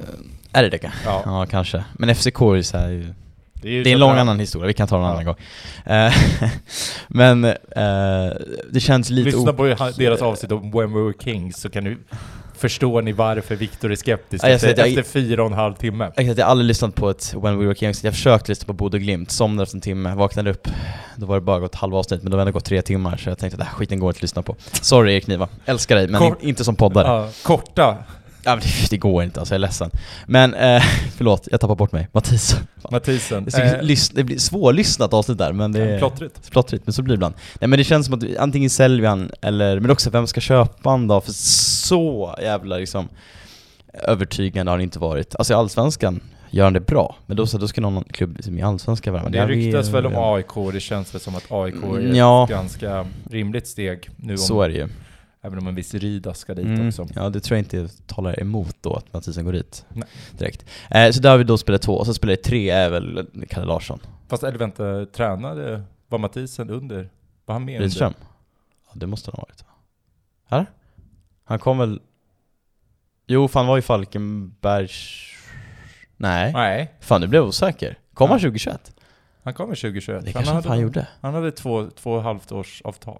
är 0.51 0.63
det 0.63 0.69
det 0.69 0.77
kanske? 0.77 0.99
Ja. 1.05 1.21
Ja, 1.25 1.45
kanske. 1.45 1.83
Men 1.93 2.15
FCK 2.15 2.41
är 2.41 2.55
ju 2.55 2.63
så 2.63 2.77
här, 2.77 3.15
Det 3.61 3.69
är, 3.69 3.83
det 3.83 3.89
är 3.89 3.93
en 3.93 3.99
lång 3.99 4.09
Köpenhamn. 4.09 4.29
annan 4.29 4.39
historia, 4.39 4.67
vi 4.67 4.73
kan 4.73 4.87
ta 4.87 4.95
den 4.95 5.05
en 5.05 5.11
annan 5.11 5.25
gång. 5.25 5.35
Eh, 5.85 6.13
Men 7.07 7.43
eh, 7.45 7.53
det 8.71 8.79
känns 8.79 9.09
lite... 9.09 9.29
Lyssna 9.37 9.53
på 9.53 9.63
deras 9.97 10.21
avsnitt 10.21 10.51
om 10.51 10.71
When 10.71 10.93
We 10.93 10.99
Were 11.01 11.13
Kings 11.23 11.57
så 11.61 11.69
kan 11.69 11.83
du 11.83 11.97
förstår 12.57 13.01
ni 13.01 13.11
varför 13.11 13.55
Viktor 13.55 13.91
är 13.91 13.95
skeptisk 13.95 14.43
Ja, 14.45 14.49
efter, 14.49 14.67
jag- 14.77 14.87
efter 14.87 15.03
fyra 15.03 15.43
och 15.43 15.47
en 15.51 15.53
halv 15.57 15.73
timme. 15.73 16.11
Exakt, 16.17 16.37
jag 16.37 16.45
har 16.45 16.51
aldrig 16.51 16.67
lyssnat 16.67 16.95
på 16.95 17.09
ett 17.09 17.33
When 17.43 17.59
We 17.59 17.65
Were 17.65 17.75
Kings, 17.75 18.03
jag 18.03 18.13
försökte 18.13 18.51
lyssna 18.51 18.65
på 18.67 18.73
Bodö 18.73 18.97
Glimt, 18.97 19.31
somnade 19.31 19.63
efter 19.63 19.77
en 19.77 19.81
timme, 19.81 20.15
vaknade 20.15 20.49
upp, 20.51 20.67
då 21.15 21.25
var 21.25 21.35
det 21.35 21.41
bara 21.41 21.59
gått 21.59 21.75
halva 21.75 21.97
avsnitt, 21.97 22.23
men 22.23 22.31
då 22.31 22.37
det 22.37 22.41
ändå 22.41 22.51
gått 22.51 22.65
tre 22.65 22.81
timmar, 22.81 23.17
så 23.17 23.29
jag 23.29 23.37
tänkte 23.37 23.61
att 23.61 23.67
äh, 23.67 23.73
skiten 23.73 23.99
går 23.99 24.09
inte 24.09 24.17
att 24.17 24.21
lyssna 24.21 24.41
på. 24.41 24.55
Sorry 24.71 25.13
Erik 25.13 25.27
Niva, 25.27 25.47
älskar 25.65 25.95
dig, 25.95 26.07
men 26.07 26.21
Kort- 26.21 26.43
in, 26.43 26.49
inte 26.49 26.63
som 26.63 26.75
poddare. 26.75 27.07
Ja, 27.07 27.29
korta 27.43 27.97
men 28.45 28.59
det, 28.59 28.89
det 28.89 28.97
går 28.97 29.23
inte 29.23 29.39
alltså, 29.39 29.53
jag 29.53 29.57
är 29.57 29.67
ledsen. 29.67 29.91
Men, 30.27 30.53
eh, 30.53 30.83
förlåt, 31.17 31.47
jag 31.51 31.61
tappar 31.61 31.75
bort 31.75 31.91
mig. 31.91 32.07
Mattis. 32.11 32.55
Mathisen. 32.91 33.45
Det, 33.45 33.53
är 33.57 33.79
så- 33.79 33.85
lys- 33.85 34.11
det 34.15 34.23
blir 34.23 34.37
svårlyssnat 34.37 35.13
avsnitt 35.13 35.37
där, 35.37 35.53
men 35.53 35.71
det 35.71 35.81
är... 35.83 35.97
Plottrigt. 35.99 36.51
Plottrigt, 36.51 36.85
men 36.85 36.93
så 36.93 37.01
blir 37.01 37.11
det 37.13 37.15
ibland. 37.15 37.35
Nej 37.61 37.67
men 37.67 37.77
det 37.79 37.83
känns 37.83 38.05
som 38.05 38.15
att 38.15 38.37
antingen 38.37 38.69
säljer 38.69 39.07
han, 39.09 39.31
eller, 39.41 39.79
men 39.79 39.91
också 39.91 40.09
vem 40.09 40.27
ska 40.27 40.41
köpa 40.41 40.89
han 40.89 41.07
då? 41.07 41.21
För 41.21 41.31
så 41.31 42.35
jävla 42.41 42.77
liksom 42.77 43.09
övertygande 43.93 44.69
har 44.71 44.77
han 44.77 44.83
inte 44.83 44.99
varit. 44.99 45.35
Alltså 45.35 45.53
i 45.53 45.55
Allsvenskan 45.55 46.19
gör 46.49 46.63
han 46.63 46.73
det 46.73 46.79
bra, 46.79 47.15
men 47.25 47.37
då, 47.37 47.47
så, 47.47 47.57
då 47.57 47.67
ska 47.67 47.81
någon 47.81 48.03
klubb 48.03 48.37
som 48.43 48.59
i 48.59 48.61
Allsvenskan 48.61 49.13
värva. 49.13 49.29
Det 49.29 49.45
ryktas 49.47 49.89
väl 49.89 50.05
om 50.05 50.13
AIK, 50.15 50.73
det 50.73 50.79
känns 50.79 51.13
väl 51.13 51.21
som 51.21 51.35
att 51.35 51.51
AIK 51.51 51.75
är 51.83 51.87
Mm, 51.99 52.15
ja. 52.15 52.43
ett 52.43 52.49
ganska 52.49 53.05
rimligt 53.31 53.67
steg 53.67 54.09
nu 54.15 54.37
Så 54.37 54.55
om, 54.57 54.61
är 54.63 54.69
det 54.69 54.75
ju. 54.75 54.87
Även 55.41 55.59
om 55.59 55.67
en 55.67 55.75
viss 55.75 55.93
Rida 55.93 56.33
ska 56.33 56.53
dit 56.53 56.65
Mm. 56.65 56.87
också. 56.87 57.07
Ja, 57.15 57.29
det 57.29 57.39
tror 57.39 57.57
jag 57.57 57.65
inte 57.65 57.87
talar 58.07 58.39
emot 58.39 58.75
då 58.81 58.93
att 58.93 59.13
Mathisen 59.13 59.45
går 59.45 59.53
dit 59.53 59.85
Nej. 59.89 60.07
direkt. 60.31 60.65
Eh, 60.91 61.11
så 61.11 61.21
där 61.21 61.29
har 61.29 61.37
vi 61.37 61.43
då 61.43 61.57
spelat 61.57 61.81
två, 61.81 61.93
och 61.93 62.05
så 62.05 62.13
spelar 62.13 62.35
tre 62.35 62.69
är 62.69 62.89
väl 62.89 63.27
Kalle 63.49 63.65
Larsson. 63.65 63.99
Fast 64.27 64.43
eller 64.43 64.57
vänta, 64.57 65.05
tränade, 65.05 65.83
var 66.07 66.19
Mathisen 66.19 66.69
under? 66.69 67.09
Var 67.45 67.53
han 67.55 67.65
med 67.65 67.79
Rydström? 67.81 68.13
Ja, 68.87 68.91
det 68.93 69.07
måste 69.07 69.31
han 69.31 69.35
ha 69.39 69.45
varit. 69.49 69.63
Här? 70.47 70.65
Han 71.43 71.59
kom 71.59 71.77
väl... 71.77 72.01
Jo, 73.27 73.47
fan 73.47 73.67
var 73.67 73.77
i 73.77 73.81
Falkenbergs... 73.81 75.25
Nej. 76.17 76.47
under? 76.47 76.59
Nej, 76.59 76.93
Fan, 76.99 77.21
nu 77.21 77.27
blev 77.27 77.43
osäker. 77.43 77.97
Kom 78.13 78.29
han 78.29 78.37
Ja. 78.39 78.41
2021? 78.41 78.93
han 79.43 79.53
kommer 79.53 79.75
2021. 79.75 80.25
Det 80.25 80.27
han 80.27 80.33
kanske 80.33 80.53
han 80.53 80.63
fan 80.63 80.79
gjorde. 80.79 81.07
Han 81.21 81.33
hade 81.33 81.51
två, 81.51 81.89
två 81.89 82.19
halvt 82.19 82.51
års 82.51 82.81
avtal. 82.81 83.19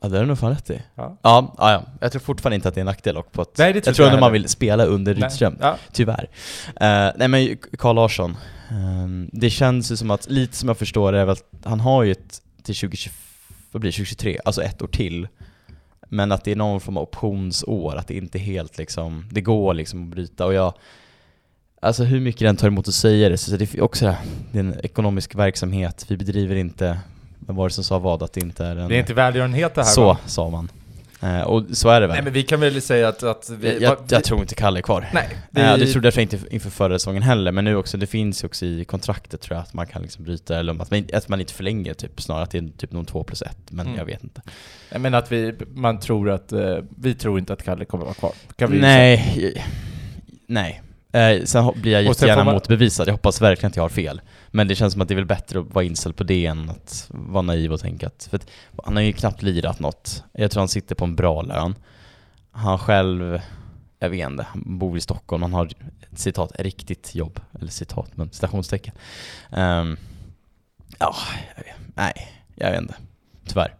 Ja, 0.00 0.08
det 0.08 0.16
är 0.16 0.20
du 0.20 0.26
nog 0.26 0.38
fan 0.38 0.50
rätt 0.50 0.70
i. 0.70 0.82
Ja. 0.94 1.16
Ja, 1.22 1.54
ja, 1.58 1.72
ja. 1.72 1.84
Jag 2.00 2.12
tror 2.12 2.20
fortfarande 2.20 2.54
inte 2.54 2.68
att 2.68 2.74
det 2.74 2.78
är 2.78 2.82
en 2.82 2.86
nackdel 2.86 3.14
dock 3.14 3.32
på 3.32 3.42
att... 3.42 3.58
Nej, 3.58 3.72
det 3.72 3.86
jag 3.86 3.94
tror 3.94 4.06
ändå 4.06 4.20
man 4.20 4.32
vill 4.32 4.48
spela 4.48 4.84
under. 4.84 5.14
Rydström. 5.14 5.56
Ja. 5.60 5.76
Tyvärr. 5.92 6.28
Eh, 6.66 7.12
nej 7.16 7.28
men 7.28 7.56
Carl 7.78 7.96
Larsson, 7.96 8.36
ehm, 8.70 9.30
det 9.32 9.50
känns 9.50 9.92
ju 9.92 9.96
som 9.96 10.10
att, 10.10 10.30
lite 10.30 10.56
som 10.56 10.68
jag 10.68 10.78
förstår 10.78 11.12
det 11.12 11.18
är 11.18 11.24
väl 11.24 11.32
att 11.32 11.44
han 11.64 11.80
har 11.80 12.02
ju 12.02 12.12
ett 12.12 12.42
till 12.62 12.74
2020, 12.74 13.10
vad 13.72 13.80
blir 13.80 13.90
det, 13.90 13.96
2023, 13.96 14.38
alltså 14.44 14.62
ett 14.62 14.82
år 14.82 14.86
till. 14.86 15.28
Men 16.08 16.32
att 16.32 16.44
det 16.44 16.52
är 16.52 16.56
någon 16.56 16.80
form 16.80 16.96
av 16.96 17.02
optionsår, 17.02 17.96
att 17.96 18.06
det 18.06 18.14
inte 18.14 18.38
helt 18.38 18.78
liksom, 18.78 19.28
det 19.30 19.40
går 19.40 19.74
liksom 19.74 20.02
att 20.02 20.08
bryta 20.08 20.46
och 20.46 20.54
jag 20.54 20.74
Alltså 21.82 22.04
hur 22.04 22.20
mycket 22.20 22.40
den 22.40 22.56
tar 22.56 22.68
emot 22.68 22.88
att 22.88 22.94
säga 22.94 23.28
det, 23.28 23.36
så 23.36 23.56
det 23.56 23.74
är 23.74 23.80
också 23.80 24.04
det 24.04 24.18
det 24.52 24.58
är 24.58 24.60
en 24.60 24.80
ekonomisk 24.82 25.34
verksamhet, 25.34 26.04
vi 26.08 26.16
bedriver 26.16 26.56
inte, 26.56 26.98
vad 27.46 27.56
var 27.56 27.68
det 27.68 27.74
som 27.74 27.84
sa 27.84 27.98
vad, 27.98 28.22
att 28.22 28.32
det 28.32 28.40
inte 28.40 28.64
är 28.64 28.76
en... 28.76 28.88
Det 28.88 28.94
är 28.96 29.00
inte 29.00 29.14
välgörenhet 29.14 29.74
det 29.74 29.82
här 29.84 29.90
Så 29.90 30.04
va? 30.04 30.18
sa 30.26 30.50
man. 30.50 30.68
Eh, 31.22 31.40
och 31.40 31.64
så 31.72 31.88
är 31.88 32.00
det 32.00 32.06
väl. 32.06 32.14
Nej 32.14 32.24
men 32.24 32.32
vi 32.32 32.42
kan 32.42 32.60
väl 32.60 32.82
säga 32.82 33.08
att, 33.08 33.22
att 33.22 33.50
vi, 33.50 33.72
jag, 33.72 33.82
jag, 33.82 33.98
jag 34.08 34.24
tror 34.24 34.40
inte 34.40 34.54
Kalle 34.54 34.78
är 34.78 34.82
kvar. 34.82 35.08
Nej, 35.12 35.28
Vi, 35.50 35.60
ja, 35.60 35.76
det 35.76 35.86
trodde 35.86 36.08
jag 36.14 36.22
inte 36.22 36.38
inför 36.50 36.70
förra 36.70 36.98
säsongen 36.98 37.22
heller, 37.22 37.52
men 37.52 37.64
nu 37.64 37.76
också, 37.76 37.96
det 37.96 38.06
finns 38.06 38.44
ju 38.44 38.46
också 38.46 38.66
i 38.66 38.84
kontraktet 38.84 39.40
tror 39.40 39.56
jag 39.56 39.62
att 39.62 39.74
man 39.74 39.86
kan 39.86 40.02
liksom 40.02 40.24
bryta, 40.24 40.58
eller 40.58 40.72
att 40.82 40.90
man, 40.90 41.04
att 41.12 41.28
man 41.28 41.40
inte 41.40 41.52
förlänger 41.54 41.94
typ, 41.94 42.20
snarare 42.22 42.42
att 42.42 42.50
det 42.50 42.58
är 42.58 42.68
typ 42.76 42.92
någon 42.92 43.04
2 43.04 43.24
plus 43.24 43.42
1, 43.42 43.56
men 43.70 43.86
Mm. 43.86 43.98
jag 43.98 44.04
vet 44.04 44.24
inte. 44.24 44.42
Nej, 44.90 45.00
men 45.00 45.14
att 45.14 45.32
vi, 45.32 45.54
man 45.74 46.00
tror 46.00 46.30
att, 46.30 46.52
eh, 46.52 46.76
vi 46.98 47.14
tror 47.14 47.38
inte 47.38 47.52
att 47.52 47.62
Kalle 47.62 47.84
kommer 47.84 48.04
vara 48.04 48.14
kvar. 48.14 48.32
Kan 48.56 48.70
vi 48.70 48.80
nej, 48.80 49.64
nej. 50.46 50.82
Eh, 51.12 51.44
sen 51.44 51.72
blir 51.80 51.92
jag 51.92 52.02
jättegärna 52.02 52.44
man- 52.44 52.54
motbevisad, 52.54 53.08
jag 53.08 53.12
hoppas 53.12 53.40
verkligen 53.40 53.70
att 53.70 53.76
jag 53.76 53.84
har 53.84 53.88
fel. 53.88 54.20
Men 54.50 54.68
det 54.68 54.74
känns 54.74 54.92
som 54.92 55.02
att 55.02 55.08
det 55.08 55.14
är 55.14 55.16
väl 55.16 55.26
bättre 55.26 55.60
att 55.60 55.74
vara 55.74 55.84
inställd 55.84 56.16
på 56.16 56.24
det 56.24 56.46
än 56.46 56.70
att 56.70 57.06
vara 57.08 57.42
naiv 57.42 57.72
och 57.72 57.80
tänka 57.80 58.06
att, 58.06 58.28
för 58.30 58.36
att 58.36 58.46
han 58.84 58.96
har 58.96 59.02
ju 59.02 59.12
knappt 59.12 59.42
lirat 59.42 59.78
något. 59.80 60.24
Jag 60.32 60.50
tror 60.50 60.60
han 60.60 60.68
sitter 60.68 60.94
på 60.94 61.04
en 61.04 61.16
bra 61.16 61.42
lön. 61.42 61.74
Han 62.52 62.78
själv, 62.78 63.40
jag 63.98 64.08
vet 64.10 64.26
inte, 64.30 64.42
han 64.48 64.78
bor 64.78 64.96
i 64.96 65.00
Stockholm, 65.00 65.42
han 65.42 65.52
har 65.52 65.66
ett 65.66 66.18
citat, 66.18 66.52
riktigt 66.58 67.14
jobb. 67.14 67.40
Eller 67.60 67.70
citat, 67.70 68.16
men 68.16 68.32
stationstecken. 68.32 68.94
Ehm, 69.50 69.96
ja, 70.98 71.14
jag 71.56 71.64
vet, 71.64 71.74
nej, 71.94 72.12
jag 72.54 72.70
vet 72.70 72.80
inte. 72.80 72.94
Tyvärr. 73.46 73.74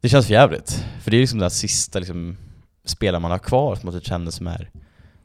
Det 0.00 0.08
känns 0.08 0.26
för 0.26 0.32
jävligt. 0.32 0.84
För 1.02 1.10
det 1.10 1.16
är 1.16 1.20
liksom 1.20 1.38
den 1.38 1.50
sista 1.50 1.98
liksom, 1.98 2.36
spelaren 2.84 3.22
man 3.22 3.30
har 3.30 3.38
kvar 3.38 3.74
som 3.76 3.86
man 3.86 3.94
typ 4.00 4.06
känner 4.08 4.30
som 4.30 4.46
är, 4.46 4.70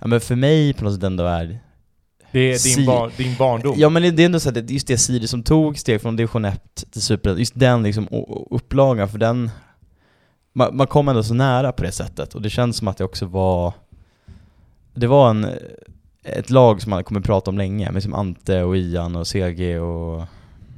ja 0.02 0.08
men 0.08 0.22
för 0.22 0.36
mig 0.36 0.74
på 0.74 0.84
något 0.84 0.93
sätt 0.93 1.04
ändå 1.04 1.24
är 1.24 1.60
Det 2.32 2.39
är 2.39 2.78
din, 2.78 2.86
bar, 2.86 3.12
din 3.18 3.36
barndom. 3.36 3.76
Ja 3.78 3.89
men 3.89 4.16
det 4.16 4.24
är 4.24 4.26
ändå 4.26 4.39
så 4.39 4.49
att 4.49 4.70
just 4.70 4.88
det 4.88 4.97
Siri 4.97 5.28
som 5.28 5.43
tog 5.43 5.78
steg 5.78 6.02
från 6.02 6.16
division 6.16 6.45
1 6.45 6.86
till 6.91 7.02
super 7.02 7.36
just 7.36 7.60
den 7.60 7.84
liksom 7.84 8.08
upplagan 8.49 9.10
för 9.10 9.18
den 9.18 9.49
man, 10.54 10.78
man 10.78 10.88
kom 10.88 11.08
ändå 11.08 11.24
så 11.24 11.34
nära 11.34 11.72
på 11.72 11.84
det 11.84 11.91
sättet 11.91 12.36
och 12.36 12.41
det 12.41 12.49
känns 12.49 12.78
som 12.78 12.88
att 12.88 12.97
det 12.97 13.04
också 13.04 13.26
var 13.26 13.74
Det 14.93 15.08
var 15.08 15.30
en 15.30 15.47
ett 16.24 16.49
lag 16.49 16.82
som 16.82 16.89
man 16.89 17.04
kommer 17.04 17.22
prata 17.22 17.52
om 17.52 17.58
länge, 17.58 17.91
med 17.91 18.04
som 18.04 18.14
Ante 18.14 18.64
och 18.64 18.78
Ian 18.78 19.16
och 19.16 19.28
CG 19.28 19.80
och 19.80 20.24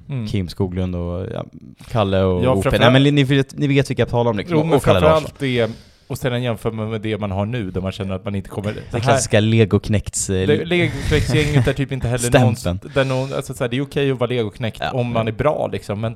Mm. 0.10 0.28
Kim 0.28 0.50
Skoglund 0.50 0.96
och 0.96 1.28
ja, 1.34 1.46
Kalle 1.88 2.24
och 2.24 2.44
Ja, 2.44 2.52
OP. 2.52 2.72
Nej 2.72 2.92
men 2.92 3.04
ni, 3.04 3.12
ni, 3.12 3.24
vet, 3.24 3.58
ni 3.58 3.68
vet 3.68 3.90
vilka 3.90 4.02
jag 4.02 4.10
talar 4.10 4.32
om 4.32 4.38
liksom, 4.38 4.58
Jo, 4.58 4.64
men 4.64 4.80
framförallt 4.80 5.40
det, 5.40 5.72
och 6.08 6.18
sedan 6.18 6.44
jämför 6.44 6.72
man 6.72 6.90
med 6.90 7.02
det 7.02 7.18
man 7.18 7.32
har 7.32 7.46
nu, 7.46 7.72
där 7.72 7.82
man 7.82 7.92
känner 7.92 8.16
att 8.16 8.26
man 8.26 8.36
inte 8.36 8.50
kommer... 8.50 8.74
Det 8.92 9.00
klassiska 9.00 9.40
legoknekts... 9.40 10.30
eh, 10.30 10.48
Le- 10.48 10.66
Legoknektsgänget 10.66 11.68
är 11.68 11.74
typ 11.74 11.92
inte 11.92 12.08
heller 12.08 12.40
någon, 12.40 12.80
där 12.94 13.06
någon, 13.06 13.34
alltså 13.34 13.54
så 13.54 13.64
här, 13.64 13.70
det 13.70 13.78
är 13.78 13.82
okej 13.82 14.12
att 14.12 14.20
vara 14.20 14.30
legoknekt 14.30 14.78
Ja, 14.82 14.92
om 14.92 15.14
man 15.14 15.28
är 15.28 15.32
bra 15.32 15.70
liksom, 15.72 16.02
men 16.02 16.16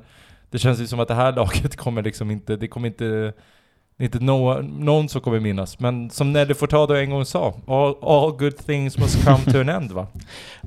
det 0.50 0.58
känns 0.58 0.80
ju 0.80 0.86
som 0.86 1.00
att 1.00 1.08
det 1.08 1.14
här 1.14 1.32
laget 1.32 1.76
kommer 1.76 2.02
liksom 2.02 2.30
inte, 2.30 2.56
det 2.56 2.68
kommer 2.68 2.88
inte, 2.88 3.32
det 3.98 4.04
är 4.04 4.06
inte 4.06 4.18
nå, 4.18 4.60
någon 4.62 5.08
som 5.08 5.20
kommer 5.20 5.40
minnas. 5.40 5.80
Men 5.80 6.10
som 6.10 6.32
Nelly 6.32 6.54
Furtado 6.54 6.94
en 6.94 7.10
gång 7.10 7.24
sa, 7.24 7.54
all, 7.66 7.94
all 8.02 8.30
good 8.32 8.56
things 8.66 8.98
must 8.98 9.24
come 9.24 9.44
to 9.52 9.60
an 9.60 9.68
end 9.68 9.92
va? 9.92 10.06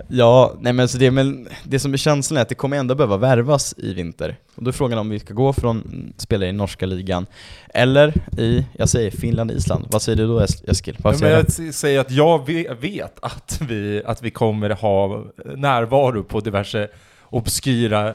Ja, 0.07 0.53
nej 0.59 0.73
men 0.73 0.87
så 0.87 0.97
det, 0.97 1.11
men 1.11 1.47
det 1.63 1.79
som 1.79 1.93
är 1.93 1.97
känslan 1.97 2.37
är 2.37 2.41
att 2.41 2.49
det 2.49 2.55
kommer 2.55 2.77
ändå 2.77 2.95
behöva 2.95 3.17
värvas 3.17 3.73
i 3.77 3.93
vinter. 3.93 4.35
Och 4.55 4.63
då 4.63 4.69
är 4.69 4.73
frågan 4.73 4.99
om 4.99 5.09
vi 5.09 5.19
ska 5.19 5.33
gå 5.33 5.53
från 5.53 6.13
spelare 6.17 6.49
i 6.49 6.53
norska 6.53 6.85
ligan, 6.85 7.25
eller 7.73 8.13
i, 8.37 8.65
jag 8.77 8.89
säger 8.89 9.11
Finland, 9.11 9.51
Island. 9.51 9.85
Vad 9.91 10.01
säger 10.01 10.17
du 10.17 10.27
då 10.27 10.39
Es- 10.39 10.63
Eskil? 10.69 10.95
Vad 10.99 11.13
Men 11.13 11.19
säger 11.19 11.35
jag 11.65 11.73
säger 11.73 11.99
att 11.99 12.11
jag 12.11 12.47
ve- 12.47 12.73
vet 12.81 13.19
att 13.21 13.59
vi, 13.69 14.01
att 14.05 14.21
vi 14.23 14.31
kommer 14.31 14.69
ha 14.69 15.23
närvaro 15.55 16.23
på 16.23 16.39
diverse 16.39 16.87
obskyra 17.29 18.13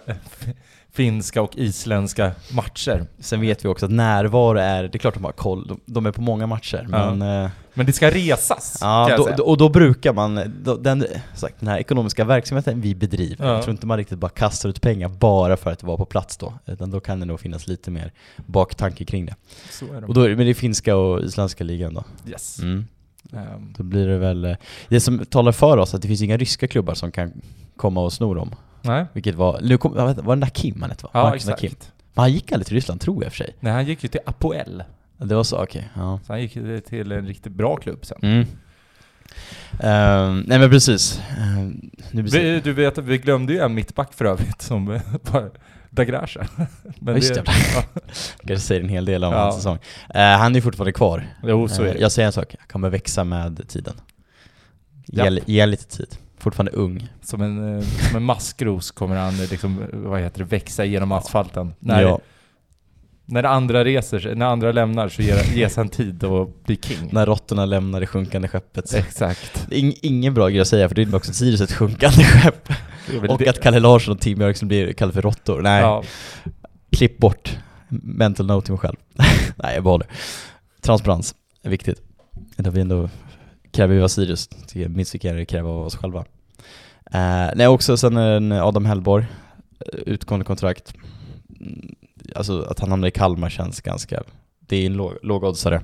finska 0.97 1.43
och 1.43 1.57
isländska 1.57 2.33
matcher. 2.53 3.07
Sen 3.19 3.41
vet 3.41 3.65
vi 3.65 3.69
också 3.69 3.87
att 3.87 3.93
närvaro 3.93 4.59
är, 4.59 4.83
det 4.83 4.97
är 4.97 4.99
klart 4.99 5.15
de 5.15 5.25
har 5.25 5.33
koll, 5.33 5.67
de, 5.67 5.81
de 5.87 6.07
är 6.07 6.13
på 6.13 6.21
många 6.23 6.47
matcher, 6.47 6.89
Ja. 6.93 7.15
men 7.15 7.45
eh, 7.45 7.51
Men 7.75 7.87
det 7.87 7.93
ska 7.93 8.11
resas, 8.11 8.79
Ja, 8.81 9.05
kan 9.05 9.11
jag 9.11 9.19
då, 9.21 9.25
säga. 9.25 9.37
då, 9.37 9.43
och 9.45 9.57
då 9.59 9.69
brukar 9.69 10.13
man, 10.13 10.41
då, 10.65 10.77
den, 10.77 11.05
sagt, 11.35 11.55
den 11.61 11.69
här 11.69 11.79
ekonomiska 11.79 12.25
verksamheten 12.25 12.81
vi 12.81 12.95
bedriver, 12.95 13.45
Ja. 13.47 13.53
jag 13.53 13.63
tror 13.63 13.73
inte 13.73 13.87
man 13.87 13.99
riktigt 13.99 14.19
bara 14.19 14.29
kastar 14.29 14.69
ut 14.69 14.81
pengar 14.81 15.09
bara 15.09 15.57
för 15.57 15.71
att 15.73 15.83
vara 15.83 15.97
på 15.97 16.05
plats 16.05 16.37
då, 16.37 16.53
utan 16.67 16.91
då 16.91 17.01
kan 17.01 17.21
det 17.21 17.27
nog 17.27 17.41
finnas 17.41 17.67
lite 17.69 17.91
mer 17.91 18.13
baktanke 18.47 19.05
kring 19.05 19.27
det. 19.27 19.35
Så 19.71 19.85
är 19.95 20.01
det. 20.01 20.07
Och 20.07 20.15
då 20.15 20.21
är 20.23 20.29
det, 20.29 20.37
men 20.37 20.47
det 20.47 20.53
är 20.53 20.55
finska 20.55 20.97
och 20.97 21.21
isländska 21.23 21.65
ligan 21.65 21.95
då. 21.95 22.05
Yes. 22.31 22.59
Mm. 22.59 22.87
Ehm, 23.33 23.75
Då 23.77 23.83
blir 23.83 24.07
det 24.09 24.19
väl, 24.19 24.45
eh, 24.45 24.57
det 24.89 25.01
som 25.01 25.27
talar 25.27 25.53
för 25.53 25.77
oss 25.77 25.95
att 25.95 26.03
det 26.03 26.09
finns 26.09 26.23
inga 26.23 26.37
ryska 26.37 26.69
klubbar 26.69 26.95
som 26.95 27.13
kan 27.13 27.33
komma 27.77 28.01
och 28.01 28.13
sno 28.13 28.35
dem. 28.35 28.55
Nej. 28.87 29.07
Vilket 29.13 29.35
var, 29.35 29.61
nu 29.63 29.79
kom, 29.79 29.95
var 29.95 30.37
det 30.37 30.41
Nakim 30.41 30.81
han 30.81 30.91
hette 30.91 31.05
va? 31.05 31.11
Ja, 31.15 31.23
Marcus 31.23 31.43
exakt. 31.43 31.63
Nakim. 31.63 31.77
Men 32.15 32.23
han 32.23 32.33
gick 32.33 32.53
aldrig 32.53 32.67
till 32.67 32.75
Ryssland 32.77 33.01
tror 33.01 33.23
jag 33.25 33.33
för 33.33 33.37
sig. 33.37 33.57
Nej, 33.61 33.73
han 33.73 33.87
gick 33.87 34.03
ju 34.03 34.09
till 34.09 34.21
Apoel. 34.27 34.85
Det 35.19 35.35
var 35.35 35.45
så, 35.45 35.63
okej. 35.63 35.89
ja. 35.95 36.21
Så 36.27 36.33
han 36.33 36.43
gick 36.43 36.53
till 36.89 37.13
en 37.13 37.27
riktigt 37.27 37.53
bra 37.53 37.77
klubb 37.77 38.07
sen. 38.07 38.19
Mm. 38.23 38.47
Ehm, 39.81 40.41
nej 40.47 40.59
men 40.59 40.71
precis. 40.71 41.21
Blir 42.13 42.23
Vi, 42.23 42.61
du 42.61 42.73
vet, 42.73 42.99
vi 42.99 43.19
glömde 43.19 43.53
ju 43.53 43.59
en 43.59 43.75
mittback 43.75 44.13
för 44.15 44.25
övrigt 44.25 44.63
som 44.63 44.87
var 45.23 45.51
Dagrasha. 45.91 46.47
Men 47.01 47.15
Just 47.17 47.35
det, 47.35 47.43
ja, 47.47 47.83
kanske 48.47 48.67
säger 48.67 48.81
en 48.81 48.89
hel 48.89 49.05
del 49.05 49.25
om 49.25 49.33
Ja. 49.33 49.39
hans 49.39 49.57
säsong. 49.57 49.79
Eh, 50.15 50.23
han 50.23 50.57
är 50.57 50.61
fortfarande 50.61 50.93
kvar. 50.93 51.27
jo, 51.43 51.69
så 51.69 51.83
är 51.83 51.95
det. 51.95 52.01
jag 52.01 52.13
säger 52.13 52.27
en 52.27 52.33
sak, 52.33 52.55
han 52.59 52.69
kommer 52.69 52.91
växa 52.91 53.25
med 53.25 53.69
tiden. 53.69 53.95
Ge, 55.07 55.41
ge 55.47 55.67
lite 55.67 55.85
tid. 55.97 56.17
Fortfarande 56.47 56.73
ung. 56.73 57.09
Som 57.23 57.43
en, 57.43 57.77
eh, 57.79 57.85
som 57.85 58.17
en 58.17 58.23
maskros 58.23 58.91
kommer 58.91 59.17
han 59.17 59.35
eh, 59.41 59.51
liksom, 59.51 59.83
eh, 59.83 59.99
vad 59.99 60.21
heter 60.21 60.39
det, 60.39 60.45
växa 60.45 60.85
genom 60.85 61.13
asfalten. 61.13 61.75
När, 61.79 62.03
Ja, 62.03 62.21
när 63.25 63.45
andra 63.45 63.85
reser 63.85 64.35
när 64.35 64.47
andra 64.47 64.73
lämnar 64.73 65.09
så 65.09 65.23
ger, 65.23 65.57
ges 65.57 65.77
han 65.77 65.89
tid 65.89 66.25
att 66.25 66.65
bli 66.65 66.77
king. 66.77 67.09
när 67.13 67.27
råttorna 67.27 67.65
lämnar 67.65 68.01
det 68.01 68.07
sjunkande 68.07 68.49
skeppet. 68.49 68.95
Exakt. 68.95 69.67
Ing- 69.71 69.99
ingen 70.03 70.35
bra 70.35 70.49
grej 70.49 70.61
att 70.61 70.69
säga 70.69 70.89
för 70.89 70.95
det 70.95 71.03
är 71.03 71.15
också 71.15 71.33
Sirius 71.33 71.61
ett 71.61 71.73
sjunkande 71.73 72.25
skepp. 72.25 72.69
Och 73.29 73.39
det- 73.39 73.49
att 73.49 73.61
Kalle 73.61 73.81
Larsson 73.81 74.15
och 74.15 74.21
Tim 74.21 74.39
Björksen 74.39 74.69
blir 74.69 74.93
kallade 74.93 75.15
för 75.15 75.23
råttor. 75.23 75.61
Nej, 75.63 75.81
Ja, 75.83 76.03
klipp 76.91 77.19
bort. 77.19 77.59
Mental 77.89 78.47
note 78.47 78.65
till 78.65 78.73
mig 78.73 78.81
själv. 78.81 78.97
Nej, 79.57 79.75
jag 79.75 79.85
behåller. 79.85 80.07
Transparens 80.81 81.35
är 81.63 81.71
viktigt. 81.71 82.03
Det 82.57 82.67
har 82.67 82.73
vi 82.73 82.81
ändå 82.81 83.09
kräver 83.73 83.95
vi 83.95 84.03
av 84.03 84.09
Sirius, 84.09 84.49
minst 84.75 85.13
lika 85.13 85.29
gärna 85.29 85.45
kräva 85.45 85.69
av 85.71 85.87
oss 85.87 85.97
själva. 85.97 86.25
Eh, 87.13 87.51
nej, 87.55 87.67
också 87.67 87.97
sen 87.97 88.17
en 88.17 88.53
Adam 88.53 88.87
Hellborg, 88.87 89.27
eh, 89.81 89.99
utgående 90.07 90.45
kontrakt. 90.45 90.95
Mm, 91.61 91.95
Alltså 92.35 92.63
att 92.63 92.81
han 92.81 92.91
hamnar 92.91 93.09
i 93.09 93.11
Kalmar 93.11 93.51
känns 93.51 93.81
ganska, 93.81 94.23
det 94.61 94.77
är 94.77 94.87
en 94.87 94.93
låg, 94.97 95.13
lågoddsare, 95.23 95.83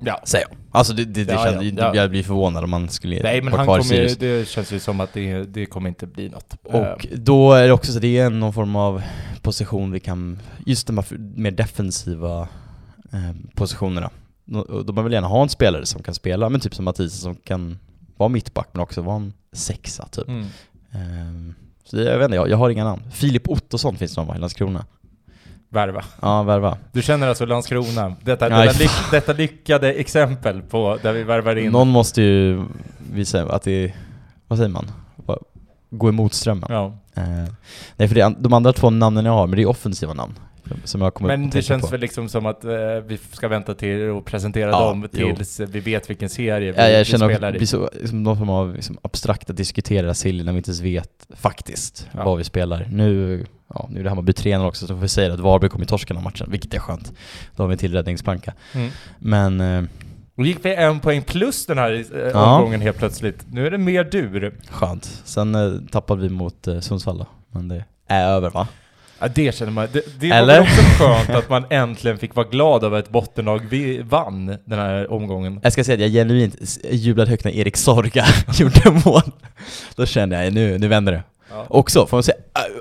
ja. 0.00 0.20
säger 0.24 0.46
jag. 0.48 0.56
Alltså 0.70 0.92
det, 0.92 1.04
det, 1.04 1.24
det 1.24 1.32
Ja, 1.32 1.44
känns, 1.44 1.62
ja, 1.62 1.72
ja. 1.76 1.94
jag 1.94 2.10
blir 2.10 2.22
förvånad 2.22 2.64
om 2.64 2.70
man 2.70 2.88
skulle 2.88 3.22
Nej 3.22 3.42
men 3.42 3.52
han 3.54 3.66
kommer, 3.66 3.82
Sirius. 3.82 4.16
det 4.16 4.48
känns 4.48 4.72
ju 4.72 4.80
som 4.80 5.00
att 5.00 5.12
det, 5.12 5.42
det 5.44 5.66
kommer 5.66 5.88
inte 5.88 6.06
bli 6.06 6.28
något. 6.28 6.54
Och 6.62 6.74
Eh, 6.74 6.96
då 7.12 7.52
är 7.52 7.66
det 7.66 7.72
också 7.72 7.92
så, 7.92 7.98
det 7.98 8.18
är 8.18 8.30
någon 8.30 8.52
form 8.52 8.76
av 8.76 9.02
position 9.42 9.90
vi 9.92 10.00
kan, 10.00 10.38
just 10.66 10.86
de 10.86 10.98
här 10.98 11.06
mer 11.18 11.50
defensiva 11.50 12.48
eh, 13.12 13.32
positionerna. 13.54 14.10
Då 14.44 14.82
då 14.82 14.92
man 14.92 15.04
vill 15.04 15.12
gärna 15.12 15.26
ha 15.28 15.42
en 15.42 15.48
spelare 15.48 15.86
som 15.86 16.02
kan 16.02 16.14
spela, 16.14 16.48
men 16.48 16.60
typ 16.60 16.74
som 16.74 16.84
Mattias 16.84 17.20
som 17.20 17.34
kan 17.34 17.78
vara 18.16 18.28
mittback 18.28 18.68
men 18.72 18.82
också 18.82 19.02
vara 19.02 19.16
en 19.16 19.32
sexa 19.52 20.08
typ. 20.08 20.28
mm. 20.28 20.46
Eh, 20.92 21.54
så 21.84 21.96
det, 21.96 22.04
jag 22.04 22.18
vet 22.18 22.24
inte, 22.24 22.36
jag, 22.36 22.48
jag 22.48 22.56
har 22.56 22.70
inga 22.70 22.84
namn. 22.84 23.02
Filip 23.12 23.48
Ottosson 23.48 23.96
finns 23.96 24.14
det 24.14 24.20
någon 24.20 24.28
va, 24.28 24.36
i 24.36 24.38
Landskrona? 24.38 24.84
Värva. 25.68 26.04
Ja, 26.22 26.42
värva. 26.42 26.78
Du 26.92 27.02
känner 27.02 27.28
alltså 27.28 27.46
Landskrona, 27.46 28.16
detta, 28.22 28.48
detta, 28.48 28.78
lyck, 28.78 28.90
detta 29.10 29.32
lyckade 29.32 29.92
exempel 29.92 30.62
på 30.62 30.98
där 31.02 31.12
vi 31.12 31.22
värvar 31.22 31.56
in. 31.56 31.72
Någon 31.72 31.88
måste 31.88 32.22
ju 32.22 32.64
visa 33.12 33.42
att 33.52 33.62
det 33.62 33.94
vad 34.48 34.58
säger 34.58 34.70
man? 34.70 34.90
Gå 35.90 36.08
emot 36.08 36.34
strömmen. 36.34 36.68
Ja. 36.72 36.98
Eh, 37.14 37.52
nej 37.96 38.08
för 38.08 38.14
det, 38.14 38.34
de 38.38 38.52
andra 38.52 38.72
två 38.72 38.90
namnen 38.90 39.24
jag 39.24 39.32
har, 39.32 39.46
men 39.46 39.56
det 39.56 39.62
är 39.62 39.68
offensiva 39.68 40.14
namn. 40.14 40.34
Som 40.84 41.00
jag 41.00 41.14
kommer 41.14 41.36
Men 41.36 41.50
det 41.50 41.62
känns 41.62 41.82
på. 41.82 41.88
väl 41.90 42.00
liksom 42.00 42.28
som 42.28 42.46
att 42.46 42.64
eh, 42.64 42.70
vi 43.06 43.18
ska 43.32 43.48
vänta 43.48 43.74
till 43.74 44.10
att 44.18 44.24
presentera 44.24 44.70
Ja, 44.70 44.80
dem 44.88 45.08
jo. 45.12 45.34
tills 45.36 45.60
vi 45.60 45.80
vet 45.80 46.10
vilken 46.10 46.28
serie 46.28 46.72
vi, 46.72 46.78
Ja, 46.78 46.88
jag 46.88 46.98
vi 46.98 47.04
känner 47.04 47.28
spelar 47.28 47.48
att 47.48 47.54
det 47.54 47.62
i. 47.62 47.66
så, 47.66 47.90
liksom, 48.00 48.22
någon 48.22 48.38
form 48.38 48.50
av 48.50 48.74
liksom, 48.74 48.98
abstrakt 49.02 49.50
att 49.50 49.56
diskutera 49.56 50.14
Silly 50.14 50.44
när 50.44 50.52
vi 50.52 50.58
inte 50.58 50.68
ens 50.70 50.80
vet 50.80 51.26
faktiskt 51.36 52.08
Ja. 52.12 52.24
vad 52.24 52.38
vi 52.38 52.44
spelar. 52.44 52.88
Nu, 52.90 53.44
ja, 53.74 53.88
nu 53.90 54.00
är 54.00 54.04
det 54.04 54.08
Hammarby 54.08 54.32
tränare 54.32 54.68
också 54.68 54.86
så 54.86 54.94
får 54.94 55.00
vi 55.02 55.08
säga 55.08 55.34
att 55.34 55.40
Varberg 55.40 55.70
kommer 55.70 55.86
torska 55.86 56.14
den 56.14 56.22
här 56.22 56.30
matchen, 56.30 56.46
vilket 56.50 56.74
är 56.74 56.78
skönt. 56.78 57.12
Då 57.56 57.62
har 57.62 57.68
vi 57.68 57.72
en 57.72 57.78
till 57.78 57.92
räddningsplanka. 57.92 58.52
Mm. 58.74 58.90
Men, 59.18 59.60
eh, 59.60 59.84
Och 60.36 60.46
gick 60.46 60.64
vi 60.64 60.74
en 60.74 61.00
poäng 61.00 61.22
plus 61.22 61.66
den 61.66 61.78
här 61.78 61.92
eh, 62.14 62.18
Ja. 62.32 62.56
omgången 62.56 62.80
helt 62.80 62.98
plötsligt. 62.98 63.44
Nu 63.52 63.66
är 63.66 63.70
det 63.70 63.78
mer 63.78 64.04
dur. 64.04 64.54
skönt. 64.70 65.22
Sen 65.24 65.54
eh, 65.54 65.72
tappade 65.90 66.22
vi 66.22 66.28
mot 66.28 66.66
eh, 66.66 66.80
Sundsvall 66.80 67.18
då, 67.18 67.26
men 67.52 67.68
det 67.68 67.84
är 68.08 68.26
över 68.28 68.50
va? 68.50 68.68
Ja, 69.18 69.28
det 69.28 69.54
känner 69.54 69.72
man. 69.72 69.88
Det, 69.92 70.20
det 70.20 70.28
var 70.42 70.60
också 70.60 70.80
skönt 70.98 71.30
att 71.30 71.48
man 71.48 71.64
äntligen 71.70 72.18
fick 72.18 72.34
vara 72.34 72.46
glad 72.48 72.84
över 72.84 72.98
att 72.98 73.04
ett 73.04 73.10
bottenlag 73.10 73.66
vi 73.70 74.02
vann 74.02 74.46
den 74.64 74.78
här 74.78 75.12
omgången. 75.12 75.60
Jag 75.62 75.72
ska 75.72 75.84
säga 75.84 75.94
att 75.94 76.00
jag 76.00 76.10
genuint 76.10 76.56
jublade 76.90 77.30
högt 77.30 77.44
när 77.44 77.52
Erik 77.52 77.76
Sorga 77.76 78.24
gjorde 78.54 79.00
mål. 79.04 79.22
Då 79.96 80.06
kände 80.06 80.44
jag, 80.44 80.52
nu, 80.54 80.78
nu 80.78 80.88
vänder 80.88 81.12
det. 81.12 81.22
Ja. 81.50 81.66
Också, 81.68 82.06
får 82.06 82.16
man 82.16 82.22
säga, 82.22 82.36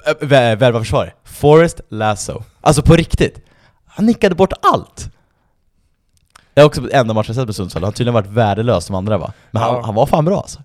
äh, 0.06 0.12
äh, 0.12 0.16
vä- 0.28 0.56
värva 0.56 0.80
försvarare. 0.80 1.14
Forrest 1.24 1.82
Lasso. 1.90 2.44
Alltså 2.62 2.82
på 2.82 2.96
riktigt. 2.96 3.40
Han 3.86 4.06
nickade 4.06 4.36
bort 4.36 4.54
allt. 4.74 5.10
Jag 6.54 6.64
har 6.64 6.68
också 6.68 6.92
enda 6.92 7.14
matchen 7.14 7.28
jag 7.28 7.36
sett 7.36 7.46
med 7.46 7.56
Sundsvall, 7.56 7.84
han 7.84 7.88
har 7.88 7.92
tydligen 7.92 8.14
varit 8.14 8.28
värdelös 8.28 8.88
de 8.88 8.96
andra 8.96 9.18
va? 9.18 9.34
Men 9.52 9.62
Ja. 9.64 9.72
han, 9.76 9.84
han 9.84 9.96
var 9.96 10.06
fan 10.06 10.26
bra 10.26 10.38
alltså. 10.38 10.60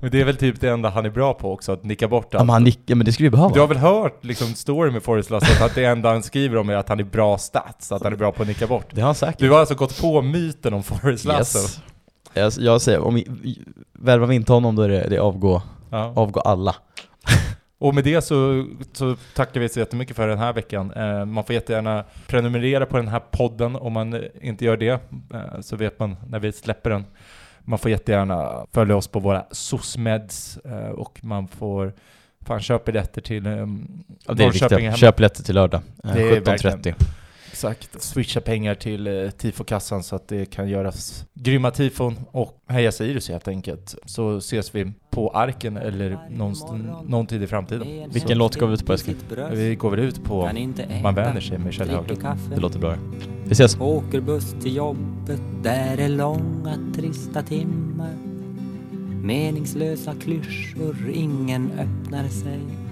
Men 0.00 0.10
det 0.10 0.20
är 0.20 0.24
väl 0.24 0.36
typ 0.36 0.60
det 0.60 0.68
enda 0.70 0.88
han 0.88 1.06
är 1.06 1.10
bra 1.10 1.34
på 1.34 1.52
också, 1.52 1.72
att 1.72 1.84
nicka 1.84 2.08
bort 2.08 2.26
Ja, 2.30 2.38
allt. 2.38 2.46
men 2.46 2.52
han 2.52 2.64
nickade, 2.64 2.94
men 2.94 3.04
det 3.04 3.12
skulle 3.12 3.26
vi 3.26 3.30
behöva. 3.30 3.54
Du 3.54 3.60
har 3.60 3.66
väl 3.66 3.76
hört 3.76 4.24
liksom 4.24 4.46
story 4.46 4.90
med 4.90 5.02
Forrest 5.02 5.30
Lassett 5.30 5.62
att 5.62 5.74
det 5.74 5.84
enda 5.84 6.08
han 6.10 6.22
skriver 6.22 6.56
om 6.56 6.68
är 6.68 6.74
att 6.74 6.88
han 6.88 7.00
är 7.00 7.04
bra 7.04 7.38
stats, 7.38 7.92
att 7.92 8.02
han 8.02 8.12
är 8.12 8.16
bra 8.16 8.32
på 8.32 8.42
att 8.42 8.48
nicka 8.48 8.66
bort. 8.66 8.86
Det 8.90 9.00
har 9.00 9.06
han 9.08 9.14
säkert. 9.14 9.38
Du 9.40 9.50
har 9.50 9.58
alltså 9.60 9.74
gått 9.74 10.00
på 10.00 10.22
myten 10.22 10.74
om 10.74 10.82
Forrest 10.82 11.24
Lasso? 11.24 11.58
Yes. 11.58 11.80
Jag, 12.34 12.52
jag 12.58 12.80
säger, 12.82 13.00
om 13.00 13.14
vi, 13.14 13.26
värvar 13.92 14.26
vi 14.26 14.34
inte 14.34 14.52
honom 14.52 14.76
då 14.76 14.82
är 14.82 14.88
det, 14.88 15.08
det 15.08 15.16
är 15.16 15.20
avgå, 15.20 15.62
Ja. 15.90 16.12
avgå 16.16 16.40
alla. 16.40 16.74
Och 17.80 17.94
med 17.94 18.04
det 18.04 18.22
så, 18.22 18.66
så 18.92 19.16
tackar 19.34 19.60
vi 19.60 19.68
så 19.68 19.78
jättemycket 19.78 20.16
för 20.16 20.28
den 20.28 20.38
här 20.38 20.52
veckan. 20.52 20.92
Eh, 20.92 21.24
man 21.24 21.44
får 21.44 21.54
jättegärna 21.54 22.04
prenumerera 22.26 22.86
på 22.86 22.96
den 22.96 23.08
här 23.08 23.20
podden 23.30 23.76
om 23.76 23.92
man 23.92 24.22
inte 24.40 24.64
gör 24.64 24.76
det, 24.76 24.88
eh, 25.34 25.60
så 25.60 25.76
vet 25.76 25.98
man 25.98 26.16
när 26.28 26.38
vi 26.38 26.52
släpper 26.52 26.90
den. 26.90 27.04
Man 27.68 27.78
får 27.78 27.90
jättegärna 27.90 28.66
följa 28.72 28.96
oss 28.96 29.08
på 29.08 29.20
våra 29.20 29.44
SOSMEDs 29.50 30.58
eh, 30.64 30.88
och 30.90 31.18
man 31.22 31.48
får 31.48 31.92
fan 32.46 32.60
köp 32.60 32.84
biljetter 32.84 33.20
till 33.22 33.46
eh, 33.46 33.52
Ja, 33.52 33.56
det 34.34 34.42
är 34.42 34.46
Norrköping. 34.46 34.94
Köp 34.94 35.16
biljetter 35.16 35.42
till 35.44 35.54
lördag. 35.54 35.80
Eh, 36.04 36.14
Det 36.14 36.20
är 36.36 36.40
17.30. 36.40 36.94
Exakt. 37.50 38.02
Swisha 38.02 38.40
pengar 38.40 38.74
till 38.74 39.06
eh, 39.06 39.30
tifokassan 39.30 40.02
så 40.02 40.16
att 40.16 40.28
det 40.28 40.46
kan 40.46 40.68
göras 40.68 41.24
grymma 41.34 41.70
tifon 41.70 42.16
och 42.30 42.62
heja 42.68 42.92
Sirius 42.92 43.28
helt 43.28 43.48
enkelt. 43.48 43.94
Så 44.04 44.36
ses 44.36 44.74
vi 44.74 44.92
på 45.10 45.30
Arken 45.30 45.76
eller 45.76 46.18
någonstans, 46.30 46.82
någon 47.08 47.26
tid 47.26 47.42
i 47.42 47.46
framtiden. 47.46 48.10
Vilken 48.10 48.38
låt 48.38 48.56
går 48.56 48.66
vi 48.66 48.74
ut 48.74 48.86
på 48.86 48.92
Eskil? 48.92 49.16
Vi 49.52 49.74
går 49.74 49.90
väl 49.90 50.00
ut 50.00 50.24
på 50.24 50.50
Man 51.02 51.14
vänjer 51.14 51.40
sig 51.40 51.58
med 51.58 51.74
Kjell 51.74 51.90
Höglund. 51.90 52.38
Det 52.54 52.60
låter 52.60 52.78
bra. 52.78 52.94
Vi 53.44 53.52
ses. 53.52 53.80
Åker 53.80 54.20
buss 54.20 54.54
till 54.62 54.76
jobbet, 54.76 55.40
där 55.62 55.98
är 55.98 56.08
långa 56.08 56.78
trista 56.94 57.42
timmar. 57.42 58.12
Meningslösa 59.22 60.14
klyschor, 60.14 60.96
ingen 61.14 61.70
öppnar 61.72 62.28
sig. 62.28 62.87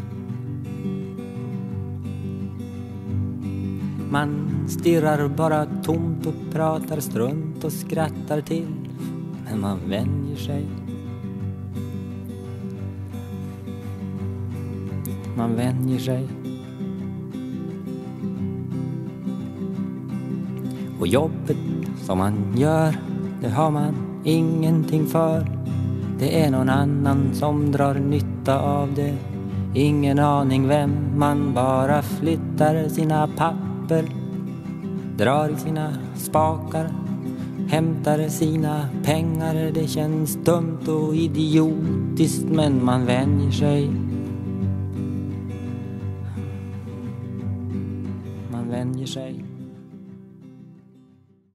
Man 4.11 4.51
stirrar 4.69 5.29
bara 5.29 5.67
tomt 5.67 6.27
och 6.27 6.35
pratar 6.53 7.01
strunt 7.01 7.65
och 7.65 7.73
skrattar 7.73 8.41
till. 8.41 8.67
Men 9.51 9.61
man 9.61 9.79
vänjer 9.89 10.37
sig. 10.37 10.67
Man 15.37 15.55
vänjer 15.55 15.99
sig. 15.99 16.29
Och 21.01 21.07
jobbet 21.07 21.57
som 22.03 22.19
man 22.19 22.55
gör, 22.57 22.97
det 23.41 23.49
har 23.49 23.71
man 23.71 23.95
ingenting 24.25 25.07
för. 25.07 25.47
Det 26.19 26.41
är 26.43 26.51
någon 26.51 26.69
annan 26.69 27.35
som 27.35 27.73
drar 27.73 27.95
nytta 27.95 28.61
av 28.61 28.95
det. 28.95 29.15
Ingen 29.75 30.19
aning 30.19 30.69
vem, 30.69 30.91
man 31.17 31.55
bara 31.55 32.03
flyttar 32.03 32.89
sina 32.89 33.27
papper. 33.27 33.66
Drar 35.17 35.51
i 35.51 35.57
sina 35.57 35.93
spakar, 36.15 36.91
hämtar 37.69 38.29
sina 38.29 38.89
pengar. 39.05 39.71
Det 39.75 39.89
känns 39.89 40.37
dumt 40.37 40.89
och 40.89 41.17
idiotiskt 41.17 42.47
men 42.49 42.85
man 42.85 43.07
vänjer 43.07 43.51
sig. 43.51 43.87
Man 43.87 43.91
vänjer 43.91 44.01
sig. 44.01 44.06